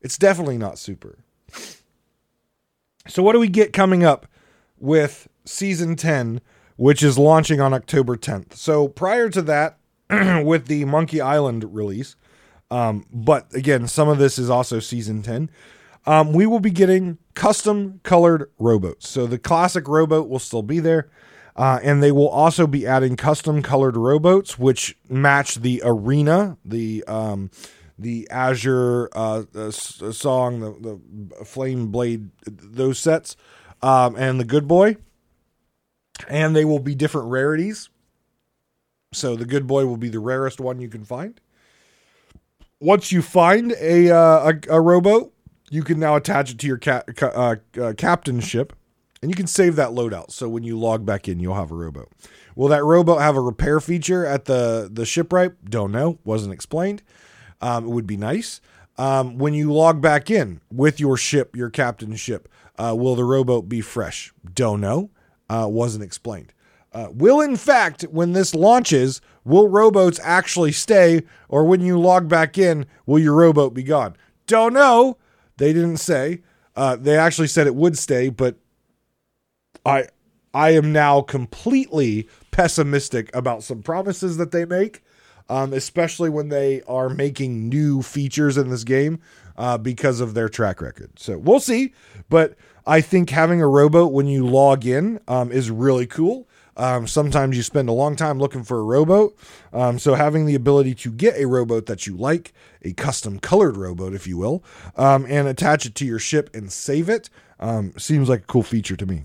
it's 0.00 0.18
definitely 0.18 0.58
not 0.58 0.78
super. 0.78 1.18
So 3.08 3.22
what 3.22 3.32
do 3.32 3.40
we 3.40 3.48
get 3.48 3.72
coming 3.72 4.04
up 4.04 4.26
with 4.78 5.28
season 5.44 5.96
10, 5.96 6.40
which 6.76 7.02
is 7.02 7.18
launching 7.18 7.60
on 7.60 7.72
October 7.72 8.16
10th? 8.16 8.54
So 8.54 8.88
prior 8.88 9.28
to 9.30 9.42
that, 9.42 9.78
with 10.44 10.66
the 10.66 10.84
Monkey 10.84 11.20
Island 11.20 11.74
release, 11.74 12.16
um, 12.70 13.06
but 13.12 13.52
again, 13.54 13.88
some 13.88 14.08
of 14.08 14.18
this 14.18 14.38
is 14.38 14.50
also 14.50 14.80
season 14.80 15.22
10. 15.22 15.50
Um, 16.06 16.32
we 16.32 16.46
will 16.46 16.60
be 16.60 16.70
getting 16.70 17.18
custom 17.34 18.00
colored 18.02 18.50
rowboats. 18.58 19.08
So 19.08 19.26
the 19.26 19.38
classic 19.38 19.88
rowboat 19.88 20.28
will 20.28 20.38
still 20.38 20.62
be 20.62 20.80
there. 20.80 21.10
Uh, 21.56 21.78
and 21.84 22.02
they 22.02 22.10
will 22.10 22.28
also 22.28 22.66
be 22.66 22.84
adding 22.84 23.14
custom 23.16 23.62
colored 23.62 23.96
rowboats, 23.96 24.58
which 24.58 24.96
match 25.08 25.56
the 25.56 25.80
arena, 25.84 26.58
the 26.64 27.04
um, 27.06 27.48
the 27.96 28.28
Azure 28.28 29.08
uh, 29.12 29.44
uh, 29.54 29.70
song, 29.70 30.58
the, 30.58 31.00
the 31.38 31.44
Flame 31.44 31.92
Blade, 31.92 32.30
those 32.44 32.98
sets, 32.98 33.36
um, 33.82 34.16
and 34.16 34.40
the 34.40 34.44
Good 34.44 34.66
Boy. 34.66 34.96
And 36.28 36.56
they 36.56 36.64
will 36.64 36.80
be 36.80 36.96
different 36.96 37.28
rarities. 37.28 37.88
So 39.12 39.36
the 39.36 39.46
Good 39.46 39.68
Boy 39.68 39.86
will 39.86 39.96
be 39.96 40.08
the 40.08 40.18
rarest 40.18 40.60
one 40.60 40.80
you 40.80 40.88
can 40.88 41.04
find. 41.04 41.40
Once 42.80 43.12
you 43.12 43.22
find 43.22 43.72
a 43.80 44.10
uh, 44.10 44.52
a, 44.52 44.74
a 44.76 44.80
rowboat, 44.80 45.33
you 45.74 45.82
can 45.82 45.98
now 45.98 46.14
attach 46.14 46.52
it 46.52 46.58
to 46.58 46.66
your 46.68 46.78
ca- 46.78 47.02
uh, 47.20 47.56
uh, 47.80 47.92
captain 47.96 48.38
ship 48.38 48.72
and 49.20 49.30
you 49.30 49.34
can 49.34 49.48
save 49.48 49.74
that 49.74 49.90
loadout. 49.90 50.30
So 50.30 50.48
when 50.48 50.62
you 50.62 50.78
log 50.78 51.04
back 51.04 51.26
in, 51.26 51.40
you'll 51.40 51.56
have 51.56 51.72
a 51.72 51.74
rowboat. 51.74 52.12
Will 52.54 52.68
that 52.68 52.84
rowboat 52.84 53.20
have 53.20 53.36
a 53.36 53.40
repair 53.40 53.80
feature 53.80 54.24
at 54.24 54.44
the 54.44 54.88
the 54.92 55.04
shipwright? 55.04 55.64
Don't 55.68 55.90
know. 55.90 56.18
Wasn't 56.24 56.54
explained. 56.54 57.02
Um, 57.60 57.86
it 57.86 57.88
would 57.88 58.06
be 58.06 58.16
nice. 58.16 58.60
Um, 58.96 59.38
when 59.38 59.52
you 59.54 59.72
log 59.72 60.00
back 60.00 60.30
in 60.30 60.60
with 60.70 61.00
your 61.00 61.16
ship, 61.16 61.56
your 61.56 61.70
captain's 61.70 62.20
ship, 62.20 62.48
uh, 62.78 62.94
will 62.96 63.16
the 63.16 63.24
rowboat 63.24 63.68
be 63.68 63.80
fresh? 63.80 64.32
Don't 64.54 64.80
know. 64.80 65.10
Uh, 65.50 65.66
wasn't 65.68 66.04
explained. 66.04 66.52
Uh, 66.92 67.08
will 67.10 67.40
in 67.40 67.56
fact, 67.56 68.02
when 68.04 68.32
this 68.32 68.54
launches, 68.54 69.20
will 69.44 69.66
rowboats 69.66 70.20
actually 70.22 70.70
stay, 70.70 71.22
or 71.48 71.64
when 71.64 71.80
you 71.80 71.98
log 71.98 72.28
back 72.28 72.56
in, 72.56 72.86
will 73.06 73.18
your 73.18 73.34
rowboat 73.34 73.74
be 73.74 73.82
gone? 73.82 74.14
Don't 74.46 74.72
know. 74.72 75.16
They 75.56 75.72
didn't 75.72 75.98
say. 75.98 76.42
Uh, 76.76 76.96
they 76.96 77.16
actually 77.16 77.48
said 77.48 77.66
it 77.66 77.74
would 77.74 77.96
stay, 77.96 78.28
but 78.28 78.56
I 79.86 80.08
I 80.52 80.70
am 80.70 80.92
now 80.92 81.20
completely 81.20 82.28
pessimistic 82.50 83.34
about 83.34 83.62
some 83.62 83.82
promises 83.82 84.36
that 84.36 84.52
they 84.52 84.64
make, 84.64 85.02
um, 85.48 85.72
especially 85.72 86.30
when 86.30 86.48
they 86.48 86.82
are 86.82 87.08
making 87.08 87.68
new 87.68 88.02
features 88.02 88.56
in 88.56 88.70
this 88.70 88.84
game 88.84 89.20
uh, 89.56 89.78
because 89.78 90.20
of 90.20 90.34
their 90.34 90.48
track 90.48 90.80
record. 90.80 91.18
So 91.18 91.38
we'll 91.38 91.60
see. 91.60 91.92
But 92.28 92.56
I 92.86 93.00
think 93.00 93.30
having 93.30 93.60
a 93.60 93.68
rowboat 93.68 94.12
when 94.12 94.26
you 94.26 94.46
log 94.46 94.86
in 94.86 95.20
um, 95.26 95.50
is 95.50 95.70
really 95.70 96.06
cool. 96.06 96.48
Um, 96.76 97.06
sometimes 97.06 97.56
you 97.56 97.62
spend 97.62 97.88
a 97.88 97.92
long 97.92 98.16
time 98.16 98.38
looking 98.38 98.64
for 98.64 98.78
a 98.78 98.82
rowboat. 98.82 99.36
Um, 99.72 99.98
so 99.98 100.14
having 100.14 100.46
the 100.46 100.54
ability 100.54 100.94
to 100.96 101.10
get 101.10 101.36
a 101.36 101.46
rowboat 101.46 101.86
that 101.86 102.06
you 102.06 102.16
like, 102.16 102.52
a 102.82 102.92
custom 102.92 103.38
colored 103.38 103.76
rowboat, 103.76 104.14
if 104.14 104.26
you 104.26 104.36
will, 104.36 104.64
um, 104.96 105.26
and 105.28 105.48
attach 105.48 105.86
it 105.86 105.94
to 105.96 106.04
your 106.04 106.18
ship 106.18 106.50
and 106.54 106.72
save 106.72 107.08
it 107.08 107.30
um, 107.60 107.92
seems 107.96 108.28
like 108.28 108.40
a 108.40 108.46
cool 108.46 108.62
feature 108.62 108.96
to 108.96 109.06
me. 109.06 109.24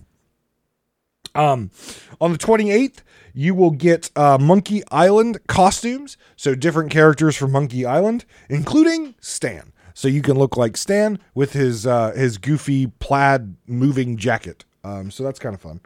Um, 1.35 1.71
on 2.19 2.31
the 2.31 2.37
28th, 2.37 2.99
you 3.33 3.53
will 3.53 3.71
get 3.71 4.09
uh, 4.15 4.37
Monkey 4.39 4.83
Island 4.91 5.39
costumes. 5.47 6.17
So 6.35 6.55
different 6.55 6.91
characters 6.91 7.35
from 7.35 7.51
Monkey 7.51 7.85
Island, 7.85 8.25
including 8.49 9.15
Stan. 9.19 9.73
So 9.93 10.07
you 10.07 10.21
can 10.21 10.37
look 10.37 10.57
like 10.57 10.77
Stan 10.77 11.19
with 11.33 11.53
his 11.53 11.85
uh, 11.85 12.13
his 12.13 12.37
goofy 12.37 12.87
plaid 12.87 13.55
moving 13.67 14.17
jacket. 14.17 14.63
Um, 14.83 15.11
so 15.11 15.23
that's 15.23 15.39
kind 15.39 15.53
of 15.53 15.61
fun. 15.61 15.81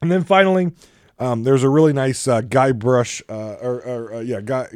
And 0.00 0.10
then 0.10 0.24
finally, 0.24 0.72
um, 1.18 1.44
there's 1.44 1.62
a 1.62 1.68
really 1.68 1.92
nice 1.92 2.28
uh, 2.28 2.42
Guybrush 2.42 3.22
uh, 3.28 3.56
or, 3.62 3.82
or 3.82 4.14
uh, 4.14 4.20
yeah 4.20 4.40
guy 4.40 4.68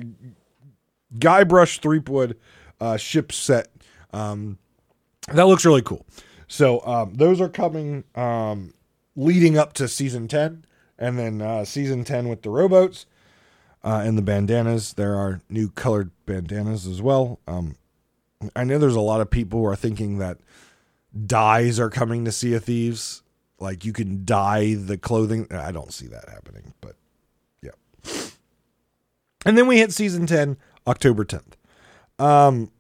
Guybrush 1.15 1.81
Threepwood 1.81 2.37
uh, 2.81 2.97
ship 2.97 3.33
set. 3.33 3.69
Um, 4.13 4.59
that 5.33 5.47
looks 5.47 5.65
really 5.65 5.83
cool. 5.83 6.07
So 6.49 6.85
um, 6.85 7.15
those 7.15 7.41
are 7.41 7.49
coming 7.49 8.05
um, 8.15 8.75
leading 9.17 9.59
up 9.59 9.73
to 9.75 9.89
season 9.89 10.29
10. 10.29 10.65
And 10.99 11.19
then 11.19 11.41
uh, 11.41 11.65
season 11.65 12.05
10 12.05 12.29
with 12.29 12.43
the 12.43 12.51
rowboats 12.51 13.07
uh, 13.83 14.03
and 14.05 14.19
the 14.19 14.23
bandanas. 14.23 14.95
There 14.95 15.15
are 15.15 15.41
new 15.49 15.71
colored 15.71 16.11
bandanas 16.27 16.87
as 16.87 17.01
well. 17.01 17.41
Um, 17.47 17.77
I 18.55 18.65
know 18.65 18.79
there's 18.79 18.97
a 18.97 19.01
lot 19.01 19.21
of 19.21 19.31
people 19.31 19.61
who 19.61 19.67
are 19.67 19.77
thinking 19.77 20.19
that 20.19 20.39
dyes 21.27 21.79
are 21.81 21.91
coming 21.91 22.25
to 22.25 22.33
Sea 22.33 22.55
of 22.55 22.65
Thieves. 22.65 23.23
Like 23.61 23.85
you 23.85 23.93
can 23.93 24.25
dye 24.25 24.75
the 24.75 24.99
clothing. 24.99 25.47
I 25.51 25.71
don't 25.71 25.93
see 25.93 26.07
that 26.09 26.29
happening, 26.29 26.75
but 26.81 26.97
yeah. 27.63 27.71
And 29.45 29.57
then 29.57 29.67
we 29.67 29.79
hit 29.79 29.93
season 29.93 30.27
10, 30.27 30.57
October 30.87 31.25
10th. 31.25 31.53
Um, 32.19 32.71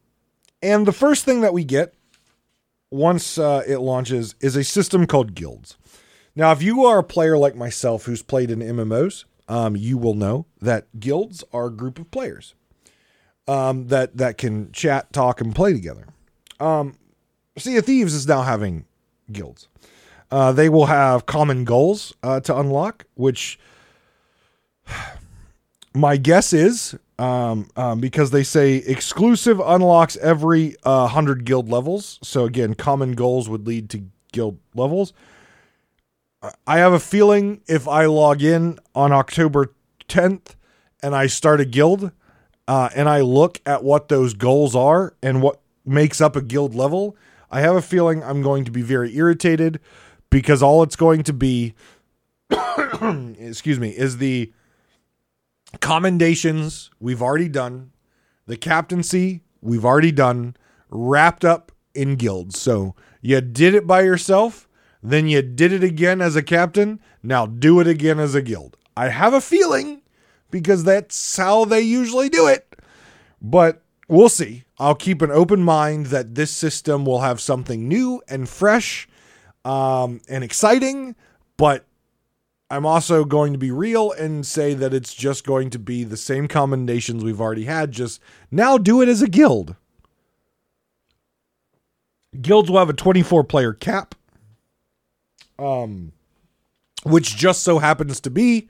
and 0.62 0.86
the 0.86 0.92
first 0.92 1.24
thing 1.24 1.42
that 1.42 1.52
we 1.52 1.64
get 1.64 1.94
once 2.90 3.38
uh, 3.38 3.62
it 3.66 3.78
launches 3.78 4.34
is 4.40 4.56
a 4.56 4.64
system 4.64 5.06
called 5.06 5.34
guilds. 5.34 5.76
Now, 6.34 6.52
if 6.52 6.62
you 6.62 6.84
are 6.84 6.98
a 6.98 7.04
player 7.04 7.36
like 7.36 7.56
myself 7.56 8.04
who's 8.04 8.22
played 8.22 8.50
in 8.50 8.60
MMOs, 8.60 9.24
um, 9.48 9.76
you 9.76 9.98
will 9.98 10.14
know 10.14 10.46
that 10.60 10.86
guilds 10.98 11.42
are 11.52 11.66
a 11.66 11.70
group 11.72 11.98
of 11.98 12.10
players 12.10 12.54
um, 13.48 13.88
that 13.88 14.16
that 14.16 14.38
can 14.38 14.70
chat, 14.72 15.12
talk, 15.12 15.40
and 15.40 15.54
play 15.54 15.72
together. 15.72 16.06
Um, 16.60 16.96
sea 17.58 17.76
of 17.76 17.86
Thieves 17.86 18.14
is 18.14 18.28
now 18.28 18.42
having 18.42 18.84
guilds. 19.32 19.68
Uh, 20.30 20.52
they 20.52 20.68
will 20.68 20.86
have 20.86 21.26
common 21.26 21.64
goals 21.64 22.14
uh, 22.22 22.40
to 22.40 22.56
unlock, 22.56 23.06
which 23.14 23.58
my 25.94 26.16
guess 26.16 26.52
is 26.52 26.96
um, 27.18 27.68
um, 27.76 28.00
because 28.00 28.30
they 28.30 28.42
say 28.42 28.76
exclusive 28.76 29.60
unlocks 29.60 30.16
every 30.18 30.76
uh, 30.84 31.02
100 31.02 31.44
guild 31.44 31.68
levels. 31.68 32.18
So, 32.22 32.44
again, 32.44 32.74
common 32.74 33.12
goals 33.12 33.48
would 33.48 33.66
lead 33.66 33.90
to 33.90 34.04
guild 34.32 34.58
levels. 34.74 35.12
I 36.66 36.78
have 36.78 36.94
a 36.94 37.00
feeling 37.00 37.60
if 37.66 37.86
I 37.86 38.06
log 38.06 38.42
in 38.42 38.78
on 38.94 39.12
October 39.12 39.74
10th 40.08 40.54
and 41.02 41.14
I 41.14 41.26
start 41.26 41.60
a 41.60 41.66
guild, 41.66 42.12
uh, 42.66 42.88
and 42.94 43.08
I 43.08 43.20
look 43.20 43.60
at 43.66 43.84
what 43.84 44.08
those 44.08 44.32
goals 44.32 44.74
are 44.74 45.14
and 45.22 45.42
what 45.42 45.60
makes 45.84 46.20
up 46.20 46.36
a 46.36 46.42
guild 46.42 46.74
level, 46.74 47.16
I 47.50 47.60
have 47.60 47.76
a 47.76 47.82
feeling 47.82 48.22
I'm 48.22 48.42
going 48.42 48.64
to 48.64 48.70
be 48.70 48.80
very 48.80 49.14
irritated 49.16 49.80
because 50.30 50.62
all 50.62 50.82
it's 50.82 50.96
going 50.96 51.22
to 51.24 51.32
be, 51.32 51.74
excuse 53.38 53.78
me, 53.78 53.90
is 53.90 54.18
the 54.18 54.52
commendations 55.80 56.90
we've 56.98 57.22
already 57.22 57.48
done, 57.48 57.92
the 58.46 58.56
captaincy 58.56 59.42
we've 59.60 59.84
already 59.84 60.12
done, 60.12 60.56
wrapped 60.88 61.44
up 61.44 61.72
in 61.94 62.16
guilds. 62.16 62.60
So 62.60 62.94
you 63.20 63.40
did 63.40 63.74
it 63.74 63.86
by 63.86 64.02
yourself, 64.02 64.68
then 65.02 65.28
you 65.28 65.42
did 65.42 65.72
it 65.72 65.82
again 65.84 66.20
as 66.20 66.36
a 66.36 66.42
captain. 66.42 67.00
Now 67.22 67.46
do 67.46 67.80
it 67.80 67.86
again 67.86 68.18
as 68.18 68.34
a 68.34 68.42
guild. 68.42 68.76
I 68.96 69.08
have 69.08 69.32
a 69.32 69.40
feeling 69.40 70.02
because 70.50 70.84
that's 70.84 71.36
how 71.36 71.64
they 71.64 71.80
usually 71.80 72.28
do 72.28 72.46
it. 72.46 72.76
But 73.40 73.82
we'll 74.08 74.28
see. 74.28 74.64
I'll 74.78 74.94
keep 74.94 75.22
an 75.22 75.30
open 75.30 75.62
mind 75.62 76.06
that 76.06 76.34
this 76.34 76.50
system 76.50 77.04
will 77.04 77.20
have 77.20 77.40
something 77.40 77.88
new 77.88 78.22
and 78.28 78.48
fresh 78.48 79.08
um, 79.64 80.20
and 80.28 80.44
exciting, 80.44 81.14
but 81.56 81.84
I'm 82.70 82.86
also 82.86 83.24
going 83.24 83.52
to 83.52 83.58
be 83.58 83.72
real 83.72 84.12
and 84.12 84.46
say 84.46 84.74
that 84.74 84.94
it's 84.94 85.12
just 85.12 85.44
going 85.44 85.70
to 85.70 85.78
be 85.78 86.04
the 86.04 86.16
same 86.16 86.46
commendations 86.46 87.24
we've 87.24 87.40
already 87.40 87.64
had, 87.64 87.90
just 87.90 88.20
now 88.50 88.78
do 88.78 89.02
it 89.02 89.08
as 89.08 89.22
a 89.22 89.28
guild. 89.28 89.74
Guilds 92.40 92.70
will 92.70 92.78
have 92.78 92.88
a 92.88 92.94
24 92.94 93.42
player 93.42 93.72
cap, 93.72 94.14
um, 95.58 96.12
which 97.02 97.36
just 97.36 97.64
so 97.64 97.80
happens 97.80 98.20
to 98.20 98.30
be 98.30 98.68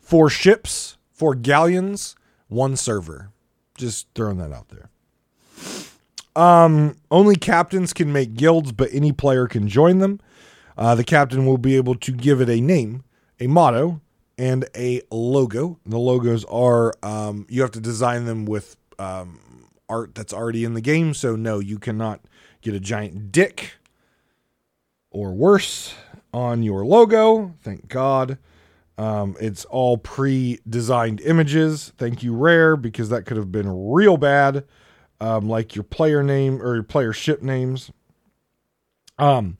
four 0.00 0.28
ships, 0.28 0.96
four 1.12 1.36
galleons, 1.36 2.16
one 2.48 2.74
server. 2.74 3.30
Just 3.76 4.08
throwing 4.16 4.38
that 4.38 4.52
out 4.52 4.68
there. 4.70 4.90
Um, 6.38 6.96
only 7.10 7.34
captains 7.36 7.92
can 7.92 8.12
make 8.12 8.34
guilds, 8.34 8.72
but 8.72 8.90
any 8.92 9.12
player 9.12 9.46
can 9.48 9.66
join 9.68 9.98
them. 9.98 10.20
Uh, 10.76 10.94
the 10.94 11.02
captain 11.02 11.44
will 11.44 11.58
be 11.58 11.76
able 11.76 11.96
to 11.96 12.12
give 12.12 12.40
it 12.40 12.48
a 12.48 12.60
name, 12.60 13.02
a 13.40 13.48
motto, 13.48 14.00
and 14.38 14.64
a 14.76 15.02
logo. 15.10 15.78
The 15.84 15.98
logos 15.98 16.44
are 16.44 16.94
um, 17.02 17.46
you 17.48 17.60
have 17.62 17.72
to 17.72 17.80
design 17.80 18.24
them 18.24 18.46
with 18.46 18.76
um, 19.00 19.40
art 19.88 20.14
that's 20.14 20.32
already 20.32 20.64
in 20.64 20.74
the 20.74 20.80
game. 20.80 21.12
So 21.12 21.34
no, 21.34 21.58
you 21.58 21.78
cannot 21.78 22.20
get 22.60 22.74
a 22.74 22.80
giant 22.80 23.32
dick 23.32 23.72
or 25.10 25.32
worse 25.32 25.94
on 26.32 26.62
your 26.62 26.84
logo. 26.84 27.54
Thank 27.62 27.88
God. 27.88 28.38
Um, 28.96 29.36
it's 29.40 29.64
all 29.66 29.98
pre 29.98 30.60
designed 30.68 31.20
images. 31.22 31.92
Thank 31.98 32.22
you, 32.22 32.34
Rare, 32.34 32.76
because 32.76 33.08
that 33.08 33.26
could 33.26 33.36
have 33.36 33.50
been 33.50 33.68
real 33.90 34.16
bad, 34.16 34.64
um, 35.20 35.48
like 35.48 35.74
your 35.74 35.84
player 35.84 36.22
name 36.22 36.62
or 36.62 36.74
your 36.74 36.82
player 36.82 37.12
ship 37.12 37.42
names. 37.42 37.90
Um, 39.18 39.58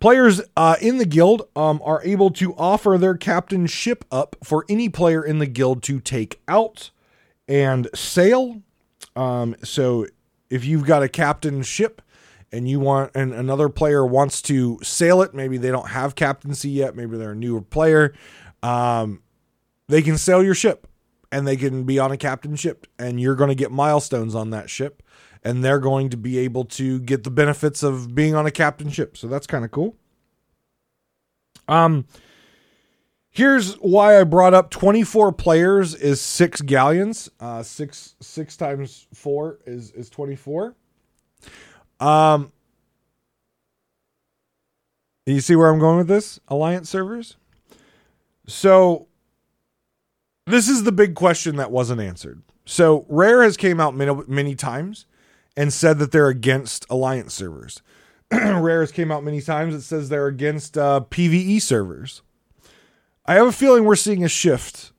players 0.00 0.40
uh, 0.56 0.76
in 0.80 0.98
the 0.98 1.06
guild 1.06 1.48
um, 1.54 1.80
are 1.84 2.02
able 2.04 2.30
to 2.30 2.54
offer 2.54 2.98
their 2.98 3.16
captain 3.16 3.66
ship 3.66 4.04
up 4.10 4.36
for 4.42 4.64
any 4.68 4.88
player 4.88 5.24
in 5.24 5.38
the 5.38 5.46
guild 5.46 5.82
to 5.84 6.00
take 6.00 6.40
out 6.48 6.90
and 7.46 7.88
sail. 7.94 8.62
Um, 9.14 9.56
so 9.62 10.06
if 10.50 10.64
you've 10.64 10.84
got 10.84 11.02
a 11.02 11.08
captain 11.08 11.62
ship 11.62 12.02
and 12.50 12.68
you 12.68 12.80
want 12.80 13.12
and 13.14 13.32
another 13.32 13.68
player 13.68 14.04
wants 14.04 14.42
to 14.42 14.78
sail 14.82 15.22
it, 15.22 15.32
maybe 15.32 15.58
they 15.58 15.70
don't 15.70 15.88
have 15.88 16.14
captaincy 16.14 16.70
yet, 16.70 16.96
maybe 16.96 17.16
they're 17.16 17.32
a 17.32 17.36
newer 17.36 17.62
player 17.62 18.14
um, 18.62 19.22
they 19.88 20.02
can 20.02 20.16
sail 20.16 20.42
your 20.42 20.54
ship 20.54 20.86
and 21.32 21.48
they 21.48 21.56
can 21.56 21.82
be 21.84 21.98
on 21.98 22.12
a 22.12 22.16
captain 22.16 22.54
ship 22.54 22.86
and 22.98 23.18
you're 23.18 23.34
going 23.34 23.48
to 23.48 23.56
get 23.56 23.72
milestones 23.72 24.34
on 24.34 24.50
that 24.50 24.68
ship 24.68 25.02
and 25.42 25.64
they're 25.64 25.80
going 25.80 26.10
to 26.10 26.16
be 26.16 26.38
able 26.38 26.64
to 26.66 27.00
get 27.00 27.24
the 27.24 27.30
benefits 27.30 27.82
of 27.82 28.14
being 28.14 28.34
on 28.34 28.46
a 28.46 28.50
captain 28.50 28.90
ship. 28.90 29.16
So 29.16 29.26
that's 29.26 29.46
kind 29.46 29.64
of 29.64 29.70
cool. 29.70 29.96
Um 31.66 32.06
here's 33.30 33.74
why 33.76 34.20
I 34.20 34.24
brought 34.24 34.52
up 34.52 34.70
24 34.70 35.32
players 35.32 35.94
is 35.94 36.20
6 36.20 36.60
galleons. 36.62 37.30
Uh 37.40 37.62
6 37.62 38.16
6 38.20 38.56
times 38.56 39.06
4 39.14 39.58
is 39.66 39.90
is 39.92 40.10
24. 40.10 40.76
Um 41.98 42.52
you 45.24 45.40
see 45.40 45.56
where 45.56 45.72
I'm 45.72 45.78
going 45.78 45.98
with 45.98 46.08
this? 46.08 46.40
Alliance 46.48 46.90
servers? 46.90 47.36
So 48.48 49.06
this 50.46 50.68
is 50.68 50.84
the 50.84 50.92
big 50.92 51.14
question 51.14 51.56
that 51.56 51.70
wasn't 51.70 52.00
answered. 52.00 52.42
So 52.64 53.06
Rare 53.08 53.42
has 53.42 53.56
came 53.56 53.80
out 53.80 53.94
many, 53.94 54.14
many 54.26 54.54
times 54.54 55.06
and 55.56 55.72
said 55.72 55.98
that 55.98 56.12
they're 56.12 56.28
against 56.28 56.86
alliance 56.88 57.34
servers. 57.34 57.82
Rare 58.32 58.80
has 58.80 58.92
came 58.92 59.12
out 59.12 59.24
many 59.24 59.40
times. 59.40 59.74
It 59.74 59.82
says 59.82 60.08
they're 60.08 60.26
against 60.26 60.78
uh, 60.78 61.02
PVE 61.10 61.60
servers. 61.60 62.22
I 63.26 63.34
have 63.34 63.46
a 63.46 63.52
feeling 63.52 63.84
we're 63.84 63.96
seeing 63.96 64.24
a 64.24 64.28
shift 64.28 64.92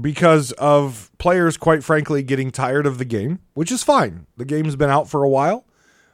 because 0.00 0.52
of 0.52 1.10
players, 1.18 1.56
quite 1.56 1.82
frankly, 1.82 2.22
getting 2.22 2.50
tired 2.50 2.86
of 2.86 2.98
the 2.98 3.04
game, 3.04 3.40
which 3.54 3.72
is 3.72 3.82
fine. 3.82 4.26
The 4.36 4.44
game's 4.44 4.76
been 4.76 4.90
out 4.90 5.08
for 5.08 5.24
a 5.24 5.28
while. 5.28 5.64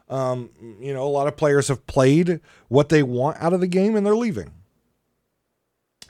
Um, 0.08 0.50
you 0.80 0.92
know, 0.92 1.02
a 1.04 1.08
lot 1.08 1.26
of 1.26 1.36
players 1.36 1.68
have 1.68 1.86
played 1.86 2.40
what 2.68 2.90
they 2.90 3.02
want 3.02 3.38
out 3.40 3.52
of 3.52 3.60
the 3.60 3.66
game 3.66 3.96
and 3.96 4.06
they're 4.06 4.14
leaving. 4.14 4.52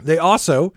They 0.02 0.18
also, 0.18 0.72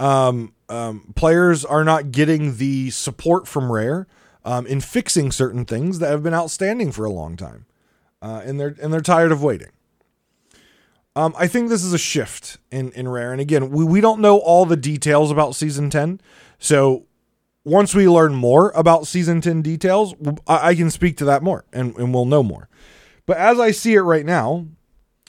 um, 0.00 0.52
um, 0.68 1.12
players 1.14 1.64
are 1.64 1.84
not 1.84 2.10
getting 2.12 2.56
the 2.56 2.90
support 2.90 3.46
from 3.46 3.70
Rare 3.70 4.06
um, 4.44 4.66
in 4.66 4.80
fixing 4.80 5.30
certain 5.32 5.64
things 5.64 5.98
that 5.98 6.10
have 6.10 6.22
been 6.22 6.34
outstanding 6.34 6.92
for 6.92 7.04
a 7.04 7.10
long 7.10 7.36
time, 7.36 7.66
uh, 8.22 8.42
and 8.44 8.58
they're 8.58 8.74
and 8.80 8.92
they're 8.92 9.00
tired 9.00 9.32
of 9.32 9.42
waiting. 9.42 9.70
Um, 11.14 11.34
I 11.38 11.46
think 11.46 11.68
this 11.68 11.82
is 11.82 11.92
a 11.92 11.98
shift 11.98 12.58
in 12.70 12.92
in 12.92 13.08
Rare, 13.08 13.32
and 13.32 13.40
again, 13.40 13.70
we 13.70 13.84
we 13.84 14.00
don't 14.00 14.20
know 14.20 14.38
all 14.38 14.66
the 14.66 14.76
details 14.76 15.30
about 15.30 15.54
season 15.54 15.90
ten, 15.90 16.20
so 16.58 17.06
once 17.66 17.96
we 17.96 18.08
learn 18.08 18.32
more 18.32 18.70
about 18.76 19.08
season 19.08 19.40
10 19.40 19.60
details, 19.60 20.14
I, 20.46 20.68
I 20.68 20.74
can 20.76 20.88
speak 20.88 21.16
to 21.16 21.24
that 21.24 21.42
more 21.42 21.64
and, 21.72 21.96
and 21.96 22.14
we'll 22.14 22.24
know 22.24 22.44
more. 22.44 22.68
But 23.26 23.38
as 23.38 23.58
I 23.58 23.72
see 23.72 23.94
it 23.94 24.02
right 24.02 24.24
now, 24.24 24.68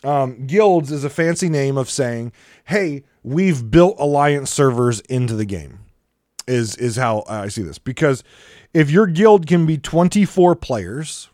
um, 0.03 0.45
guilds 0.45 0.91
is 0.91 1.03
a 1.03 1.09
fancy 1.09 1.49
name 1.49 1.77
of 1.77 1.89
saying, 1.89 2.31
hey, 2.65 3.03
we've 3.27 3.69
built 3.69 3.99
alliance 3.99 4.49
servers 4.49 5.01
into 5.01 5.35
the 5.35 5.45
game. 5.45 5.79
Is 6.47 6.75
is 6.77 6.95
how 6.95 7.25
I 7.27 7.49
see 7.49 7.61
this 7.61 7.77
because 7.77 8.23
if 8.73 8.89
your 8.89 9.05
guild 9.05 9.47
can 9.47 9.65
be 9.65 9.77
24 9.77 10.55
players 10.55 11.29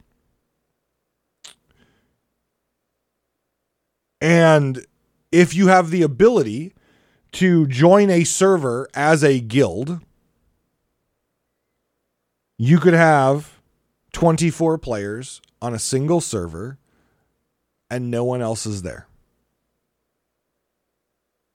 and 4.20 4.84
if 5.32 5.54
you 5.54 5.68
have 5.68 5.92
the 5.92 6.02
ability 6.02 6.74
to 7.34 7.68
join 7.68 8.10
a 8.10 8.24
server 8.24 8.88
as 8.96 9.24
a 9.24 9.40
guild, 9.40 10.00
you 12.58 12.80
could 12.80 12.96
have 12.96 13.60
24 14.14 14.80
players 14.80 15.42
on 15.62 15.76
a 15.76 15.80
single 15.80 16.22
server 16.22 16.80
and 17.92 18.10
no 18.10 18.24
one 18.24 18.42
else 18.42 18.66
is 18.66 18.82
there. 18.82 19.08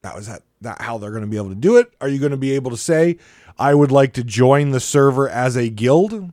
Now, 0.03 0.17
is 0.17 0.27
that, 0.27 0.43
that 0.61 0.81
how 0.81 0.99
they're 0.99 1.11
going 1.11 1.25
to 1.25 1.29
be 1.29 1.37
able 1.37 1.49
to 1.49 1.55
do 1.55 1.77
it? 1.77 1.93
Are 2.01 2.09
you 2.09 2.19
going 2.19 2.31
to 2.31 2.37
be 2.37 2.53
able 2.53 2.71
to 2.71 2.77
say, 2.77 3.19
I 3.59 3.75
would 3.75 3.91
like 3.91 4.13
to 4.15 4.25
join 4.25 4.71
the 4.71 4.81
server 4.81 5.29
as 5.29 5.57
a 5.57 5.69
guild? 5.69 6.33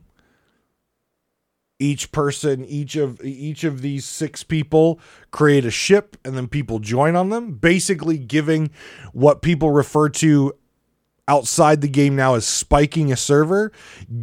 Each 1.78 2.10
person, 2.10 2.64
each 2.64 2.96
of 2.96 3.22
each 3.22 3.62
of 3.62 3.82
these 3.82 4.06
six 4.06 4.42
people 4.42 4.98
create 5.30 5.66
a 5.66 5.70
ship 5.70 6.16
and 6.24 6.34
then 6.34 6.48
people 6.48 6.78
join 6.78 7.16
on 7.16 7.28
them, 7.28 7.52
basically 7.52 8.16
giving 8.16 8.70
what 9.12 9.42
people 9.42 9.70
refer 9.70 10.08
to 10.08 10.54
outside 11.28 11.82
the 11.82 11.88
game 11.88 12.16
now 12.16 12.34
as 12.34 12.46
spiking 12.46 13.12
a 13.12 13.16
server, 13.16 13.72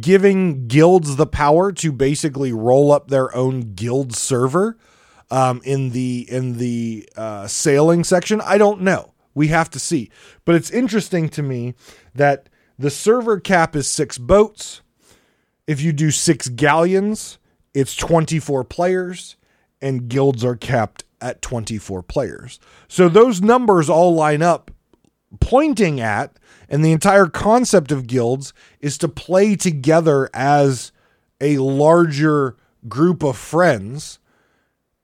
giving 0.00 0.66
guilds 0.66 1.14
the 1.14 1.26
power 1.26 1.70
to 1.70 1.92
basically 1.92 2.52
roll 2.52 2.90
up 2.90 3.06
their 3.08 3.32
own 3.36 3.74
guild 3.74 4.16
server 4.16 4.76
um, 5.30 5.60
in 5.64 5.90
the 5.90 6.26
in 6.28 6.58
the 6.58 7.08
uh, 7.16 7.46
sailing 7.46 8.02
section. 8.02 8.40
I 8.40 8.58
don't 8.58 8.80
know. 8.80 9.13
We 9.34 9.48
have 9.48 9.70
to 9.70 9.78
see. 9.78 10.10
But 10.44 10.54
it's 10.54 10.70
interesting 10.70 11.28
to 11.30 11.42
me 11.42 11.74
that 12.14 12.48
the 12.78 12.90
server 12.90 13.40
cap 13.40 13.76
is 13.76 13.88
six 13.88 14.18
boats. 14.18 14.82
If 15.66 15.80
you 15.80 15.92
do 15.92 16.10
six 16.10 16.48
galleons, 16.48 17.38
it's 17.72 17.96
24 17.96 18.64
players, 18.64 19.36
and 19.80 20.08
guilds 20.08 20.44
are 20.44 20.56
capped 20.56 21.04
at 21.20 21.42
24 21.42 22.02
players. 22.02 22.60
So 22.88 23.08
those 23.08 23.40
numbers 23.40 23.88
all 23.88 24.14
line 24.14 24.42
up, 24.42 24.70
pointing 25.40 26.00
at, 26.00 26.38
and 26.68 26.84
the 26.84 26.92
entire 26.92 27.26
concept 27.26 27.90
of 27.92 28.06
guilds 28.06 28.52
is 28.80 28.98
to 28.98 29.08
play 29.08 29.56
together 29.56 30.30
as 30.34 30.92
a 31.40 31.58
larger 31.58 32.56
group 32.88 33.22
of 33.22 33.36
friends. 33.36 34.18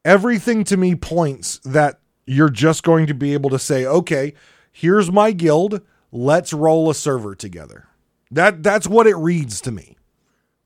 Everything 0.05 0.65
to 0.65 0.77
me 0.77 0.95
points 0.95 1.59
that 1.65 2.01
you're 2.31 2.49
just 2.49 2.85
going 2.85 3.09
to 3.09 3.15
be 3.15 3.33
able 3.33 3.51
to 3.51 3.59
say, 3.59 3.85
okay, 3.85 4.35
here's 4.71 5.11
my 5.11 5.33
guild. 5.33 5.81
Let's 6.13 6.53
roll 6.53 6.89
a 6.89 6.95
server 6.95 7.35
together. 7.35 7.89
That 8.31 8.63
that's 8.63 8.87
what 8.87 9.09
it 9.09 9.17
reads 9.17 9.61
to 9.63 9.73
me. 9.73 9.97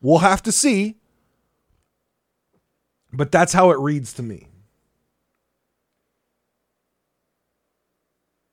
We'll 0.02 0.18
have 0.18 0.42
to 0.42 0.52
see. 0.52 0.96
But 3.14 3.32
that's 3.32 3.54
how 3.54 3.70
it 3.70 3.78
reads 3.78 4.12
to 4.14 4.22
me. 4.22 4.48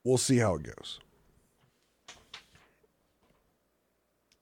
We'll 0.06 0.18
see 0.18 0.38
how 0.38 0.56
it 0.56 0.64
goes. 0.64 1.00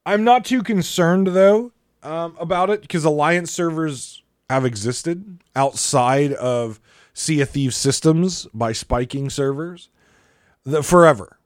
I'm 0.06 0.22
not 0.22 0.44
too 0.44 0.62
concerned 0.62 1.28
though 1.28 1.72
um, 2.04 2.36
about 2.38 2.70
it 2.70 2.82
because 2.82 3.04
Alliance 3.04 3.50
servers 3.50 4.22
have 4.48 4.64
existed 4.64 5.42
outside 5.56 6.32
of 6.34 6.78
Sea 7.12 7.40
of 7.40 7.50
Thieves 7.50 7.76
systems 7.76 8.46
by 8.54 8.72
spiking 8.72 9.30
servers 9.30 9.90
the, 10.64 10.82
forever. 10.82 11.38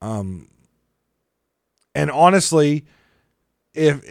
Um, 0.00 0.48
and 1.94 2.10
honestly, 2.10 2.86
if 3.74 4.04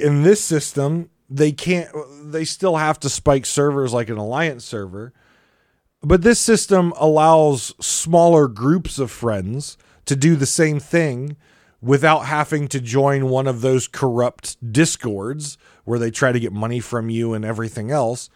in 0.00 0.22
this 0.22 0.42
system 0.42 1.10
they 1.30 1.52
can't, 1.52 1.88
they 2.24 2.44
still 2.44 2.76
have 2.76 2.98
to 3.00 3.08
spike 3.08 3.46
servers 3.46 3.92
like 3.92 4.08
an 4.08 4.18
Alliance 4.18 4.64
server. 4.64 5.12
But 6.02 6.22
this 6.22 6.38
system 6.38 6.92
allows 6.96 7.74
smaller 7.84 8.46
groups 8.46 8.98
of 8.98 9.10
friends 9.10 9.76
to 10.06 10.14
do 10.14 10.36
the 10.36 10.46
same 10.46 10.78
thing 10.78 11.36
without 11.80 12.20
having 12.20 12.68
to 12.68 12.80
join 12.80 13.28
one 13.28 13.46
of 13.46 13.60
those 13.60 13.86
corrupt 13.86 14.72
discords 14.72 15.58
where 15.84 15.98
they 15.98 16.10
try 16.10 16.32
to 16.32 16.40
get 16.40 16.52
money 16.52 16.80
from 16.80 17.08
you 17.10 17.34
and 17.34 17.44
everything 17.44 17.90
else 17.90 18.30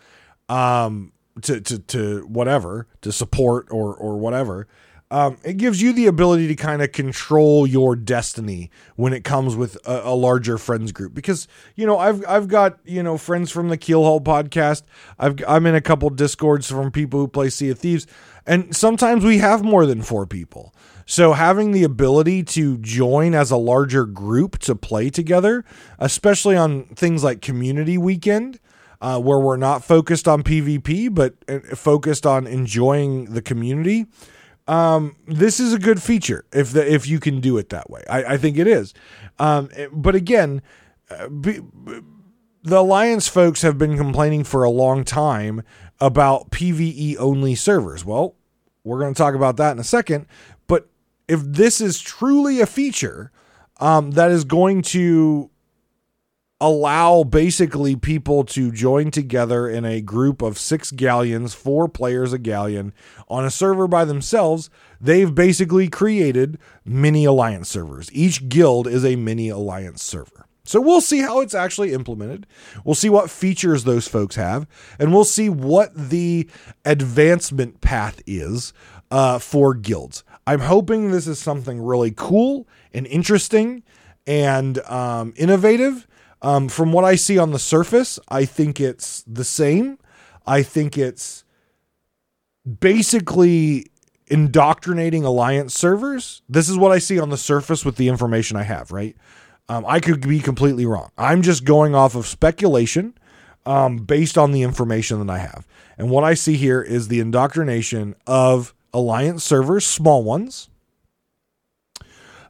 um, 0.48 1.12
to, 1.42 1.60
to, 1.60 1.78
to 1.78 2.26
whatever, 2.26 2.86
to 3.00 3.12
support 3.12 3.66
or, 3.70 3.94
or 3.94 4.18
whatever. 4.18 4.68
Um, 5.12 5.36
it 5.44 5.58
gives 5.58 5.82
you 5.82 5.92
the 5.92 6.06
ability 6.06 6.48
to 6.48 6.54
kind 6.54 6.80
of 6.80 6.92
control 6.92 7.66
your 7.66 7.94
destiny 7.96 8.70
when 8.96 9.12
it 9.12 9.24
comes 9.24 9.54
with 9.54 9.76
a, 9.86 10.08
a, 10.08 10.14
larger 10.14 10.56
friends 10.56 10.90
group. 10.90 11.12
Because 11.12 11.46
you 11.76 11.84
know, 11.84 11.98
I've 11.98 12.26
I've 12.26 12.48
got 12.48 12.78
you 12.86 13.02
know 13.02 13.18
friends 13.18 13.50
from 13.50 13.68
the 13.68 13.76
Keelhaul 13.76 14.22
podcast. 14.24 14.84
I've 15.18 15.36
I'm 15.46 15.66
in 15.66 15.74
a 15.74 15.82
couple 15.82 16.08
discords 16.08 16.70
from 16.70 16.90
people 16.90 17.20
who 17.20 17.28
play 17.28 17.50
Sea 17.50 17.68
of 17.68 17.78
Thieves, 17.78 18.06
and 18.46 18.74
sometimes 18.74 19.22
we 19.22 19.36
have 19.36 19.62
more 19.62 19.84
than 19.84 20.00
four 20.00 20.26
people. 20.26 20.74
So 21.04 21.34
having 21.34 21.72
the 21.72 21.84
ability 21.84 22.42
to 22.44 22.78
join 22.78 23.34
as 23.34 23.50
a 23.50 23.58
larger 23.58 24.06
group 24.06 24.60
to 24.60 24.74
play 24.74 25.10
together, 25.10 25.62
especially 25.98 26.56
on 26.56 26.84
things 26.84 27.22
like 27.22 27.42
Community 27.42 27.98
Weekend. 27.98 28.60
Uh, 29.02 29.18
where 29.18 29.40
we're 29.40 29.56
not 29.56 29.82
focused 29.82 30.28
on 30.28 30.44
PvP, 30.44 31.12
but 31.12 31.34
uh, 31.48 31.58
focused 31.74 32.24
on 32.24 32.46
enjoying 32.46 33.24
the 33.24 33.42
community 33.42 34.06
um, 34.68 35.16
this 35.26 35.58
is 35.58 35.72
a 35.72 35.78
good 35.78 36.02
feature 36.02 36.44
if 36.52 36.72
the, 36.72 36.92
if 36.92 37.06
you 37.06 37.18
can 37.20 37.40
do 37.40 37.58
it 37.58 37.70
that 37.70 37.90
way. 37.90 38.02
I, 38.08 38.24
I 38.24 38.36
think 38.36 38.58
it 38.58 38.66
is. 38.66 38.94
Um, 39.38 39.68
but 39.92 40.14
again, 40.14 40.62
uh, 41.10 41.28
be, 41.28 41.60
the 42.62 42.78
Alliance 42.78 43.26
folks 43.26 43.62
have 43.62 43.76
been 43.76 43.96
complaining 43.96 44.44
for 44.44 44.62
a 44.62 44.70
long 44.70 45.04
time 45.04 45.62
about 46.00 46.50
PVE 46.50 47.16
only 47.18 47.54
servers. 47.54 48.04
Well, 48.04 48.36
we're 48.84 49.00
going 49.00 49.14
to 49.14 49.18
talk 49.18 49.34
about 49.34 49.56
that 49.56 49.72
in 49.72 49.78
a 49.78 49.84
second. 49.84 50.26
But 50.66 50.88
if 51.26 51.40
this 51.42 51.80
is 51.80 52.00
truly 52.00 52.60
a 52.60 52.66
feature 52.66 53.32
um, 53.80 54.12
that 54.12 54.30
is 54.30 54.44
going 54.44 54.82
to 54.82 55.50
allow 56.62 57.24
basically 57.24 57.96
people 57.96 58.44
to 58.44 58.70
join 58.70 59.10
together 59.10 59.68
in 59.68 59.84
a 59.84 60.00
group 60.00 60.40
of 60.40 60.56
six 60.56 60.92
galleons, 60.92 61.54
four 61.54 61.88
players 61.88 62.32
a 62.32 62.38
galleon 62.38 62.92
on 63.28 63.44
a 63.44 63.50
server 63.50 63.88
by 63.88 64.04
themselves. 64.04 64.70
They've 65.00 65.34
basically 65.34 65.88
created 65.88 66.58
mini 66.84 67.24
alliance 67.24 67.68
servers. 67.68 68.08
Each 68.12 68.48
guild 68.48 68.86
is 68.86 69.04
a 69.04 69.16
mini 69.16 69.48
alliance 69.48 70.04
server. 70.04 70.46
So 70.62 70.80
we'll 70.80 71.00
see 71.00 71.18
how 71.18 71.40
it's 71.40 71.54
actually 71.54 71.92
implemented. 71.92 72.46
We'll 72.84 72.94
see 72.94 73.10
what 73.10 73.28
features 73.28 73.82
those 73.82 74.06
folks 74.06 74.36
have, 74.36 74.68
and 75.00 75.12
we'll 75.12 75.24
see 75.24 75.48
what 75.48 75.90
the 75.96 76.48
advancement 76.84 77.80
path 77.80 78.22
is 78.24 78.72
uh, 79.10 79.40
for 79.40 79.74
guilds. 79.74 80.22
I'm 80.46 80.60
hoping 80.60 81.10
this 81.10 81.26
is 81.26 81.40
something 81.40 81.82
really 81.82 82.12
cool 82.16 82.68
and 82.94 83.04
interesting 83.08 83.82
and 84.28 84.78
um, 84.88 85.34
innovative 85.36 86.06
um, 86.42 86.68
from 86.68 86.92
what 86.92 87.04
I 87.04 87.14
see 87.14 87.38
on 87.38 87.52
the 87.52 87.58
surface, 87.58 88.18
I 88.28 88.44
think 88.44 88.80
it's 88.80 89.22
the 89.22 89.44
same. 89.44 89.98
I 90.44 90.62
think 90.62 90.98
it's 90.98 91.44
basically 92.80 93.86
indoctrinating 94.26 95.24
alliance 95.24 95.74
servers. 95.74 96.42
This 96.48 96.68
is 96.68 96.76
what 96.76 96.90
I 96.90 96.98
see 96.98 97.20
on 97.20 97.30
the 97.30 97.36
surface 97.36 97.84
with 97.84 97.96
the 97.96 98.08
information 98.08 98.56
I 98.56 98.64
have, 98.64 98.90
right? 98.90 99.16
Um, 99.68 99.84
I 99.86 100.00
could 100.00 100.26
be 100.26 100.40
completely 100.40 100.84
wrong. 100.84 101.10
I'm 101.16 101.42
just 101.42 101.64
going 101.64 101.94
off 101.94 102.16
of 102.16 102.26
speculation 102.26 103.14
um, 103.64 103.98
based 103.98 104.36
on 104.36 104.50
the 104.50 104.62
information 104.62 105.24
that 105.24 105.32
I 105.32 105.38
have. 105.38 105.66
And 105.96 106.10
what 106.10 106.24
I 106.24 106.34
see 106.34 106.56
here 106.56 106.82
is 106.82 107.06
the 107.06 107.20
indoctrination 107.20 108.16
of 108.26 108.74
alliance 108.92 109.44
servers, 109.44 109.86
small 109.86 110.24
ones, 110.24 110.68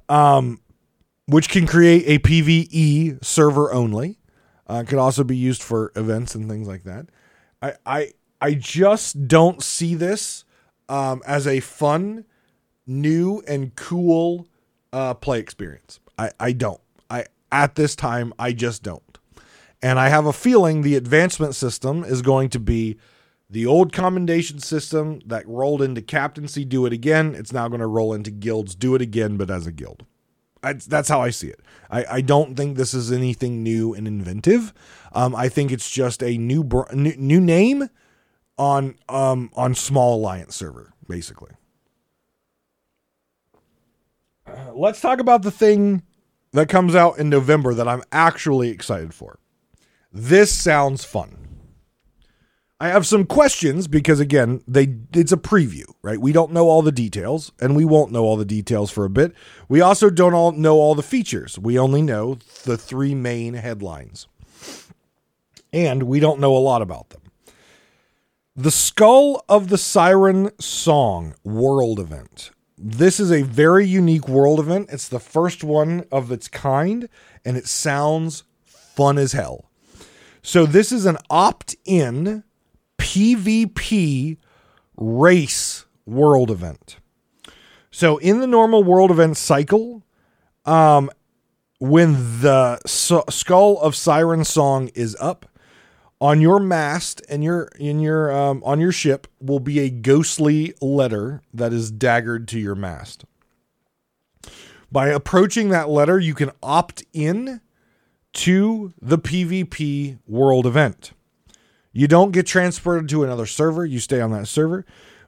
um, 0.09 0.61
which 1.33 1.49
can 1.49 1.67
create 1.67 2.05
a 2.07 2.19
PVE 2.19 3.25
server 3.25 3.73
only. 3.73 4.19
Uh, 4.67 4.85
could 4.87 4.99
also 4.99 5.25
be 5.25 5.37
used 5.37 5.63
for 5.63 5.91
events 5.97 6.35
and 6.35 6.49
things 6.49 6.69
like 6.69 6.85
that. 6.85 7.07
I 7.61 7.75
I 7.85 8.13
I 8.41 8.55
just 8.55 9.27
don't 9.29 9.63
see 9.63 9.95
this 9.95 10.45
um, 10.89 11.23
as 11.27 11.47
a 11.47 11.61
fun, 11.61 12.25
new 12.87 13.43
and 13.49 13.75
cool 13.75 14.47
uh, 14.93 15.15
play 15.15 15.41
experience. 15.41 16.01
I 16.19 16.31
I 16.39 16.53
don't. 16.53 16.81
I 17.11 17.25
at 17.51 17.75
this 17.75 17.97
time 17.97 18.33
I 18.39 18.53
just 18.53 18.83
don't. 18.83 19.19
And 19.83 19.99
I 19.99 20.09
have 20.11 20.27
a 20.27 20.33
feeling 20.33 20.83
the 20.83 20.95
advancement 20.95 21.55
system 21.55 22.05
is 22.05 22.23
going 22.23 22.51
to 22.51 22.61
be 22.61 22.99
the 23.51 23.67
old 23.67 23.93
commendation 23.93 24.61
system 24.61 25.21
that 25.27 25.47
rolled 25.49 25.83
into 25.83 26.03
captaincy. 26.03 26.65
Do 26.65 26.87
it 26.87 26.93
again. 26.93 27.35
It's 27.35 27.53
now 27.53 27.69
going 27.69 27.81
to 27.81 27.87
roll 27.87 28.15
into 28.15 28.31
guilds. 28.31 28.75
Do 28.75 28.95
it 28.95 29.03
again, 29.03 29.37
but 29.37 29.51
as 29.51 29.67
a 29.67 29.73
guild. 29.73 30.07
I, 30.63 30.75
that's 30.75 31.09
how 31.09 31.21
I 31.21 31.31
see 31.31 31.49
it. 31.49 31.61
I, 31.91 32.05
I 32.11 32.21
don't 32.21 32.55
think 32.55 32.77
this 32.77 32.95
is 32.95 33.11
anything 33.11 33.63
new 33.63 33.95
and 33.95 34.07
inventive. 34.07 34.73
Um, 35.13 35.35
I 35.35 35.49
think 35.49 35.73
it's 35.73 35.91
just 35.91 36.23
a 36.23 36.39
new, 36.39 36.63
br- 36.63 36.93
new 36.95 37.17
new 37.17 37.41
name 37.41 37.89
on 38.59 38.95
um 39.09 39.51
on 39.55 39.75
small 39.75 40.17
alliance 40.17 40.55
server 40.55 40.93
basically. 41.09 41.53
Uh, 44.47 44.73
let's 44.75 45.01
talk 45.01 45.19
about 45.19 45.43
the 45.43 45.51
thing 45.51 46.03
that 46.53 46.69
comes 46.69 46.95
out 46.95 47.19
in 47.19 47.29
November 47.29 47.75
that 47.75 47.89
I'm 47.89 48.03
actually 48.13 48.69
excited 48.69 49.15
for. 49.15 49.39
This 50.13 50.53
sounds 50.53 51.05
fun. 51.05 51.42
I 52.83 52.89
have 52.89 53.07
some 53.07 53.27
questions 53.27 53.87
because 53.87 54.19
again, 54.19 54.61
they 54.67 54.97
it's 55.15 55.31
a 55.31 55.37
preview, 55.37 55.85
right? 56.03 56.21
We 56.21 56.33
don't 56.33 56.51
know 56.51 56.69
all 56.69 56.83
the 56.83 56.91
details 56.91 57.53
and 57.61 57.77
we 57.77 57.85
won't 57.85 58.11
know 58.11 58.25
all 58.25 58.37
the 58.37 58.45
details 58.45 58.91
for 58.91 59.05
a 59.05 59.09
bit. 59.09 59.35
We 59.69 59.81
also 59.81 60.11
don't 60.11 60.35
all 60.35 60.51
know 60.51 60.75
all 60.79 60.97
the 60.97 61.03
features. 61.05 61.57
We 61.61 61.79
only 61.79 62.03
know 62.03 62.39
the 62.65 62.77
three 62.77 63.15
main 63.15 63.55
headlines. 63.55 64.27
And 65.73 66.03
we 66.03 66.19
don't 66.19 66.41
know 66.41 66.57
a 66.57 66.59
lot 66.59 66.83
about 66.83 67.11
them. 67.11 67.21
The 68.57 68.73
Skull 68.73 69.45
of 69.49 69.69
the 69.69 69.79
Siren 69.79 70.51
Song 70.59 71.37
World 71.45 72.01
Event. 72.01 72.51
This 72.77 73.21
is 73.21 73.31
a 73.31 73.43
very 73.43 73.87
unique 73.87 74.27
world 74.27 74.59
event. 74.59 74.89
It's 74.91 75.09
the 75.09 75.21
first 75.21 75.63
one 75.63 76.05
of 76.11 76.33
its 76.33 76.49
kind 76.49 77.09
and 77.45 77.57
it 77.57 77.69
sounds 77.69 78.43
fun 78.65 79.19
as 79.19 79.35
hell. 79.35 79.71
So 80.43 80.67
this 80.67 80.91
is 80.91 81.07
an 81.07 81.19
opt-in 81.31 82.43
PvP 83.03 84.37
race 84.97 85.87
world 86.07 86.53
event. 86.53 86.99
So 87.91 88.19
in 88.19 88.39
the 88.39 88.47
normal 88.47 88.85
world 88.85 89.11
event 89.11 89.37
cycle, 89.37 90.05
um, 90.65 91.11
when 91.81 92.13
the 92.41 92.79
skull 92.87 93.81
of 93.81 93.97
Siren 93.97 94.45
Song 94.45 94.89
is 94.95 95.17
up, 95.21 95.47
on 96.21 96.41
your 96.41 96.61
mast 96.61 97.21
and 97.29 97.43
your 97.43 97.65
in 97.81 97.99
your 97.99 98.33
um, 98.33 98.63
on 98.65 98.79
your 98.79 98.93
ship 98.93 99.27
will 99.41 99.59
be 99.59 99.81
a 99.81 99.91
ghostly 99.91 100.73
letter 100.81 101.43
that 101.53 101.73
is 101.73 101.91
daggered 101.91 102.47
to 102.47 102.61
your 102.61 102.77
mast. 102.77 103.25
By 104.93 105.09
approaching 105.09 105.71
that 105.71 105.89
letter, 105.89 106.21
you 106.21 106.35
can 106.35 106.53
opt 106.63 107.03
in 107.13 107.61
to 108.35 108.93
the 109.03 109.19
PvP 109.19 110.21
world 110.29 110.65
event. 110.67 111.11
You 111.93 112.09
don't 112.09 112.33
get 112.33 112.47
transported 112.47 113.09
to 113.11 113.25
another 113.25 113.47
server, 113.47 113.85
you 113.85 114.01
stay 114.01 114.21
on 114.21 114.31
that 114.33 114.49
server, 114.49 114.85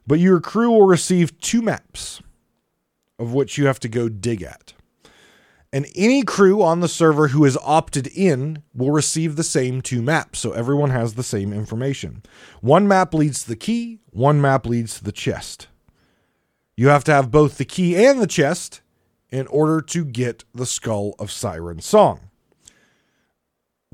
but 0.06 0.18
your 0.18 0.40
crew 0.40 0.70
will 0.70 0.86
receive 0.86 1.38
two 1.40 1.62
maps 1.62 2.22
of 3.18 3.32
which 3.32 3.58
you 3.58 3.66
have 3.66 3.80
to 3.80 3.88
go 3.88 4.08
dig 4.08 4.42
at. 4.42 4.74
And 5.72 5.86
any 5.96 6.22
crew 6.22 6.62
on 6.62 6.80
the 6.80 6.88
server 6.88 7.28
who 7.28 7.44
is 7.44 7.58
opted 7.62 8.06
in 8.08 8.62
will 8.72 8.92
receive 8.92 9.34
the 9.34 9.42
same 9.42 9.82
two 9.82 10.02
maps, 10.02 10.38
so 10.38 10.52
everyone 10.52 10.90
has 10.90 11.14
the 11.14 11.24
same 11.24 11.52
information. 11.52 12.22
One 12.60 12.86
map 12.86 13.12
leads 13.12 13.42
to 13.42 13.48
the 13.48 13.56
key, 13.56 13.98
one 14.10 14.40
map 14.40 14.66
leads 14.66 14.98
to 14.98 15.04
the 15.04 15.12
chest. 15.12 15.66
You 16.76 16.88
have 16.88 17.04
to 17.04 17.12
have 17.12 17.30
both 17.30 17.58
the 17.58 17.64
key 17.64 17.96
and 18.04 18.20
the 18.20 18.26
chest 18.26 18.82
in 19.30 19.48
order 19.48 19.80
to 19.80 20.04
get 20.04 20.44
the 20.54 20.66
Skull 20.66 21.14
of 21.18 21.32
Siren 21.32 21.80
Song. 21.80 22.30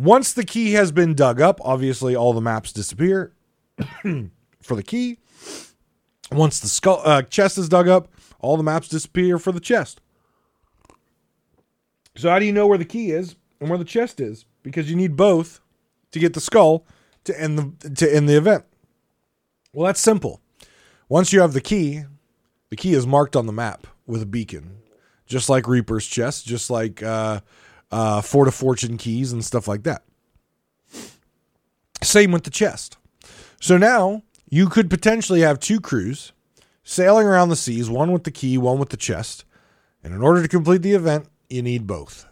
Once 0.01 0.33
the 0.33 0.45
key 0.45 0.73
has 0.73 0.91
been 0.91 1.15
dug 1.15 1.43
up, 1.43 1.61
obviously 1.63 2.17
all 2.17 2.33
the 2.33 2.41
maps 2.41 2.73
disappear 2.73 3.35
for 4.63 4.75
the 4.75 4.83
key. 4.83 5.19
Once 6.33 6.59
the 6.61 6.69
skull 6.69 7.03
uh, 7.05 7.21
chest 7.21 7.59
is 7.59 7.69
dug 7.69 7.87
up, 7.87 8.09
all 8.39 8.57
the 8.57 8.63
maps 8.63 8.89
disappear 8.89 9.39
for 9.39 9.53
the 9.53 9.61
chest. 9.61 10.01
So 12.17 12.31
how 12.31 12.39
do 12.39 12.47
you 12.47 12.53
know 12.53 12.67
where 12.67 12.79
the 12.79 12.85
key 12.87 13.11
is 13.11 13.37
and 13.61 13.69
where 13.69 13.79
the 13.79 13.85
chest 13.85 14.21
is? 14.21 14.47
Because 14.63 14.89
you 14.89 14.97
need 14.97 15.17
both 15.17 15.61
to 16.13 16.19
get 16.19 16.33
the 16.33 16.41
skull 16.41 16.87
to 17.25 17.39
end 17.39 17.59
the 17.59 17.91
to 17.91 18.15
end 18.15 18.27
the 18.27 18.39
event. 18.39 18.65
Well, 19.75 19.85
that's 19.85 20.01
simple. 20.01 20.41
Once 21.11 21.31
you 21.31 21.43
have 21.43 21.53
the 21.53 21.61
key, 21.61 22.05
the 22.71 22.77
key 22.77 22.95
is 22.95 23.07
marked 23.07 23.37
on 23.37 23.45
the 23.45 23.53
map 23.53 23.87
with 24.07 24.23
a 24.23 24.27
beacon, 24.27 24.79
just 25.27 25.51
like 25.51 25.69
Reaper's 25.69 26.07
chest, 26.07 26.47
just 26.47 26.71
like 26.71 27.03
uh, 27.03 27.41
uh, 27.91 28.21
Fort 28.21 28.49
of 28.49 28.55
Fortune 28.55 28.97
keys 28.97 29.33
and 29.33 29.45
stuff 29.45 29.69
like 29.69 29.83
that. 29.85 30.03
Same 32.03 32.33
with 32.33 32.45
the 32.45 32.51
chest. 32.51 32.97
So 33.61 33.77
now 33.77 34.23
you 34.49 34.69
could 34.69 34.89
potentially 34.89 35.41
have 35.41 35.61
two 35.61 35.81
crews 35.81 36.33
sailing 36.83 37.27
around 37.27 37.51
the 37.51 37.57
seas, 37.57 37.91
one 37.91 38.11
with 38.11 38.25
the 38.25 38.31
key, 38.31 38.59
one 38.59 38.79
with 38.79 38.89
the 38.89 38.97
chest. 38.97 39.45
And 40.03 40.15
in 40.15 40.23
order 40.23 40.43
to 40.43 40.49
complete 40.49 40.83
the 40.83 40.95
event, 40.95 41.29
you 41.49 41.63
need 41.63 41.87
both. 41.87 42.27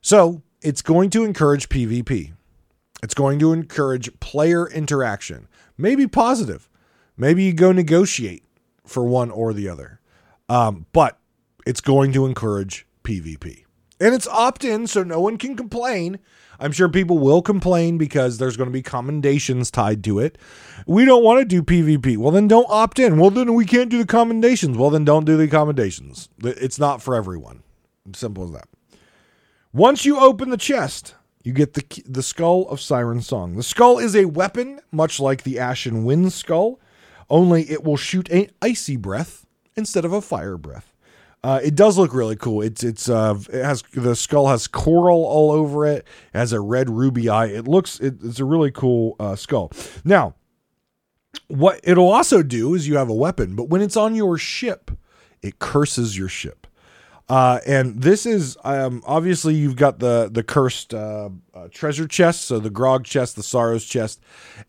So 0.00 0.42
it's 0.62 0.82
going 0.82 1.10
to 1.10 1.24
encourage 1.24 1.68
PvP. 1.68 2.32
It's 3.02 3.14
going 3.14 3.38
to 3.38 3.52
encourage 3.52 4.18
player 4.18 4.68
interaction, 4.68 5.46
maybe 5.76 6.08
positive. 6.08 6.68
Maybe 7.16 7.44
you 7.44 7.52
go 7.52 7.70
negotiate 7.72 8.44
for 8.84 9.04
one 9.04 9.30
or 9.30 9.52
the 9.52 9.68
other. 9.68 10.00
Um, 10.48 10.86
but 10.92 11.18
it's 11.66 11.80
going 11.80 12.12
to 12.12 12.26
encourage 12.26 12.86
PvP. 13.04 13.64
And 14.00 14.14
it's 14.14 14.28
opt 14.28 14.64
in, 14.64 14.86
so 14.86 15.02
no 15.02 15.20
one 15.20 15.38
can 15.38 15.56
complain. 15.56 16.18
I'm 16.60 16.72
sure 16.72 16.88
people 16.88 17.18
will 17.18 17.42
complain 17.42 17.98
because 17.98 18.38
there's 18.38 18.56
going 18.56 18.68
to 18.68 18.72
be 18.72 18.82
commendations 18.82 19.70
tied 19.70 20.02
to 20.04 20.18
it. 20.18 20.38
We 20.86 21.04
don't 21.04 21.24
want 21.24 21.40
to 21.40 21.44
do 21.44 21.62
PvP. 21.62 22.16
Well, 22.16 22.32
then 22.32 22.48
don't 22.48 22.66
opt 22.68 22.98
in. 22.98 23.18
Well, 23.18 23.30
then 23.30 23.54
we 23.54 23.64
can't 23.64 23.90
do 23.90 23.98
the 23.98 24.06
commendations. 24.06 24.76
Well, 24.76 24.90
then 24.90 25.04
don't 25.04 25.24
do 25.24 25.36
the 25.36 25.48
commendations. 25.48 26.28
It's 26.42 26.78
not 26.78 27.02
for 27.02 27.14
everyone. 27.14 27.62
Simple 28.14 28.44
as 28.44 28.52
that. 28.52 28.68
Once 29.72 30.04
you 30.04 30.18
open 30.18 30.50
the 30.50 30.56
chest, 30.56 31.14
you 31.44 31.52
get 31.52 31.74
the 31.74 32.02
the 32.06 32.22
skull 32.22 32.68
of 32.68 32.80
Siren 32.80 33.20
Song. 33.20 33.54
The 33.56 33.62
skull 33.62 33.98
is 33.98 34.16
a 34.16 34.24
weapon, 34.24 34.80
much 34.90 35.20
like 35.20 35.42
the 35.42 35.58
Ashen 35.58 36.04
Wind 36.04 36.32
skull, 36.32 36.80
only 37.30 37.70
it 37.70 37.84
will 37.84 37.96
shoot 37.96 38.28
an 38.30 38.50
icy 38.62 38.96
breath 38.96 39.46
instead 39.76 40.04
of 40.04 40.12
a 40.12 40.22
fire 40.22 40.56
breath. 40.56 40.87
Uh, 41.44 41.60
it 41.62 41.74
does 41.74 41.96
look 41.96 42.12
really 42.12 42.36
cool. 42.36 42.62
It's 42.62 42.82
it's 42.82 43.08
uh 43.08 43.38
it 43.52 43.64
has 43.64 43.82
the 43.92 44.16
skull 44.16 44.48
has 44.48 44.66
coral 44.66 45.24
all 45.24 45.52
over 45.52 45.86
it. 45.86 45.98
it 46.34 46.38
has 46.38 46.52
a 46.52 46.60
red 46.60 46.90
ruby 46.90 47.28
eye. 47.28 47.46
It 47.46 47.68
looks 47.68 48.00
it, 48.00 48.16
it's 48.22 48.40
a 48.40 48.44
really 48.44 48.72
cool 48.72 49.14
uh, 49.20 49.36
skull. 49.36 49.70
Now, 50.04 50.34
what 51.46 51.80
it'll 51.84 52.10
also 52.10 52.42
do 52.42 52.74
is 52.74 52.88
you 52.88 52.96
have 52.96 53.08
a 53.08 53.14
weapon, 53.14 53.54
but 53.54 53.68
when 53.68 53.82
it's 53.82 53.96
on 53.96 54.14
your 54.14 54.36
ship, 54.36 54.90
it 55.40 55.58
curses 55.58 56.18
your 56.18 56.28
ship. 56.28 56.66
Uh, 57.28 57.60
and 57.66 58.00
this 58.02 58.24
is 58.24 58.56
um, 58.64 59.02
obviously 59.06 59.54
you've 59.54 59.76
got 59.76 59.98
the 59.98 60.30
the 60.32 60.42
cursed 60.42 60.94
uh, 60.94 61.28
uh, 61.54 61.68
treasure 61.70 62.08
chest, 62.08 62.42
so 62.42 62.58
the 62.58 62.70
grog 62.70 63.04
chest, 63.04 63.36
the 63.36 63.42
sorrows 63.42 63.84
chest, 63.84 64.20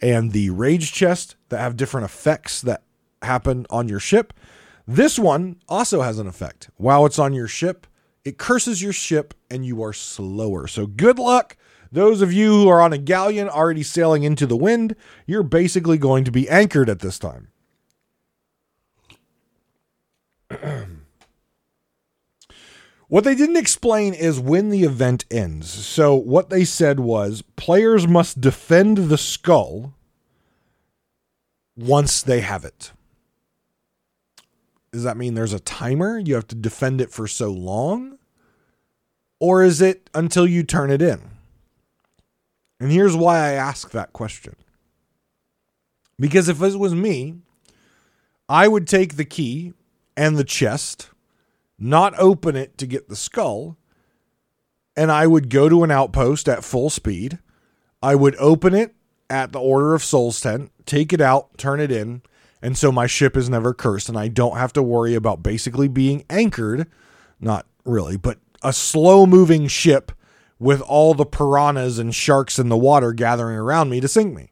and 0.02 0.34
the 0.34 0.50
rage 0.50 0.92
chest 0.92 1.36
that 1.50 1.60
have 1.60 1.78
different 1.78 2.06
effects 2.06 2.62
that 2.62 2.84
happen 3.22 3.66
on 3.70 3.88
your 3.88 4.00
ship. 4.00 4.34
This 4.90 5.20
one 5.20 5.58
also 5.70 6.02
has 6.02 6.18
an 6.18 6.26
effect. 6.26 6.72
While 6.78 7.06
it's 7.06 7.20
on 7.20 7.32
your 7.32 7.48
ship, 7.48 7.86
it 8.26 8.40
curses 8.40 8.82
your 8.82 8.92
ship 8.92 9.36
and 9.48 9.64
you 9.64 9.84
are 9.84 9.94
slower. 9.94 10.66
So 10.66 10.88
good 10.88 11.20
luck. 11.20 11.56
Those 11.92 12.24
of 12.24 12.34
you 12.34 12.52
who 12.54 12.68
are 12.70 12.82
on 12.82 12.92
a 12.92 12.98
galleon 12.98 13.50
already 13.50 13.84
sailing 13.84 14.24
into 14.24 14.48
the 14.48 14.58
wind, 14.58 14.96
you're 15.28 15.44
basically 15.44 16.00
going 16.00 16.24
to 16.24 16.32
be 16.32 16.50
anchored 16.50 16.90
at 16.90 17.02
this 17.02 17.20
time. 17.20 17.50
What 23.08 23.24
they 23.24 23.34
didn't 23.34 23.58
explain 23.58 24.14
is 24.14 24.40
when 24.40 24.70
the 24.70 24.84
event 24.84 25.26
ends. 25.32 25.68
So, 25.68 26.14
what 26.14 26.52
they 26.52 26.64
said 26.64 27.00
was 27.00 27.42
players 27.56 28.08
must 28.08 28.40
defend 28.40 28.98
the 29.10 29.18
skull 29.18 29.96
once 31.76 32.22
they 32.22 32.42
have 32.42 32.64
it. 32.64 32.92
Does 34.92 35.04
that 35.04 35.18
mean 35.18 35.34
there's 35.34 35.54
a 35.54 35.60
timer? 35.60 36.18
You 36.18 36.36
have 36.36 36.48
to 36.48 36.56
defend 36.56 37.02
it 37.02 37.12
for 37.12 37.28
so 37.28 37.52
long? 37.52 38.18
Or 39.40 39.64
is 39.64 39.82
it 39.82 40.10
until 40.14 40.48
you 40.48 40.64
turn 40.64 40.92
it 40.92 41.02
in? 41.02 41.22
And 42.80 42.92
here's 42.92 43.16
why 43.16 43.38
I 43.38 43.52
ask 43.52 43.92
that 43.92 44.14
question. 44.14 44.56
Because 46.20 46.50
if 46.50 46.62
it 46.62 46.76
was 46.76 46.96
me, 46.96 47.36
I 48.48 48.68
would 48.68 48.88
take 48.88 49.16
the 49.16 49.26
key 49.26 49.74
and 50.18 50.38
the 50.38 50.44
chest 50.44 51.10
not 51.78 52.18
open 52.20 52.56
it 52.56 52.78
to 52.78 52.86
get 52.86 53.08
the 53.08 53.16
skull, 53.16 53.78
and 54.98 55.12
I 55.12 55.28
would 55.28 55.50
go 55.50 55.70
to 55.70 55.84
an 55.84 55.92
outpost 55.92 56.50
at 56.50 56.64
full 56.64 56.90
speed. 56.90 57.40
I 58.02 58.16
would 58.16 58.36
open 58.36 58.74
it 58.74 58.96
at 59.30 59.54
the 59.54 59.60
Order 59.60 59.94
of 59.94 60.04
Souls 60.04 60.42
tent, 60.42 60.72
take 60.86 61.14
it 61.14 61.22
out, 61.22 61.58
turn 61.58 61.80
it 61.80 61.92
in, 61.92 62.22
and 62.62 62.78
so 62.78 62.92
my 62.92 63.08
ship 63.08 63.38
is 63.38 63.50
never 63.50 63.74
cursed, 63.74 64.10
and 64.10 64.18
I 64.18 64.28
don't 64.28 64.58
have 64.58 64.74
to 64.74 64.84
worry 64.84 65.16
about 65.16 65.44
basically 65.44 65.88
being 65.88 66.26
anchored. 66.30 66.88
Not 67.40 67.66
really, 67.86 68.18
but 68.18 68.40
a 68.64 68.74
slow 68.74 69.26
moving 69.26 69.68
ship 69.68 70.12
with 70.60 70.82
all 70.82 71.14
the 71.14 71.26
piranhas 71.26 72.00
and 72.00 72.14
sharks 72.14 72.60
in 72.60 72.70
the 72.70 72.78
water 72.78 73.14
gathering 73.14 73.58
around 73.58 73.90
me 73.90 74.02
to 74.02 74.08
sink 74.08 74.36
me. 74.36 74.52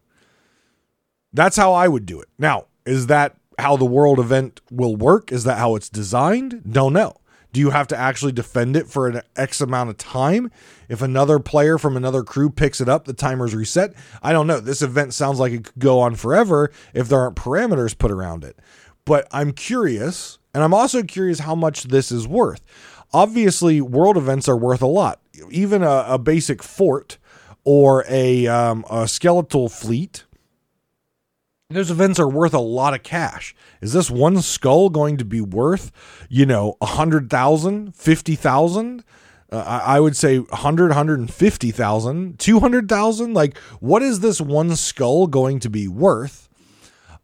That's 1.33 1.57
how 1.57 1.73
I 1.73 1.87
would 1.87 2.05
do 2.05 2.21
it. 2.21 2.29
Now, 2.39 2.67
is 2.85 3.07
that 3.07 3.35
how 3.59 3.75
the 3.75 3.85
world 3.85 4.19
event 4.19 4.61
will 4.71 4.95
work? 4.95 5.31
Is 5.31 5.43
that 5.43 5.57
how 5.57 5.75
it's 5.75 5.89
designed? 5.89 6.63
Don't 6.71 6.93
know. 6.93 7.17
Do 7.53 7.59
you 7.59 7.69
have 7.69 7.87
to 7.87 7.97
actually 7.97 8.33
defend 8.33 8.75
it 8.75 8.87
for 8.87 9.07
an 9.07 9.21
X 9.35 9.61
amount 9.61 9.89
of 9.89 9.97
time? 9.97 10.51
If 10.89 11.01
another 11.01 11.39
player 11.39 11.77
from 11.77 11.97
another 11.97 12.23
crew 12.23 12.49
picks 12.49 12.81
it 12.81 12.89
up, 12.89 13.05
the 13.05 13.13
timer's 13.13 13.55
reset. 13.55 13.93
I 14.21 14.33
don't 14.33 14.47
know. 14.47 14.59
This 14.59 14.81
event 14.81 15.13
sounds 15.13 15.39
like 15.39 15.53
it 15.53 15.63
could 15.65 15.79
go 15.79 15.99
on 15.99 16.15
forever 16.15 16.71
if 16.93 17.07
there 17.07 17.19
aren't 17.19 17.35
parameters 17.35 17.97
put 17.97 18.11
around 18.11 18.43
it. 18.43 18.59
But 19.05 19.27
I'm 19.31 19.53
curious, 19.53 20.37
and 20.53 20.63
I'm 20.63 20.73
also 20.73 21.01
curious 21.01 21.39
how 21.39 21.55
much 21.55 21.83
this 21.83 22.11
is 22.11 22.27
worth. 22.27 22.61
Obviously, 23.13 23.79
world 23.79 24.17
events 24.17 24.49
are 24.49 24.57
worth 24.57 24.81
a 24.81 24.87
lot. 24.87 25.21
Even 25.49 25.81
a, 25.81 26.05
a 26.07 26.17
basic 26.17 26.61
fort 26.61 27.17
or 27.63 28.03
a, 28.09 28.47
um, 28.47 28.85
a 28.89 29.07
skeletal 29.07 29.69
fleet 29.69 30.25
those 31.69 31.91
events 31.91 32.19
are 32.19 32.29
worth 32.29 32.53
a 32.53 32.59
lot 32.59 32.93
of 32.93 33.03
cash. 33.03 33.53
Is 33.81 33.91
this 33.91 34.09
one 34.09 34.41
skull 34.41 34.89
going 34.89 35.17
to 35.17 35.25
be 35.25 35.41
worth, 35.41 35.91
you 36.29 36.45
know, 36.45 36.77
a 36.79 36.85
hundred 36.85 37.29
thousand, 37.29 37.95
fifty 37.95 38.35
thousand? 38.35 39.03
Uh, 39.49 39.81
I, 39.85 40.01
would 40.01 40.17
say 40.17 40.39
100, 40.39 40.89
150,000, 40.89 42.37
200,000. 42.37 43.33
Like, 43.33 43.57
what 43.79 44.03
is 44.03 44.19
this 44.19 44.41
one 44.41 44.75
skull 44.75 45.25
going 45.25 45.61
to 45.61 45.69
be 45.69 45.87
worth? 45.87 46.49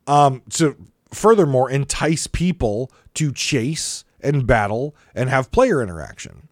Um, 0.07 0.41
to 0.51 0.77
furthermore 1.11 1.69
entice 1.69 2.27
people 2.27 2.89
to 3.15 3.33
chase 3.33 4.05
and 4.21 4.47
battle 4.47 4.95
and 5.13 5.29
have 5.29 5.51
player 5.51 5.83
interaction 5.83 6.42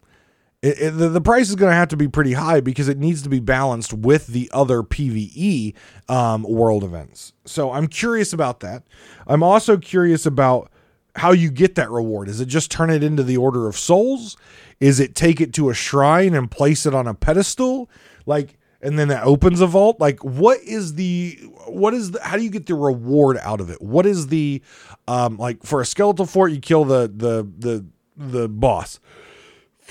it, 0.62 0.80
it, 0.80 0.90
the, 0.92 1.08
the 1.08 1.20
price 1.20 1.48
is 1.48 1.56
going 1.56 1.70
to 1.70 1.76
have 1.76 1.88
to 1.88 1.96
be 1.96 2.06
pretty 2.06 2.34
high 2.34 2.60
because 2.60 2.88
it 2.88 2.96
needs 2.96 3.22
to 3.22 3.28
be 3.28 3.40
balanced 3.40 3.92
with 3.92 4.28
the 4.28 4.48
other 4.52 4.82
PVE 4.82 5.74
um, 6.08 6.44
world 6.44 6.84
events. 6.84 7.32
So 7.44 7.72
I'm 7.72 7.88
curious 7.88 8.32
about 8.32 8.60
that. 8.60 8.84
I'm 9.26 9.42
also 9.42 9.76
curious 9.76 10.24
about 10.24 10.70
how 11.16 11.32
you 11.32 11.50
get 11.50 11.74
that 11.74 11.90
reward. 11.90 12.28
Is 12.28 12.40
it 12.40 12.46
just 12.46 12.70
turn 12.70 12.90
it 12.90 13.02
into 13.02 13.24
the 13.24 13.36
Order 13.36 13.66
of 13.66 13.76
Souls? 13.76 14.36
Is 14.78 15.00
it 15.00 15.16
take 15.16 15.40
it 15.40 15.52
to 15.54 15.68
a 15.68 15.74
shrine 15.74 16.32
and 16.32 16.48
place 16.50 16.86
it 16.86 16.94
on 16.94 17.08
a 17.08 17.14
pedestal? 17.14 17.90
Like, 18.24 18.56
and 18.80 18.96
then 18.98 19.08
that 19.08 19.24
opens 19.24 19.60
a 19.60 19.66
vault. 19.66 19.98
Like, 20.00 20.22
what 20.24 20.60
is 20.60 20.94
the 20.94 21.38
what 21.66 21.92
is 21.92 22.12
the 22.12 22.22
how 22.22 22.36
do 22.36 22.42
you 22.42 22.50
get 22.50 22.66
the 22.66 22.74
reward 22.74 23.36
out 23.38 23.60
of 23.60 23.68
it? 23.68 23.82
What 23.82 24.06
is 24.06 24.28
the 24.28 24.62
um 25.06 25.36
like 25.38 25.62
for 25.64 25.80
a 25.80 25.86
skeletal 25.86 26.26
fort? 26.26 26.52
You 26.52 26.60
kill 26.60 26.84
the 26.84 27.12
the 27.14 27.48
the 27.58 27.84
the 28.16 28.48
boss 28.48 28.98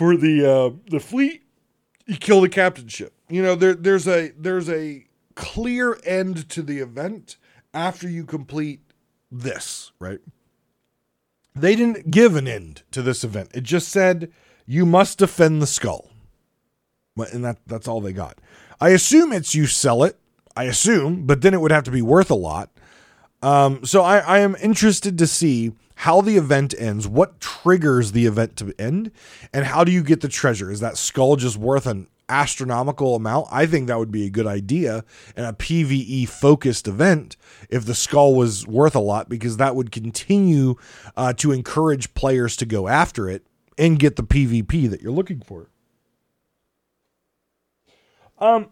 for 0.02 0.18
the 0.18 0.44
uh, 0.44 0.72
the 0.90 1.00
fleet, 1.00 1.44
you 2.08 2.18
kill 2.18 2.42
the 2.42 2.50
captain 2.50 2.88
ship. 2.88 3.14
You 3.30 3.44
know, 3.44 3.54
there 3.54 3.76
there's 3.76 4.08
a 4.08 4.32
there's 4.36 4.68
a 4.68 5.06
clear 5.36 6.00
end 6.04 6.50
to 6.50 6.64
the 6.64 6.80
event 6.80 7.38
after 7.72 8.10
you 8.10 8.26
complete 8.26 8.80
this, 9.32 9.92
right? 10.00 10.18
They 11.54 11.76
didn't 11.76 12.10
give 12.10 12.36
an 12.36 12.48
end 12.48 12.82
to 12.90 13.04
this 13.04 13.24
event. 13.24 13.52
It 13.54 13.62
just 13.62 13.90
said 13.90 14.32
you 14.66 14.88
must 14.88 15.20
defend 15.20 15.62
the 15.62 15.68
skull. 15.68 16.10
And 17.32 17.46
that 17.46 17.60
that's 17.68 17.88
all 17.88 18.02
they 18.02 18.14
got. 18.14 18.40
I 18.80 18.90
assume 18.90 19.32
it's 19.32 19.54
you 19.54 19.68
sell 19.68 20.04
it. 20.04 20.18
I 20.58 20.64
assume, 20.64 21.28
but 21.28 21.42
then 21.42 21.54
it 21.54 21.62
would 21.62 21.72
have 21.72 21.84
to 21.84 21.92
be 21.92 22.02
worth 22.02 22.32
a 22.32 22.36
lot. 22.36 22.72
Um, 23.44 23.86
so 23.86 24.02
I, 24.02 24.18
I 24.18 24.40
am 24.40 24.56
interested 24.64 25.20
to 25.20 25.28
see 25.28 25.74
how 26.02 26.20
the 26.20 26.36
event 26.36 26.74
ends, 26.80 27.08
what 27.08 27.40
triggers 27.40 28.12
the 28.12 28.26
event 28.26 28.56
to 28.58 28.74
end, 28.80 29.12
and 29.54 29.66
how 29.66 29.84
do 29.84 29.92
you 29.92 30.02
get 30.02 30.22
the 30.22 30.28
treasure? 30.28 30.72
Is 30.72 30.80
that 30.80 30.98
skull 30.98 31.36
just 31.36 31.58
worth 31.58 31.86
an 31.86 32.08
astronomical 32.28 33.16
amount, 33.16 33.48
I 33.52 33.68
think 33.68 33.88
that 33.88 34.00
would 34.00 34.10
be 34.10 34.26
a 34.26 34.30
good 34.30 34.48
idea 34.48 35.04
and 35.36 35.46
a 35.46 35.54
PVE 35.54 36.28
focused 36.28 36.88
event 36.88 37.36
if 37.70 37.86
the 37.86 37.94
skull 37.94 38.34
was 38.34 38.66
worth 38.66 38.96
a 38.96 39.00
lot 39.00 39.30
because 39.30 39.58
that 39.58 39.76
would 39.76 39.92
continue 39.92 40.76
uh, 41.16 41.34
to 41.34 41.52
encourage 41.52 42.14
players 42.14 42.56
to 42.56 42.66
go 42.66 42.88
after 42.88 43.30
it 43.30 43.46
and 43.78 44.00
get 44.00 44.16
the 44.16 44.24
PvP 44.24 44.90
that 44.90 45.02
you're 45.02 45.12
looking 45.12 45.42
for. 45.42 45.70
Um, 48.40 48.72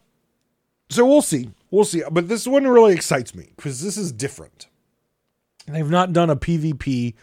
so 0.89 1.05
we'll 1.05 1.21
see, 1.21 1.51
we'll 1.69 1.85
see. 1.85 2.01
But 2.09 2.29
this 2.29 2.47
one 2.47 2.65
really 2.65 2.93
excites 2.93 3.35
me 3.35 3.51
because 3.55 3.83
this 3.83 3.97
is 3.97 4.11
different. 4.11 4.68
They've 5.71 5.89
not 5.89 6.13
done 6.13 6.29
a 6.29 6.35
PvP 6.35 7.13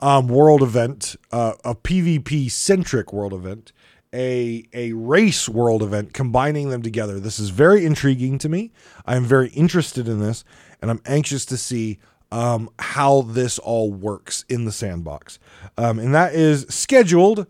um, 0.00 0.28
world 0.28 0.62
event, 0.62 1.16
uh, 1.32 1.54
a 1.64 1.74
PvP 1.74 2.50
centric 2.50 3.12
world 3.12 3.32
event, 3.32 3.72
a 4.12 4.64
a 4.72 4.92
race 4.92 5.48
world 5.48 5.82
event, 5.82 6.12
combining 6.12 6.70
them 6.70 6.82
together. 6.82 7.18
This 7.18 7.38
is 7.38 7.50
very 7.50 7.84
intriguing 7.84 8.38
to 8.38 8.48
me. 8.48 8.72
I 9.06 9.16
am 9.16 9.24
very 9.24 9.48
interested 9.50 10.08
in 10.08 10.20
this, 10.20 10.44
and 10.80 10.90
I'm 10.90 11.00
anxious 11.06 11.44
to 11.46 11.56
see 11.56 11.98
um, 12.30 12.68
how 12.78 13.22
this 13.22 13.58
all 13.58 13.92
works 13.92 14.44
in 14.48 14.64
the 14.64 14.72
sandbox. 14.72 15.38
Um, 15.78 15.98
and 15.98 16.14
that 16.14 16.34
is 16.34 16.66
scheduled 16.68 17.46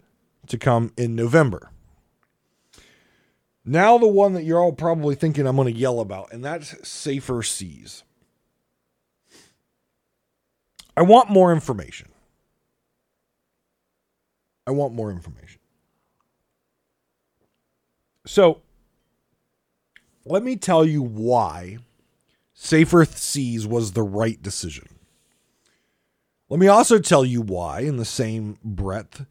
to 0.47 0.59
come 0.59 0.93
in 0.97 1.15
November. 1.15 1.71
Now, 3.65 3.97
the 3.97 4.09
one 4.09 4.35
that 4.35 4.45
you're 4.45 4.61
all 4.61 4.73
probably 4.73 5.15
thinking 5.15 5.47
I'm 5.47 5.57
going 5.57 5.73
to 5.73 5.79
yell 5.79 6.01
about, 6.01 6.33
and 6.33 6.45
that's 6.45 6.87
Safer 6.87 7.43
Seas. 7.43 8.05
I 10.97 11.03
want 11.03 11.31
more 11.31 11.53
information. 11.53 12.09
I 14.67 14.71
want 14.71 14.95
more 14.95 15.11
information. 15.11 15.61
So, 18.27 18.63
let 20.25 20.43
me 20.43 20.57
tell 20.57 20.87
you 20.87 21.03
why 21.03 21.79
Safer 22.55 23.05
Seas 23.05 23.67
was 23.67 23.93
the 23.93 24.03
right 24.03 24.41
decision. 24.43 24.89
Let 26.49 26.61
me 26.61 26.69
also 26.69 26.99
tell 26.99 27.25
you 27.25 27.43
why, 27.43 27.81
in 27.81 27.97
the 27.97 28.05
same 28.05 28.59
breath, 28.65 29.27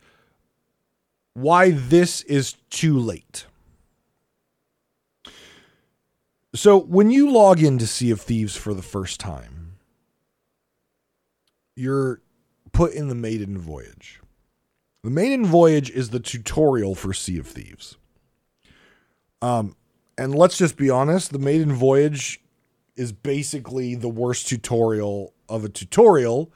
why 1.34 1.72
this 1.72 2.22
is 2.24 2.53
too 2.70 2.99
late. 2.99 3.45
So, 6.53 6.78
when 6.78 7.09
you 7.09 7.32
log 7.32 7.64
into 7.64 7.88
Sea 7.88 8.11
of 8.11 8.22
Thieves 8.22 8.55
for 8.55 8.76
the 8.76 8.84
first 8.84 9.20
time, 9.20 9.62
you're 11.76 12.21
put 12.71 12.93
in 12.93 13.07
the 13.07 13.15
maiden 13.15 13.57
voyage. 13.57 14.21
The 15.03 15.09
maiden 15.09 15.45
voyage 15.45 15.89
is 15.89 16.09
the 16.09 16.19
tutorial 16.19 16.95
for 16.95 17.13
Sea 17.13 17.38
of 17.38 17.47
Thieves. 17.47 17.97
Um, 19.41 19.76
and 20.17 20.34
let's 20.34 20.57
just 20.57 20.78
be 20.78 20.89
honest, 20.89 21.32
the 21.32 21.39
maiden 21.39 21.74
voyage 21.74 22.41
is 22.95 23.11
basically 23.11 23.95
the 23.95 24.09
worst 24.09 24.47
tutorial 24.47 25.34
of 25.49 25.65
a 25.65 25.69
tutorial. 25.69 26.53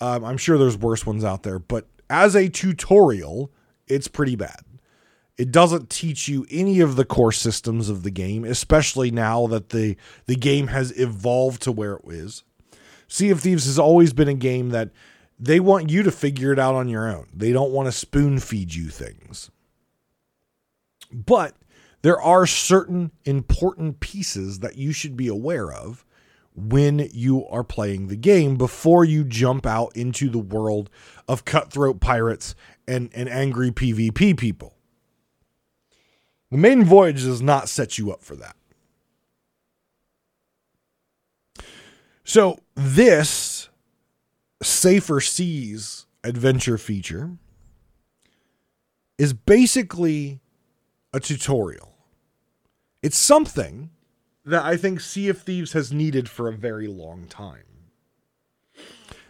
Um, 0.00 0.24
I'm 0.24 0.38
sure 0.38 0.56
there's 0.56 0.78
worse 0.78 1.04
ones 1.04 1.24
out 1.24 1.42
there, 1.42 1.58
but 1.58 1.86
as 2.08 2.34
a 2.34 2.48
tutorial, 2.48 3.52
it's 3.86 4.08
pretty 4.08 4.36
bad. 4.36 4.60
It 5.36 5.50
doesn't 5.50 5.90
teach 5.90 6.28
you 6.28 6.46
any 6.50 6.80
of 6.80 6.96
the 6.96 7.04
core 7.04 7.32
systems 7.32 7.88
of 7.88 8.02
the 8.02 8.10
game, 8.10 8.44
especially 8.44 9.10
now 9.10 9.46
that 9.48 9.70
the 9.70 9.96
the 10.26 10.36
game 10.36 10.68
has 10.68 10.96
evolved 10.98 11.62
to 11.62 11.72
where 11.72 11.94
it 11.94 12.02
is. 12.06 12.44
Sea 13.12 13.28
of 13.28 13.42
Thieves 13.42 13.66
has 13.66 13.78
always 13.78 14.14
been 14.14 14.28
a 14.28 14.32
game 14.32 14.70
that 14.70 14.88
they 15.38 15.60
want 15.60 15.90
you 15.90 16.02
to 16.02 16.10
figure 16.10 16.50
it 16.50 16.58
out 16.58 16.74
on 16.74 16.88
your 16.88 17.06
own. 17.06 17.26
They 17.34 17.52
don't 17.52 17.70
want 17.70 17.84
to 17.84 17.92
spoon 17.92 18.38
feed 18.38 18.74
you 18.74 18.88
things. 18.88 19.50
But 21.12 21.54
there 22.00 22.18
are 22.18 22.46
certain 22.46 23.12
important 23.26 24.00
pieces 24.00 24.60
that 24.60 24.78
you 24.78 24.92
should 24.92 25.14
be 25.14 25.28
aware 25.28 25.70
of 25.70 26.06
when 26.54 27.10
you 27.12 27.46
are 27.48 27.62
playing 27.62 28.08
the 28.08 28.16
game 28.16 28.56
before 28.56 29.04
you 29.04 29.24
jump 29.24 29.66
out 29.66 29.94
into 29.94 30.30
the 30.30 30.38
world 30.38 30.88
of 31.28 31.44
cutthroat 31.44 32.00
pirates 32.00 32.54
and, 32.88 33.10
and 33.14 33.28
angry 33.28 33.70
PvP 33.70 34.38
people. 34.38 34.78
The 36.50 36.56
maiden 36.56 36.86
voyage 36.86 37.24
does 37.24 37.42
not 37.42 37.68
set 37.68 37.98
you 37.98 38.10
up 38.10 38.22
for 38.22 38.36
that. 38.36 38.56
So, 42.24 42.61
this 42.74 43.68
Safer 44.62 45.20
Seas 45.20 46.06
adventure 46.24 46.78
feature 46.78 47.36
is 49.18 49.32
basically 49.32 50.40
a 51.12 51.20
tutorial. 51.20 51.94
It's 53.02 53.16
something 53.16 53.90
that 54.44 54.64
I 54.64 54.76
think 54.76 55.00
Sea 55.00 55.28
of 55.28 55.42
Thieves 55.42 55.72
has 55.72 55.92
needed 55.92 56.28
for 56.28 56.48
a 56.48 56.52
very 56.52 56.86
long 56.86 57.26
time. 57.26 57.64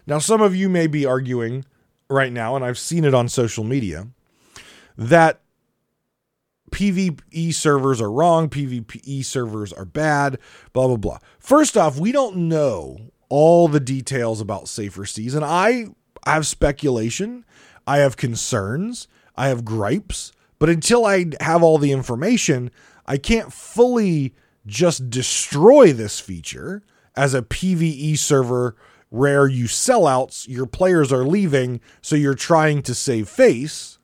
Now, 0.07 0.19
some 0.19 0.41
of 0.41 0.55
you 0.57 0.69
may 0.69 0.87
be 0.87 1.07
arguing 1.07 1.65
right 2.09 2.33
now, 2.33 2.57
and 2.57 2.65
I've 2.65 2.79
seen 2.79 3.05
it 3.05 3.15
on 3.15 3.29
social 3.29 3.65
media, 3.65 4.09
that 4.97 5.41
PvE 6.71 7.55
servers 7.55 8.01
are 8.01 8.11
wrong, 8.11 8.49
PvE 8.49 9.25
servers 9.25 9.73
are 9.73 9.85
bad, 9.85 10.39
blah, 10.73 10.87
blah, 10.87 10.97
blah. 10.97 11.19
First 11.39 11.77
off, 11.77 11.99
we 11.99 12.13
don't 12.13 12.37
know 12.37 13.12
all 13.33 13.67
the 13.67 13.81
details 13.81 14.41
about 14.41 14.69
Safer 14.69 15.07
Seas, 15.07 15.35
and 15.35 15.45
I 15.45 15.87
have 16.27 16.47
speculation, 16.47 17.45
I 17.87 17.99
have 17.99 18.17
concerns, 18.17 19.09
I 19.37 19.49
have 19.49 19.65
gripes, 19.65 20.33
but 20.59 20.69
until 20.69 21.07
I 21.07 21.27
have 21.41 21.63
all 21.63 21.79
the 21.79 21.93
information, 21.93 22.71
I 23.07 23.17
can't 23.17 23.53
fully 23.53 24.35
just 24.67 25.11
destroy 25.11 25.93
this 25.93 26.21
feature 26.21 26.83
as 27.17 27.35
a 27.35 27.43
PvE 27.43 28.19
server 28.19 28.77
where 29.09 29.47
you 29.47 29.65
sellouts, 29.65 30.47
your 30.49 30.67
players 30.67 31.13
are 31.13 31.25
leaving, 31.25 31.81
so 32.01 32.17
you're 32.17 32.35
trying 32.35 32.83
to 32.83 32.95
save 32.95 33.29
face 33.29 33.99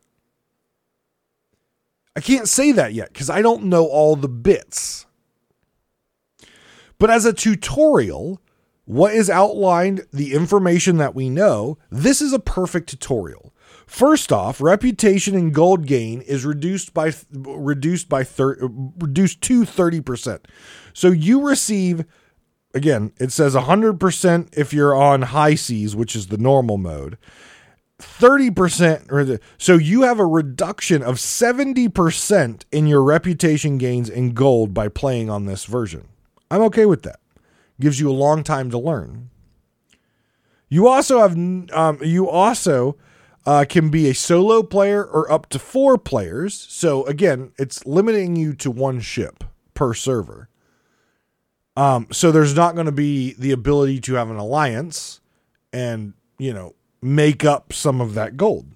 I 2.18 2.20
can't 2.20 2.48
say 2.48 2.72
that 2.72 2.94
yet 2.94 3.12
because 3.12 3.30
I 3.30 3.42
don't 3.42 3.66
know 3.66 3.86
all 3.86 4.16
the 4.16 4.28
bits. 4.28 5.06
But 6.98 7.10
as 7.10 7.24
a 7.24 7.32
tutorial, 7.32 8.40
what 8.88 9.12
is 9.12 9.28
outlined, 9.28 10.06
the 10.14 10.32
information 10.32 10.96
that 10.96 11.14
we 11.14 11.28
know, 11.28 11.76
this 11.90 12.22
is 12.22 12.32
a 12.32 12.38
perfect 12.38 12.88
tutorial. 12.88 13.52
First 13.86 14.32
off, 14.32 14.62
reputation 14.62 15.34
and 15.34 15.52
gold 15.52 15.84
gain 15.86 16.22
is 16.22 16.46
reduced 16.46 16.94
by 16.94 17.12
reduced 17.34 18.08
by 18.08 18.24
thir- 18.24 18.56
reduced 18.98 19.42
to 19.42 19.64
30%. 19.64 20.46
So 20.94 21.08
you 21.08 21.46
receive 21.46 22.06
again, 22.72 23.12
it 23.20 23.30
says 23.30 23.54
100% 23.54 24.56
if 24.56 24.72
you're 24.72 24.96
on 24.96 25.20
high 25.20 25.54
seas, 25.54 25.94
which 25.94 26.16
is 26.16 26.28
the 26.28 26.38
normal 26.38 26.78
mode. 26.78 27.18
30% 27.98 29.12
or 29.12 29.38
so 29.58 29.74
you 29.74 30.02
have 30.02 30.18
a 30.18 30.24
reduction 30.24 31.02
of 31.02 31.16
70% 31.16 32.64
in 32.72 32.86
your 32.86 33.02
reputation 33.02 33.76
gains 33.76 34.08
in 34.08 34.32
gold 34.32 34.72
by 34.72 34.88
playing 34.88 35.28
on 35.28 35.44
this 35.44 35.66
version. 35.66 36.08
I'm 36.50 36.62
okay 36.62 36.86
with 36.86 37.02
that. 37.02 37.20
Gives 37.80 38.00
you 38.00 38.10
a 38.10 38.12
long 38.12 38.42
time 38.42 38.70
to 38.70 38.78
learn. 38.78 39.30
You 40.68 40.88
also 40.88 41.20
have 41.20 41.32
um, 41.72 41.98
you 42.02 42.28
also 42.28 42.96
uh, 43.46 43.64
can 43.68 43.88
be 43.88 44.08
a 44.08 44.14
solo 44.14 44.62
player 44.62 45.04
or 45.04 45.30
up 45.30 45.48
to 45.50 45.58
four 45.58 45.96
players. 45.96 46.54
So 46.54 47.06
again, 47.06 47.52
it's 47.58 47.86
limiting 47.86 48.36
you 48.36 48.52
to 48.54 48.70
one 48.70 49.00
ship 49.00 49.44
per 49.74 49.94
server. 49.94 50.48
Um, 51.76 52.08
so 52.10 52.32
there's 52.32 52.56
not 52.56 52.74
going 52.74 52.86
to 52.86 52.92
be 52.92 53.34
the 53.34 53.52
ability 53.52 54.00
to 54.00 54.14
have 54.14 54.30
an 54.30 54.36
alliance 54.36 55.20
and 55.72 56.14
you 56.38 56.52
know 56.52 56.74
make 57.00 57.44
up 57.44 57.72
some 57.72 58.00
of 58.00 58.14
that 58.14 58.36
gold. 58.36 58.66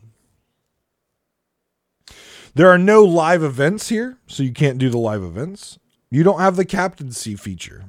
There 2.54 2.68
are 2.68 2.78
no 2.78 3.02
live 3.02 3.42
events 3.42 3.88
here, 3.88 4.18
so 4.26 4.42
you 4.42 4.52
can't 4.52 4.78
do 4.78 4.90
the 4.90 4.98
live 4.98 5.22
events. 5.22 5.78
You 6.10 6.22
don't 6.22 6.40
have 6.40 6.56
the 6.56 6.66
captaincy 6.66 7.34
feature. 7.34 7.84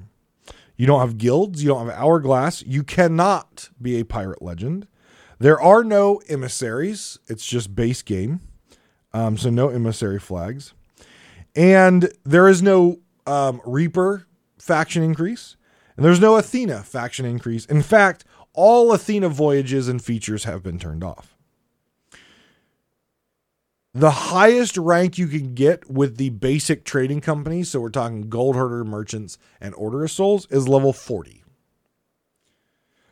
You 0.76 0.88
don't 0.88 1.02
have 1.02 1.18
guilds. 1.18 1.64
You 1.64 1.70
don't 1.70 1.88
have 1.88 1.98
hourglass. 1.98 2.64
You 2.64 2.84
cannot 2.84 3.70
be 3.82 4.00
a 4.00 4.06
pirate 4.06 4.42
legend. 4.42 4.88
There 5.40 5.60
are 5.60 5.84
no 5.84 6.22
emissaries. 6.30 7.20
It's 7.28 7.46
just 7.46 7.76
base 7.76 8.02
game. 8.02 8.42
Um, 9.14 9.38
so 9.38 9.50
no 9.50 9.70
emissary 9.70 10.20
flags. 10.20 10.74
And 11.56 12.12
there 12.24 12.48
is 12.48 12.64
no 12.64 13.00
um, 13.28 13.62
Reaper 13.66 14.26
faction 14.58 15.04
increase. 15.04 15.56
And 15.96 16.06
there's 16.06 16.20
no 16.20 16.38
Athena 16.38 16.84
faction 16.84 17.26
increase. 17.26 17.66
In 17.66 17.84
fact, 17.84 18.26
all 18.54 18.92
Athena 18.92 19.30
voyages 19.30 19.88
and 19.88 20.04
features 20.04 20.46
have 20.46 20.64
been 20.64 20.80
turned 20.80 21.04
off. 21.04 21.33
The 23.96 24.10
highest 24.10 24.76
rank 24.76 25.20
you 25.20 25.28
can 25.28 25.54
get 25.54 25.88
with 25.88 26.18
the 26.18 26.32
basic 26.32 26.84
trading 26.84 27.22
companies, 27.22 27.70
so 27.70 27.80
we're 27.80 27.90
talking 27.90 28.28
gold 28.28 28.56
hoarder 28.56 28.84
merchants 28.84 29.38
and 29.62 29.76
order 29.76 30.04
of 30.04 30.10
souls, 30.10 30.48
is 30.50 30.68
level 30.68 30.94
40. 30.94 31.44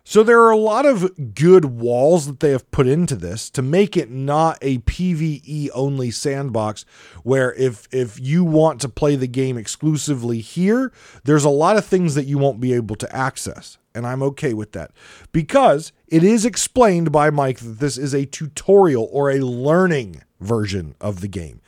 So 0.04 0.24
there 0.24 0.42
are 0.42 0.50
a 0.50 0.58
lot 0.58 0.88
of 0.88 1.36
good 1.36 1.66
walls 1.66 2.26
that 2.26 2.40
they 2.40 2.50
have 2.50 2.70
put 2.72 2.88
into 2.88 3.16
this 3.16 3.52
to 3.52 3.62
make 3.62 3.96
it 3.96 4.10
not 4.10 4.58
a 4.64 4.80
PvE 4.80 5.70
only 5.76 6.10
sandbox 6.10 6.84
where 7.22 7.54
if 7.54 7.88
if 7.92 8.20
you 8.20 8.44
want 8.44 8.82
to 8.82 8.90
play 8.90 9.16
the 9.16 9.28
game 9.28 9.60
exclusively 9.60 10.40
here, 10.40 10.92
there's 11.26 11.46
a 11.46 11.50
lot 11.50 11.78
of 11.78 11.86
things 11.86 12.16
that 12.16 12.26
you 12.26 12.40
won't 12.40 12.60
be 12.60 12.74
able 12.74 12.96
to 12.96 13.16
access. 13.16 13.78
And 13.94 14.08
I'm 14.08 14.24
okay 14.24 14.54
with 14.54 14.72
that 14.72 14.92
because 15.32 15.92
it 16.08 16.24
is 16.24 16.46
explained 16.46 17.12
by 17.12 17.30
Mike 17.30 17.60
that 17.60 17.80
this 17.80 17.98
is 17.98 18.14
a 18.14 18.26
tutorial 18.26 19.10
or 19.12 19.30
a 19.30 19.40
learning 19.40 20.24
version 20.40 20.96
of 21.02 21.22
the 21.22 21.28
game. 21.28 21.62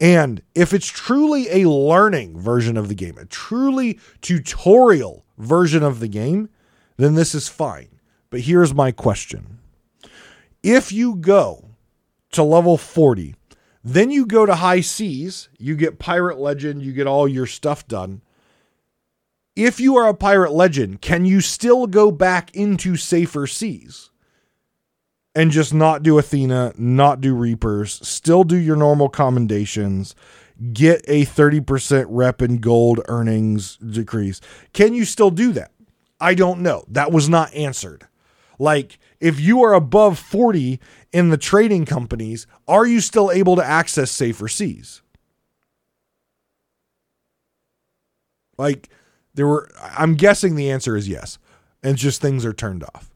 And 0.00 0.42
if 0.54 0.72
it's 0.72 0.86
truly 0.86 1.48
a 1.50 1.68
learning 1.68 2.38
version 2.38 2.76
of 2.76 2.88
the 2.88 2.94
game, 2.94 3.16
a 3.18 3.24
truly 3.24 3.98
tutorial 4.20 5.24
version 5.38 5.82
of 5.82 6.00
the 6.00 6.08
game, 6.08 6.48
then 6.96 7.14
this 7.14 7.34
is 7.34 7.48
fine. 7.48 7.88
But 8.30 8.40
here's 8.40 8.74
my 8.74 8.90
question 8.92 9.58
If 10.62 10.92
you 10.92 11.16
go 11.16 11.70
to 12.32 12.42
level 12.42 12.76
40, 12.76 13.34
then 13.82 14.10
you 14.10 14.26
go 14.26 14.44
to 14.44 14.56
high 14.56 14.80
seas, 14.80 15.48
you 15.58 15.76
get 15.76 15.98
pirate 15.98 16.38
legend, 16.38 16.82
you 16.82 16.92
get 16.92 17.06
all 17.06 17.28
your 17.28 17.46
stuff 17.46 17.86
done. 17.86 18.20
If 19.56 19.80
you 19.80 19.96
are 19.96 20.06
a 20.06 20.14
pirate 20.14 20.52
legend, 20.52 21.00
can 21.00 21.24
you 21.24 21.40
still 21.40 21.86
go 21.86 22.12
back 22.12 22.54
into 22.54 22.96
safer 22.96 23.46
seas? 23.46 24.10
and 25.36 25.50
just 25.50 25.74
not 25.74 26.02
do 26.02 26.18
Athena, 26.18 26.72
not 26.78 27.20
do 27.20 27.34
Reapers, 27.34 28.00
still 28.08 28.42
do 28.42 28.56
your 28.56 28.74
normal 28.74 29.10
commendations, 29.10 30.14
get 30.72 31.04
a 31.06 31.26
30% 31.26 32.06
rep 32.08 32.40
and 32.40 32.62
gold 32.62 33.00
earnings 33.06 33.76
decrease. 33.76 34.40
Can 34.72 34.94
you 34.94 35.04
still 35.04 35.30
do 35.30 35.52
that? 35.52 35.72
I 36.18 36.34
don't 36.34 36.62
know. 36.62 36.84
That 36.88 37.12
was 37.12 37.28
not 37.28 37.52
answered. 37.52 38.06
Like, 38.58 38.98
if 39.20 39.38
you 39.38 39.62
are 39.62 39.74
above 39.74 40.18
40 40.18 40.80
in 41.12 41.28
the 41.28 41.36
trading 41.36 41.84
companies, 41.84 42.46
are 42.66 42.86
you 42.86 43.02
still 43.02 43.30
able 43.30 43.56
to 43.56 43.64
access 43.64 44.10
safer 44.10 44.48
seas? 44.48 45.02
Like, 48.56 48.88
there 49.36 49.46
were, 49.46 49.70
I'm 49.80 50.14
guessing 50.14 50.56
the 50.56 50.70
answer 50.70 50.96
is 50.96 51.08
yes. 51.08 51.38
And 51.82 51.96
just 51.96 52.20
things 52.20 52.44
are 52.44 52.52
turned 52.52 52.82
off. 52.82 53.12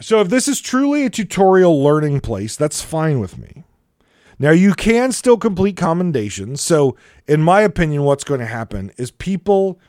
So 0.00 0.20
if 0.20 0.28
this 0.28 0.46
is 0.46 0.60
truly 0.60 1.06
a 1.06 1.10
tutorial 1.10 1.82
learning 1.82 2.20
place, 2.20 2.54
that's 2.54 2.82
fine 2.82 3.18
with 3.18 3.38
me. 3.38 3.64
Now 4.38 4.50
you 4.50 4.74
can 4.74 5.10
still 5.12 5.38
complete 5.38 5.76
commendations. 5.76 6.60
So 6.60 6.96
in 7.26 7.42
my 7.42 7.62
opinion, 7.62 8.02
what's 8.02 8.24
going 8.24 8.40
to 8.40 8.46
happen 8.46 8.92
is 8.96 9.10
people 9.10 9.80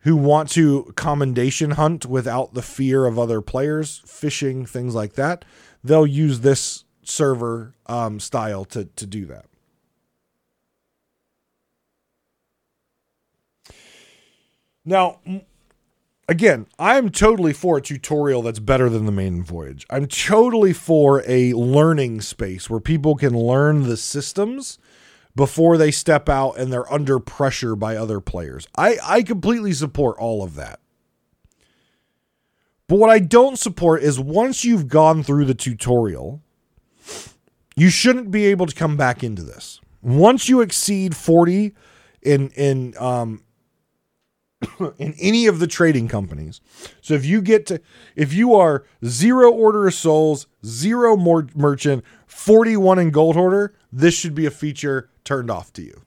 who 0.00 0.16
want 0.16 0.50
to 0.50 0.92
commendation 0.96 1.72
hunt 1.72 2.04
without 2.04 2.52
the 2.52 2.60
fear 2.60 3.06
of 3.06 3.18
other 3.18 3.40
players, 3.40 4.02
fishing, 4.04 4.66
things 4.66 4.94
like 4.94 5.14
that, 5.14 5.44
they'll 5.82 6.06
use 6.06 6.40
this 6.40 6.84
server 7.02 7.74
um, 7.86 8.20
style 8.20 8.64
to, 8.66 8.84
to 8.84 9.06
do 9.06 9.24
that. 9.26 9.46
Now, 14.84 15.20
again, 16.28 16.66
I'm 16.78 17.10
totally 17.10 17.52
for 17.52 17.78
a 17.78 17.82
tutorial 17.82 18.42
that's 18.42 18.58
better 18.58 18.88
than 18.88 19.06
the 19.06 19.12
maiden 19.12 19.42
voyage. 19.42 19.86
I'm 19.90 20.06
totally 20.06 20.72
for 20.72 21.22
a 21.26 21.52
learning 21.54 22.20
space 22.20 22.68
where 22.68 22.80
people 22.80 23.14
can 23.14 23.36
learn 23.36 23.84
the 23.84 23.96
systems 23.96 24.78
before 25.34 25.76
they 25.76 25.90
step 25.90 26.28
out 26.28 26.58
and 26.58 26.72
they're 26.72 26.90
under 26.92 27.18
pressure 27.18 27.74
by 27.74 27.96
other 27.96 28.20
players. 28.20 28.68
I, 28.76 28.98
I 29.02 29.22
completely 29.22 29.72
support 29.72 30.16
all 30.18 30.42
of 30.42 30.54
that. 30.54 30.80
But 32.86 32.98
what 32.98 33.10
I 33.10 33.18
don't 33.18 33.58
support 33.58 34.02
is 34.02 34.20
once 34.20 34.64
you've 34.64 34.88
gone 34.88 35.22
through 35.22 35.46
the 35.46 35.54
tutorial, 35.54 36.42
you 37.74 37.88
shouldn't 37.88 38.30
be 38.30 38.46
able 38.46 38.66
to 38.66 38.74
come 38.74 38.96
back 38.96 39.24
into 39.24 39.42
this. 39.42 39.80
Once 40.02 40.48
you 40.48 40.60
exceed 40.60 41.16
40 41.16 41.74
in 42.22 42.50
in 42.50 42.94
um, 42.98 43.42
in 44.98 45.14
any 45.18 45.46
of 45.46 45.58
the 45.58 45.66
trading 45.66 46.08
companies. 46.08 46.60
So 47.00 47.14
if 47.14 47.24
you 47.24 47.40
get 47.40 47.66
to, 47.66 47.80
if 48.16 48.32
you 48.32 48.54
are 48.54 48.84
zero 49.04 49.50
order 49.50 49.86
of 49.86 49.94
souls, 49.94 50.46
zero 50.64 51.16
more 51.16 51.46
merchant, 51.54 52.04
41 52.26 52.98
in 52.98 53.10
gold 53.10 53.36
order, 53.36 53.74
this 53.92 54.14
should 54.14 54.34
be 54.34 54.46
a 54.46 54.50
feature 54.50 55.10
turned 55.24 55.50
off 55.50 55.72
to 55.74 55.82
you. 55.82 56.02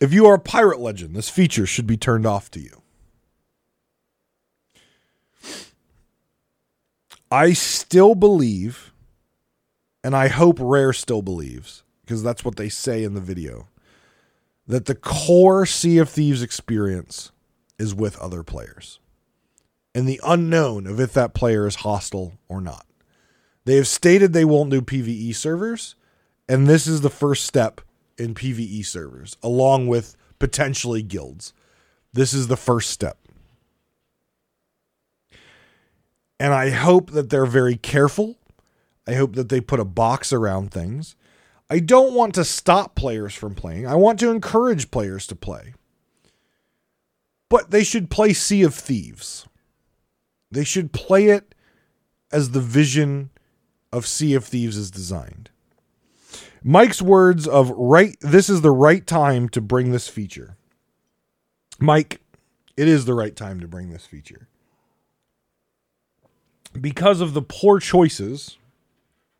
If 0.00 0.12
you 0.12 0.26
are 0.26 0.34
a 0.34 0.38
pirate 0.38 0.80
legend, 0.80 1.16
this 1.16 1.30
feature 1.30 1.66
should 1.66 1.86
be 1.86 1.96
turned 1.96 2.26
off 2.26 2.50
to 2.52 2.60
you. 2.60 2.82
I 7.30 7.54
still 7.54 8.14
believe, 8.14 8.92
and 10.04 10.14
I 10.14 10.28
hope 10.28 10.58
Rare 10.60 10.92
still 10.92 11.22
believes, 11.22 11.82
because 12.06 12.22
that's 12.22 12.44
what 12.44 12.56
they 12.56 12.68
say 12.68 13.02
in 13.02 13.14
the 13.14 13.20
video, 13.20 13.66
that 14.66 14.86
the 14.86 14.94
core 14.94 15.66
Sea 15.66 15.98
of 15.98 16.08
Thieves 16.08 16.40
experience 16.40 17.32
is 17.78 17.94
with 17.94 18.18
other 18.18 18.42
players 18.42 19.00
and 19.96 20.06
the 20.06 20.20
unknown 20.26 20.86
of 20.86 21.00
if 21.00 21.14
that 21.14 21.32
player 21.32 21.66
is 21.66 21.76
hostile 21.76 22.34
or 22.48 22.60
not. 22.60 22.86
They 23.64 23.76
have 23.76 23.88
stated 23.88 24.32
they 24.34 24.44
won't 24.44 24.70
do 24.70 24.82
PvE 24.82 25.34
servers, 25.34 25.94
and 26.46 26.66
this 26.66 26.86
is 26.86 27.00
the 27.00 27.08
first 27.08 27.46
step 27.46 27.80
in 28.18 28.34
PvE 28.34 28.84
servers, 28.84 29.38
along 29.42 29.86
with 29.86 30.14
potentially 30.38 31.02
guilds. 31.02 31.54
This 32.12 32.34
is 32.34 32.48
the 32.48 32.58
first 32.58 32.90
step. 32.90 33.16
And 36.38 36.52
I 36.52 36.70
hope 36.70 37.12
that 37.12 37.30
they're 37.30 37.46
very 37.46 37.76
careful. 37.76 38.36
I 39.08 39.14
hope 39.14 39.34
that 39.34 39.48
they 39.48 39.62
put 39.62 39.80
a 39.80 39.84
box 39.86 40.30
around 40.30 40.72
things. 40.72 41.16
I 41.68 41.80
don't 41.80 42.14
want 42.14 42.34
to 42.34 42.44
stop 42.44 42.94
players 42.94 43.34
from 43.34 43.54
playing. 43.54 43.86
I 43.86 43.96
want 43.96 44.20
to 44.20 44.30
encourage 44.30 44.90
players 44.90 45.26
to 45.28 45.36
play. 45.36 45.74
But 47.48 47.70
they 47.70 47.84
should 47.84 48.10
play 48.10 48.32
Sea 48.32 48.62
of 48.62 48.74
Thieves. 48.74 49.46
They 50.50 50.64
should 50.64 50.92
play 50.92 51.26
it 51.26 51.54
as 52.30 52.50
the 52.50 52.60
vision 52.60 53.30
of 53.92 54.06
Sea 54.06 54.34
of 54.34 54.44
Thieves 54.44 54.76
is 54.76 54.90
designed. 54.90 55.50
Mike's 56.62 57.00
words 57.00 57.46
of 57.46 57.70
right 57.70 58.16
this 58.20 58.48
is 58.48 58.60
the 58.60 58.72
right 58.72 59.06
time 59.06 59.48
to 59.50 59.60
bring 59.60 59.92
this 59.92 60.08
feature. 60.08 60.56
Mike, 61.78 62.20
it 62.76 62.88
is 62.88 63.04
the 63.04 63.14
right 63.14 63.36
time 63.36 63.60
to 63.60 63.68
bring 63.68 63.90
this 63.90 64.06
feature. 64.06 64.48
Because 66.80 67.20
of 67.20 67.34
the 67.34 67.42
poor 67.42 67.78
choices 67.78 68.56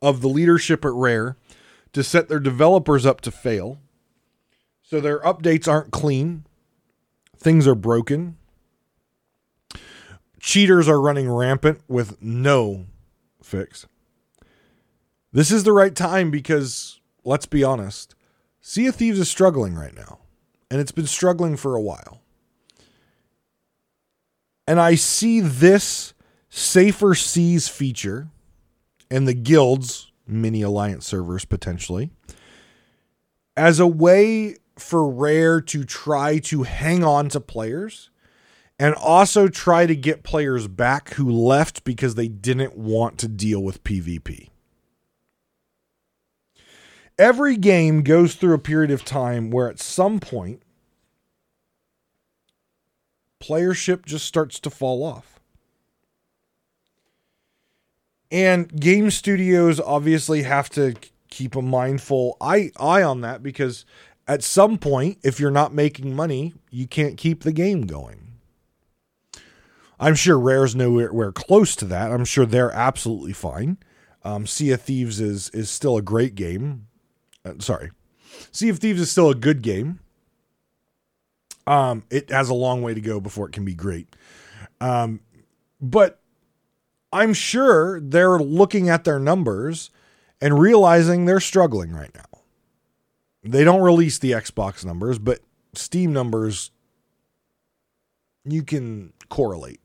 of 0.00 0.20
the 0.20 0.28
leadership 0.28 0.84
at 0.84 0.92
Rare 0.92 1.36
to 1.96 2.04
set 2.04 2.28
their 2.28 2.38
developers 2.38 3.06
up 3.06 3.22
to 3.22 3.30
fail. 3.30 3.78
So 4.82 5.00
their 5.00 5.18
updates 5.20 5.66
aren't 5.66 5.92
clean. 5.92 6.44
Things 7.38 7.66
are 7.66 7.74
broken. 7.74 8.36
Cheaters 10.38 10.90
are 10.90 11.00
running 11.00 11.30
rampant 11.30 11.80
with 11.88 12.20
no 12.20 12.84
fix. 13.42 13.86
This 15.32 15.50
is 15.50 15.64
the 15.64 15.72
right 15.72 15.94
time 15.94 16.30
because, 16.30 17.00
let's 17.24 17.46
be 17.46 17.64
honest, 17.64 18.14
Sea 18.60 18.88
of 18.88 18.96
Thieves 18.96 19.18
is 19.18 19.30
struggling 19.30 19.74
right 19.74 19.96
now. 19.96 20.18
And 20.70 20.78
it's 20.78 20.92
been 20.92 21.06
struggling 21.06 21.56
for 21.56 21.76
a 21.76 21.80
while. 21.80 22.20
And 24.68 24.78
I 24.78 24.96
see 24.96 25.40
this 25.40 26.12
Safer 26.50 27.14
Seas 27.14 27.68
feature 27.68 28.28
and 29.10 29.26
the 29.26 29.32
guilds 29.32 30.05
mini 30.26 30.62
alliance 30.62 31.06
servers 31.06 31.44
potentially 31.44 32.10
as 33.56 33.80
a 33.80 33.86
way 33.86 34.56
for 34.78 35.08
Rare 35.08 35.60
to 35.62 35.84
try 35.84 36.38
to 36.38 36.64
hang 36.64 37.02
on 37.02 37.28
to 37.30 37.40
players 37.40 38.10
and 38.78 38.94
also 38.94 39.48
try 39.48 39.86
to 39.86 39.96
get 39.96 40.22
players 40.22 40.68
back 40.68 41.14
who 41.14 41.30
left 41.30 41.82
because 41.84 42.14
they 42.14 42.28
didn't 42.28 42.76
want 42.76 43.18
to 43.18 43.28
deal 43.28 43.62
with 43.62 43.82
PvP. 43.82 44.50
Every 47.18 47.56
game 47.56 48.02
goes 48.02 48.34
through 48.34 48.52
a 48.52 48.58
period 48.58 48.90
of 48.90 49.02
time 49.02 49.50
where 49.50 49.70
at 49.70 49.80
some 49.80 50.20
point 50.20 50.62
playership 53.40 54.04
just 54.04 54.26
starts 54.26 54.60
to 54.60 54.68
fall 54.68 55.02
off. 55.02 55.35
And 58.30 58.68
game 58.80 59.10
studios 59.10 59.78
obviously 59.80 60.42
have 60.42 60.68
to 60.70 60.94
keep 61.30 61.54
a 61.54 61.62
mindful 61.62 62.36
eye, 62.40 62.72
eye 62.78 63.02
on 63.02 63.20
that 63.20 63.42
because 63.42 63.84
at 64.26 64.42
some 64.42 64.78
point, 64.78 65.18
if 65.22 65.38
you're 65.38 65.50
not 65.50 65.72
making 65.72 66.14
money, 66.14 66.54
you 66.70 66.86
can't 66.86 67.16
keep 67.16 67.42
the 67.42 67.52
game 67.52 67.82
going. 67.82 68.26
I'm 69.98 70.14
sure 70.14 70.38
Rare's 70.38 70.74
nowhere 70.74 71.32
close 71.32 71.74
to 71.76 71.84
that. 71.86 72.12
I'm 72.12 72.24
sure 72.24 72.44
they're 72.44 72.72
absolutely 72.72 73.32
fine. 73.32 73.78
Um, 74.24 74.46
sea 74.46 74.72
of 74.72 74.82
Thieves 74.82 75.20
is 75.20 75.48
is 75.50 75.70
still 75.70 75.96
a 75.96 76.02
great 76.02 76.34
game. 76.34 76.88
Uh, 77.44 77.54
sorry, 77.60 77.92
Sea 78.50 78.68
of 78.68 78.78
Thieves 78.78 79.00
is 79.00 79.10
still 79.10 79.30
a 79.30 79.34
good 79.34 79.62
game. 79.62 80.00
Um, 81.66 82.04
it 82.10 82.30
has 82.30 82.48
a 82.48 82.54
long 82.54 82.82
way 82.82 82.94
to 82.94 83.00
go 83.00 83.20
before 83.20 83.46
it 83.46 83.52
can 83.52 83.64
be 83.64 83.74
great. 83.74 84.14
Um, 84.80 85.20
but 85.80 86.20
I'm 87.12 87.32
sure 87.32 88.00
they're 88.00 88.38
looking 88.38 88.88
at 88.88 89.04
their 89.04 89.18
numbers 89.18 89.90
and 90.40 90.58
realizing 90.58 91.24
they're 91.24 91.40
struggling 91.40 91.92
right 91.92 92.14
now. 92.14 92.40
They 93.42 93.64
don't 93.64 93.82
release 93.82 94.18
the 94.18 94.32
Xbox 94.32 94.84
numbers, 94.84 95.18
but 95.18 95.40
Steam 95.74 96.12
numbers 96.12 96.70
you 98.44 98.62
can 98.62 99.12
correlate. 99.28 99.80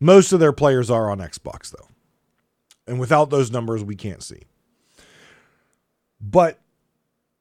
Most 0.00 0.32
of 0.32 0.40
their 0.40 0.52
players 0.52 0.90
are 0.90 1.10
on 1.10 1.18
Xbox 1.18 1.70
though. 1.70 1.88
And 2.86 2.98
without 3.00 3.30
those 3.30 3.50
numbers 3.50 3.84
we 3.84 3.96
can't 3.96 4.22
see. 4.22 4.42
But 6.20 6.60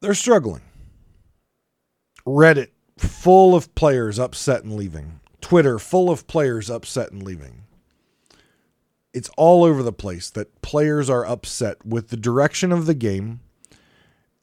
they're 0.02 0.14
struggling. 0.14 0.62
Reddit 2.26 2.70
full 2.98 3.56
of 3.56 3.74
players 3.76 4.20
upset 4.20 4.64
and 4.64 4.74
leaving. 4.74 5.20
Twitter 5.40 5.80
full 5.80 6.10
of 6.10 6.28
players 6.28 6.70
upset 6.70 7.12
and 7.12 7.24
leaving. 7.24 7.64
It's 9.18 9.32
all 9.36 9.64
over 9.64 9.82
the 9.82 9.92
place 9.92 10.30
that 10.30 10.62
players 10.62 11.10
are 11.10 11.26
upset 11.26 11.84
with 11.84 12.10
the 12.10 12.18
direction 12.18 12.72
of 12.72 12.86
the 12.86 12.94
game 12.94 13.40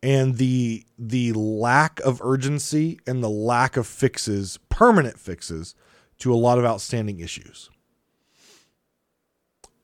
and 0.03 0.37
the 0.37 0.85
the 0.99 1.33
lack 1.33 2.01
of 2.01 2.21
urgency 2.21 2.99
and 3.07 3.23
the 3.23 3.31
lack 3.31 3.77
of 3.77 3.87
fixes, 3.87 4.59
permanent 4.69 5.19
fixes 5.19 5.77
to 6.19 6.35
a 6.35 6.37
lot 6.37 6.59
of 6.59 6.65
outstanding 6.65 7.21
issues. 7.21 7.71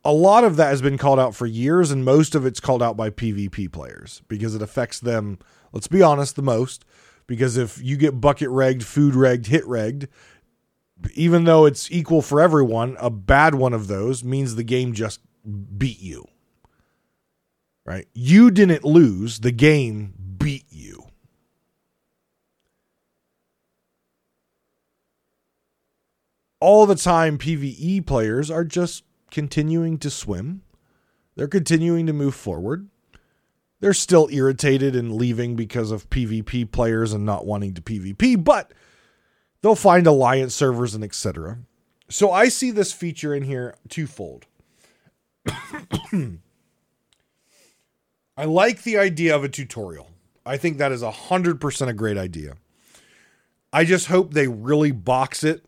A 0.04 0.12
lot 0.12 0.42
of 0.42 0.56
that 0.56 0.70
has 0.70 0.82
been 0.82 0.98
called 0.98 1.20
out 1.20 1.36
for 1.36 1.46
years 1.46 1.90
and 1.90 2.04
most 2.04 2.34
of 2.34 2.44
it's 2.44 2.58
called 2.58 2.82
out 2.82 2.96
by 2.96 3.10
PvP 3.10 3.70
players 3.70 4.22
because 4.26 4.54
it 4.54 4.62
affects 4.62 4.98
them, 4.98 5.38
let's 5.72 5.88
be 5.88 6.02
honest, 6.02 6.34
the 6.34 6.42
most 6.42 6.84
because 7.28 7.56
if 7.56 7.80
you 7.80 7.96
get 7.96 8.20
bucket 8.20 8.48
regged, 8.50 8.82
food 8.82 9.14
regged, 9.14 9.46
hit 9.46 9.64
regged, 9.64 10.08
even 11.14 11.44
though 11.44 11.66
it's 11.66 11.90
equal 11.90 12.22
for 12.22 12.40
everyone, 12.40 12.96
a 13.00 13.10
bad 13.10 13.54
one 13.54 13.72
of 13.72 13.86
those 13.86 14.24
means 14.24 14.54
the 14.54 14.62
game 14.62 14.92
just 14.92 15.20
beat 15.76 16.00
you. 16.00 16.26
Right? 17.84 18.06
You 18.12 18.50
didn't 18.50 18.84
lose, 18.84 19.40
the 19.40 19.52
game 19.52 20.14
beat 20.38 20.66
you. 20.70 21.06
All 26.60 26.84
the 26.84 26.94
time, 26.94 27.38
PvE 27.38 28.06
players 28.06 28.50
are 28.50 28.64
just 28.64 29.04
continuing 29.30 29.98
to 29.98 30.10
swim. 30.10 30.62
They're 31.34 31.48
continuing 31.48 32.06
to 32.06 32.12
move 32.12 32.34
forward 32.34 32.90
they're 33.80 33.94
still 33.94 34.28
irritated 34.30 34.94
and 34.94 35.14
leaving 35.14 35.56
because 35.56 35.90
of 35.90 36.08
PvP 36.10 36.70
players 36.70 37.12
and 37.12 37.24
not 37.24 37.46
wanting 37.46 37.74
to 37.74 37.82
PvP, 37.82 38.42
but 38.42 38.72
they'll 39.62 39.74
find 39.74 40.06
alliance 40.06 40.54
servers 40.54 40.94
and 40.94 41.04
etc. 41.04 41.58
So 42.08 42.30
I 42.32 42.48
see 42.48 42.70
this 42.70 42.92
feature 42.92 43.34
in 43.34 43.42
here 43.44 43.76
twofold. 43.88 44.46
I 48.36 48.44
like 48.44 48.82
the 48.82 48.98
idea 48.98 49.34
of 49.36 49.44
a 49.44 49.48
tutorial. 49.48 50.10
I 50.44 50.56
think 50.56 50.78
that 50.78 50.92
is 50.92 51.02
100% 51.02 51.88
a 51.88 51.92
great 51.92 52.16
idea. 52.16 52.56
I 53.72 53.84
just 53.84 54.08
hope 54.08 54.32
they 54.34 54.48
really 54.48 54.90
box 54.90 55.44
it 55.44 55.64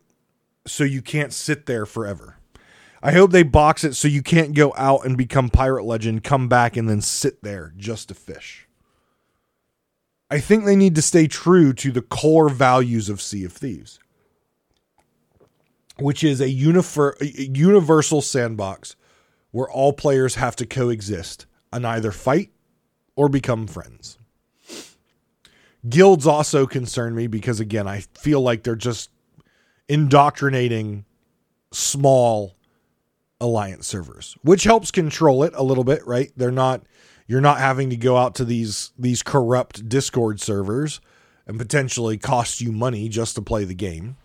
so 0.67 0.83
you 0.83 1.01
can't 1.01 1.31
sit 1.31 1.65
there 1.65 1.85
forever. 1.85 2.37
I 3.01 3.11
hope 3.11 3.31
they 3.31 3.43
box 3.43 3.83
it 3.83 3.95
so 3.95 4.07
you 4.07 4.21
can't 4.21 4.53
go 4.53 4.73
out 4.77 5.05
and 5.05 5.17
become 5.17 5.49
pirate 5.49 5.83
legend, 5.83 6.23
come 6.23 6.47
back 6.47 6.75
and 6.77 6.89
then 6.89 7.01
sit 7.01 7.43
there 7.43 7.73
just 7.77 8.09
to 8.09 8.13
fish. 8.13 8.62
I 10.33 10.39
think 10.39 10.65
they 10.65 10.75
need 10.75 10.95
to 10.95 11.03
stay 11.03 11.27
true 11.27 11.73
to 11.73 11.91
the 11.91 12.01
core 12.01 12.49
values 12.49 13.07
of 13.07 13.21
Sea 13.21 13.45
of 13.45 13.53
Thieves, 13.53 13.99
which 15.99 16.23
is 16.23 16.41
a, 16.41 16.45
a 16.45 16.47
universal 16.47 18.19
sandbox 18.19 18.95
where 19.51 19.69
all 19.69 19.93
players 19.93 20.33
have 20.33 20.55
to 20.55 20.65
coexist 20.65 21.45
and 21.71 21.85
either 21.85 22.11
fight 22.11 22.49
or 23.15 23.29
become 23.29 23.67
friends. 23.67 24.17
Guilds 25.87 26.25
also 26.25 26.65
concern 26.65 27.13
me 27.13 27.27
because, 27.27 27.59
again, 27.59 27.87
I 27.87 27.99
feel 28.15 28.41
like 28.41 28.63
they're 28.63 28.75
just 28.75 29.11
indoctrinating 29.87 31.05
small 31.71 32.55
alliance 33.39 33.85
servers, 33.85 34.35
which 34.41 34.63
helps 34.63 34.89
control 34.89 35.43
it 35.43 35.53
a 35.55 35.61
little 35.61 35.83
bit, 35.83 36.03
right? 36.07 36.31
They're 36.35 36.49
not 36.49 36.81
you're 37.33 37.41
not 37.41 37.57
having 37.57 37.89
to 37.89 37.97
go 37.97 38.15
out 38.15 38.35
to 38.35 38.45
these 38.45 38.91
these 38.95 39.23
corrupt 39.23 39.89
Discord 39.89 40.39
servers 40.39 41.01
and 41.47 41.57
potentially 41.57 42.15
cost 42.15 42.61
you 42.61 42.71
money 42.71 43.09
just 43.09 43.33
to 43.33 43.41
play 43.41 43.63
the 43.63 43.73
game. 43.73 44.17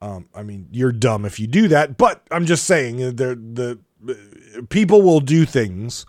Um, 0.00 0.28
I 0.32 0.44
mean, 0.44 0.68
you're 0.70 0.92
dumb 0.92 1.24
if 1.24 1.40
you 1.40 1.48
do 1.48 1.66
that, 1.66 1.98
but 1.98 2.22
I'm 2.30 2.46
just 2.46 2.66
saying 2.66 2.98
the 2.98 3.34
the 3.34 3.80
people 4.68 5.02
will 5.02 5.18
do 5.18 5.44
things 5.44 6.06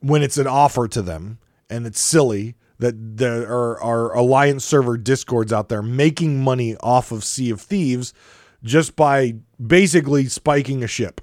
when 0.00 0.24
it's 0.24 0.38
an 0.38 0.48
offer 0.48 0.88
to 0.88 1.02
them, 1.02 1.38
and 1.70 1.86
it's 1.86 2.00
silly 2.00 2.56
that 2.80 3.16
there 3.16 3.46
are, 3.46 3.80
are 3.80 4.12
alliance 4.16 4.64
server 4.64 4.98
discords 4.98 5.52
out 5.52 5.68
there 5.68 5.82
making 5.82 6.42
money 6.42 6.76
off 6.78 7.12
of 7.12 7.22
Sea 7.22 7.50
of 7.50 7.60
Thieves 7.60 8.12
just 8.64 8.96
by 8.96 9.36
basically 9.64 10.24
spiking 10.24 10.82
a 10.82 10.88
ship 10.88 11.20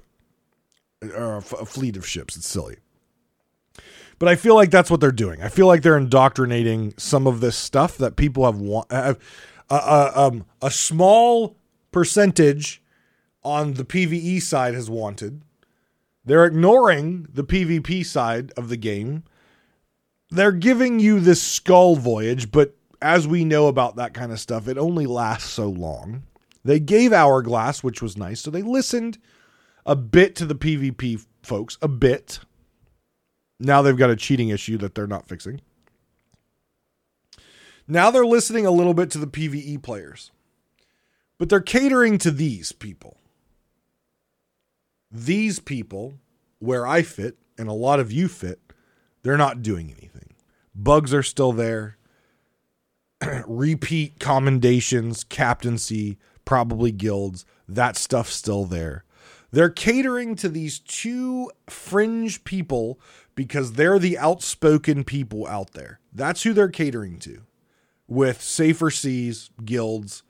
or 1.02 1.36
a, 1.36 1.42
fleet 1.42 1.98
of 1.98 2.06
ships. 2.06 2.34
It's 2.34 2.48
silly. 2.48 2.78
But 4.22 4.28
I 4.28 4.36
feel 4.36 4.54
like 4.54 4.70
that's 4.70 4.88
what 4.88 5.00
they're 5.00 5.10
doing. 5.10 5.42
I 5.42 5.48
feel 5.48 5.66
like 5.66 5.82
they're 5.82 5.98
indoctrinating 5.98 6.94
some 6.96 7.26
of 7.26 7.40
this 7.40 7.56
stuff 7.56 7.98
that 7.98 8.14
people 8.14 8.44
have 8.44 8.56
want. 8.56 8.86
Uh, 8.88 9.14
uh, 9.68 10.12
um, 10.14 10.44
a 10.62 10.70
small 10.70 11.56
percentage 11.90 12.80
on 13.42 13.74
the 13.74 13.84
PVE 13.84 14.40
side 14.40 14.74
has 14.74 14.88
wanted. 14.88 15.42
They're 16.24 16.44
ignoring 16.44 17.26
the 17.34 17.42
PvP 17.42 18.06
side 18.06 18.52
of 18.56 18.68
the 18.68 18.76
game. 18.76 19.24
They're 20.30 20.52
giving 20.52 21.00
you 21.00 21.18
this 21.18 21.42
skull 21.42 21.96
voyage, 21.96 22.52
but 22.52 22.76
as 23.00 23.26
we 23.26 23.44
know 23.44 23.66
about 23.66 23.96
that 23.96 24.14
kind 24.14 24.30
of 24.30 24.38
stuff, 24.38 24.68
it 24.68 24.78
only 24.78 25.06
lasts 25.06 25.50
so 25.50 25.68
long. 25.68 26.22
They 26.64 26.78
gave 26.78 27.12
Hourglass, 27.12 27.82
which 27.82 28.00
was 28.00 28.16
nice. 28.16 28.40
So 28.40 28.52
they 28.52 28.62
listened 28.62 29.18
a 29.84 29.96
bit 29.96 30.36
to 30.36 30.46
the 30.46 30.54
PvP 30.54 31.26
folks, 31.42 31.76
a 31.82 31.88
bit. 31.88 32.38
Now 33.58 33.82
they've 33.82 33.96
got 33.96 34.10
a 34.10 34.16
cheating 34.16 34.48
issue 34.48 34.78
that 34.78 34.94
they're 34.94 35.06
not 35.06 35.28
fixing. 35.28 35.60
Now 37.86 38.10
they're 38.10 38.26
listening 38.26 38.66
a 38.66 38.70
little 38.70 38.94
bit 38.94 39.10
to 39.10 39.18
the 39.18 39.26
PvE 39.26 39.82
players, 39.82 40.30
but 41.38 41.48
they're 41.48 41.60
catering 41.60 42.18
to 42.18 42.30
these 42.30 42.72
people. 42.72 43.18
These 45.10 45.58
people, 45.58 46.14
where 46.58 46.86
I 46.86 47.02
fit 47.02 47.36
and 47.58 47.68
a 47.68 47.74
lot 47.74 48.00
of 48.00 48.10
you 48.10 48.28
fit, 48.28 48.60
they're 49.22 49.36
not 49.36 49.62
doing 49.62 49.90
anything. 49.90 50.34
Bugs 50.74 51.12
are 51.12 51.22
still 51.22 51.52
there. 51.52 51.98
Repeat 53.46 54.18
commendations, 54.18 55.24
captaincy, 55.24 56.18
probably 56.44 56.92
guilds, 56.92 57.44
that 57.68 57.96
stuff's 57.96 58.34
still 58.34 58.64
there. 58.64 59.04
They're 59.50 59.70
catering 59.70 60.34
to 60.36 60.48
these 60.48 60.78
two 60.78 61.50
fringe 61.68 62.42
people 62.44 62.98
because 63.34 63.72
they're 63.72 63.98
the 63.98 64.18
outspoken 64.18 65.04
people 65.04 65.46
out 65.46 65.72
there. 65.72 66.00
That's 66.12 66.42
who 66.42 66.52
they're 66.52 66.68
catering 66.68 67.18
to 67.20 67.42
with 68.06 68.42
Safer 68.42 68.90
Seas, 68.90 69.50
Guilds, 69.64 70.22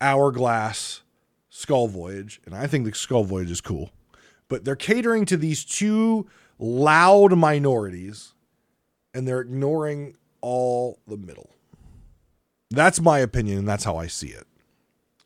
Hourglass, 0.00 1.02
Skull 1.50 1.88
Voyage. 1.88 2.40
And 2.46 2.54
I 2.54 2.66
think 2.66 2.84
the 2.84 2.94
Skull 2.94 3.24
Voyage 3.24 3.50
is 3.50 3.60
cool. 3.60 3.90
But 4.48 4.64
they're 4.64 4.76
catering 4.76 5.24
to 5.26 5.36
these 5.36 5.64
two 5.64 6.28
loud 6.58 7.36
minorities 7.36 8.34
and 9.14 9.26
they're 9.26 9.40
ignoring 9.40 10.16
all 10.40 10.98
the 11.06 11.16
middle. 11.16 11.50
That's 12.70 13.00
my 13.00 13.18
opinion, 13.18 13.58
and 13.58 13.68
that's 13.68 13.84
how 13.84 13.96
I 13.96 14.06
see 14.06 14.28
it. 14.28 14.46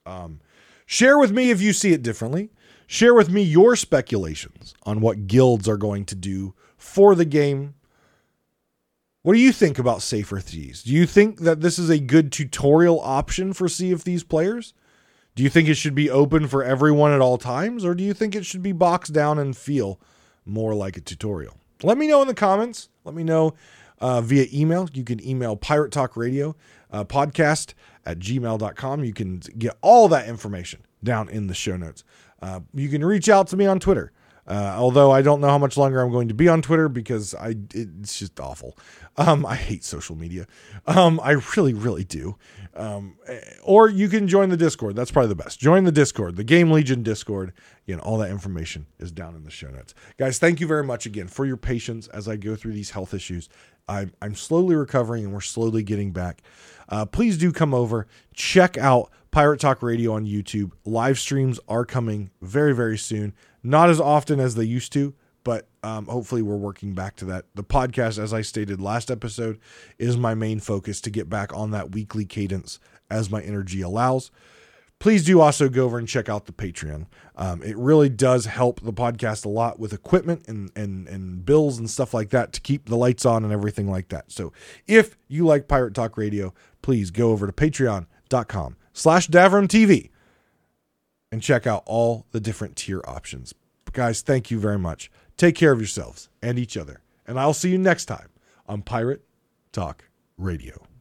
Um, 0.05 0.40
share 0.85 1.18
with 1.18 1.31
me 1.31 1.51
if 1.51 1.60
you 1.60 1.73
see 1.73 1.93
it 1.93 2.02
differently. 2.02 2.51
Share 2.89 3.14
with 3.14 3.31
me 3.31 3.43
your 3.43 3.77
speculations 3.77 4.74
on 4.85 5.01
what 5.01 5.27
guilds 5.27 5.68
are 5.68 5.77
going 5.77 6.05
to 6.06 6.14
do 6.14 6.55
for 6.87 7.15
the 7.15 7.25
game. 7.25 7.75
What 9.23 9.35
do 9.35 9.41
you 9.41 9.53
think 9.53 9.79
about 9.79 10.03
Safer 10.03 10.39
Thieves? 10.39 10.85
Do 10.85 10.93
you 10.93 11.05
think 11.05 11.41
that 11.41 11.61
this 11.61 11.79
is 11.79 11.91
a 11.91 11.99
good 11.99 12.31
tutorial 12.31 13.01
option 13.01 13.53
for 13.53 13.69
Sea 13.69 13.91
of 13.91 14.03
Thieves 14.03 14.23
players? 14.23 14.73
Do 15.35 15.43
you 15.43 15.51
think 15.51 15.69
it 15.69 15.75
should 15.75 15.95
be 15.95 16.09
open 16.09 16.47
for 16.47 16.63
everyone 16.63 17.13
at 17.13 17.21
all 17.21 17.37
times, 17.37 17.85
or 17.85 17.95
do 17.95 18.05
you 18.05 18.15
think 18.15 18.35
it 18.35 18.47
should 18.47 18.63
be 18.63 18.73
boxed 18.73 19.13
down 19.13 19.39
and 19.39 19.57
feel 19.57 20.01
more 20.47 20.75
like 20.75 20.97
a 20.97 21.01
tutorial? 21.01 21.59
Let 21.83 21.99
me 21.99 22.07
know 22.07 22.23
in 22.23 22.29
the 22.29 22.35
comments. 22.35 22.89
Let 23.05 23.15
me 23.15 23.25
know 23.25 23.55
uh, 24.01 24.21
via 24.21 24.47
email. 24.53 24.89
You 24.95 25.05
can 25.05 25.25
email 25.27 25.57
Pirate 25.57 25.93
Talk 25.93 26.17
Radio 26.17 26.57
uh, 26.91 27.05
podcast 27.05 27.75
at 28.07 28.19
gmail.com. 28.19 29.05
You 29.05 29.13
can 29.13 29.41
get 29.59 29.77
all 29.83 30.09
that 30.09 30.29
information 30.29 30.87
down 31.03 31.29
in 31.29 31.49
the 31.49 31.55
show 31.55 31.77
notes. 31.77 32.05
Uh, 32.41 32.61
you 32.73 32.89
can 32.89 33.05
reach 33.05 33.29
out 33.29 33.49
to 33.49 33.57
me 33.57 33.67
on 33.67 33.81
Twitter. 33.81 34.13
Uh, 34.47 34.74
although 34.77 35.10
I 35.10 35.23
don't 35.23 35.40
know 35.40 35.48
how 35.48 35.59
much 35.59 35.77
longer 35.77 36.01
I'm 36.01 36.12
going 36.12 36.28
to 36.28 36.35
be 36.35 36.48
on 36.48 36.62
Twitter 36.62 36.89
because 36.89 37.35
I 37.35 37.56
it's 37.74 38.18
just 38.18 38.39
awful. 38.39 38.77
Um, 39.16 39.44
I 39.44 39.56
hate 39.56 39.82
social 39.82 40.14
media. 40.14 40.47
Um, 40.86 41.18
I 41.23 41.32
really, 41.56 41.74
really 41.74 42.05
do. 42.05 42.36
Um, 42.74 43.16
eh, 43.27 43.40
or 43.62 43.89
you 43.89 44.09
can 44.09 44.28
join 44.28 44.51
the 44.51 44.56
Discord. 44.56 44.94
That's 44.94 45.10
probably 45.10 45.31
the 45.31 45.43
best. 45.43 45.59
Join 45.59 45.85
the 45.85 45.93
Discord, 45.93 46.36
the 46.36 46.44
Game 46.44 46.70
Legion 46.70 47.02
Discord. 47.02 47.52
Again, 47.89 47.98
all 48.01 48.18
that 48.18 48.31
information 48.31 48.86
is 48.98 49.10
down 49.10 49.35
in 49.35 49.44
the 49.44 49.51
show 49.51 49.68
notes. 49.70 49.94
Guys, 50.18 50.39
thank 50.39 50.60
you 50.60 50.66
very 50.66 50.85
much 50.85 51.06
again 51.06 51.28
for 51.28 51.44
your 51.44 51.56
patience 51.56 52.06
as 52.09 52.28
I 52.28 52.36
go 52.36 52.55
through 52.55 52.73
these 52.74 52.90
health 52.90 53.14
issues. 53.14 53.48
I'm, 53.89 54.12
I'm 54.20 54.35
slowly 54.35 54.77
recovering 54.77 55.24
and 55.24 55.32
we're 55.32 55.40
slowly 55.40 55.82
getting 55.82 56.12
back. 56.12 56.43
Uh, 56.89 57.06
please 57.06 57.39
do 57.39 57.52
come 57.52 57.73
over, 57.73 58.06
check 58.35 58.77
out 58.77 59.10
Pirate 59.31 59.60
Talk 59.60 59.82
Radio 59.82 60.12
on 60.12 60.24
YouTube. 60.24 60.73
Live 60.85 61.18
streams 61.18 61.60
are 61.68 61.85
coming 61.85 62.31
very, 62.40 62.74
very 62.74 62.98
soon. 62.98 63.35
Not 63.67 63.91
as 63.91 64.01
often 64.01 64.39
as 64.39 64.55
they 64.55 64.65
used 64.65 64.93
to, 64.93 65.13
but 65.43 65.67
um, 65.83 66.07
hopefully 66.07 66.41
we're 66.41 66.57
working 66.57 66.95
back 66.95 67.17
to 67.17 67.25
that. 67.25 67.47
The 67.57 67.65
podcast, 67.65 68.17
as 68.17 68.33
I 68.33 68.43
stated 68.43 68.81
last 68.81 69.11
episode, 69.11 69.59
is 69.99 70.17
my 70.17 70.35
main 70.35 70.61
focus 70.61 71.01
to 71.01 71.11
get 71.11 71.29
back 71.29 71.53
on 71.53 71.73
that 71.73 71.91
weekly 71.91 72.25
cadence 72.25 72.79
as 73.11 73.29
my 73.29 73.43
energy 73.43 73.83
allows. 73.83 74.31
Please 75.01 75.25
do 75.25 75.41
also 75.41 75.69
go 75.69 75.85
over 75.85 75.99
and 75.99 76.07
check 76.07 76.29
out 76.29 76.47
the 76.47 76.53
Patreon. 76.53 77.07
Um, 77.35 77.61
it 77.65 77.77
really 77.77 78.09
does 78.09 78.47
help 78.47 78.81
the 78.83 78.93
podcast 78.93 79.45
a 79.45 79.49
lot 79.49 79.81
with 79.81 79.93
equipment 79.93 80.47
and, 80.47 80.71
and, 80.77 81.09
and 81.09 81.45
bills 81.45 81.77
and 81.77 81.91
stuff 81.91 82.15
like 82.15 82.31
that 82.31 82.53
to 82.53 82.61
keep 82.61 82.89
the 82.89 82.97
lights 82.97 83.27
on 83.27 83.43
and 83.43 83.53
everything 83.53 83.91
like 83.91 84.11
that. 84.11 84.31
So 84.31 84.53
if 84.87 85.19
you 85.27 85.45
like 85.45 85.67
Pirate 85.67 85.95
Talk 85.95 86.17
Radio, 86.17 86.55
please 86.83 87.11
go 87.11 87.33
over 87.33 87.47
to 87.47 87.53
patreon.com 87.53 88.77
slash 88.93 89.29
Davrim 89.29 89.67
TV 89.67 90.11
and 91.31 91.43
check 91.43 91.66
out 91.66 91.82
all 91.86 92.27
the 92.32 92.40
different 92.40 92.77
tier 92.77 93.03
options. 93.07 93.55
But 93.85 93.94
guys, 93.94 94.23
thank 94.23 94.51
you 94.51 94.59
very 94.59 94.78
much. 94.78 95.11
Take 95.36 95.55
care 95.55 95.73
of 95.73 95.81
yourselves 95.81 96.28
and 96.43 96.59
each 96.59 96.77
other. 96.77 97.03
And 97.27 97.39
I'll 97.39 97.55
see 97.55 97.70
you 97.70 97.78
next 97.78 98.07
time 98.07 98.28
on 98.66 98.82
Pirate 98.82 99.24
Talk 99.73 100.05
Radio. 100.39 100.95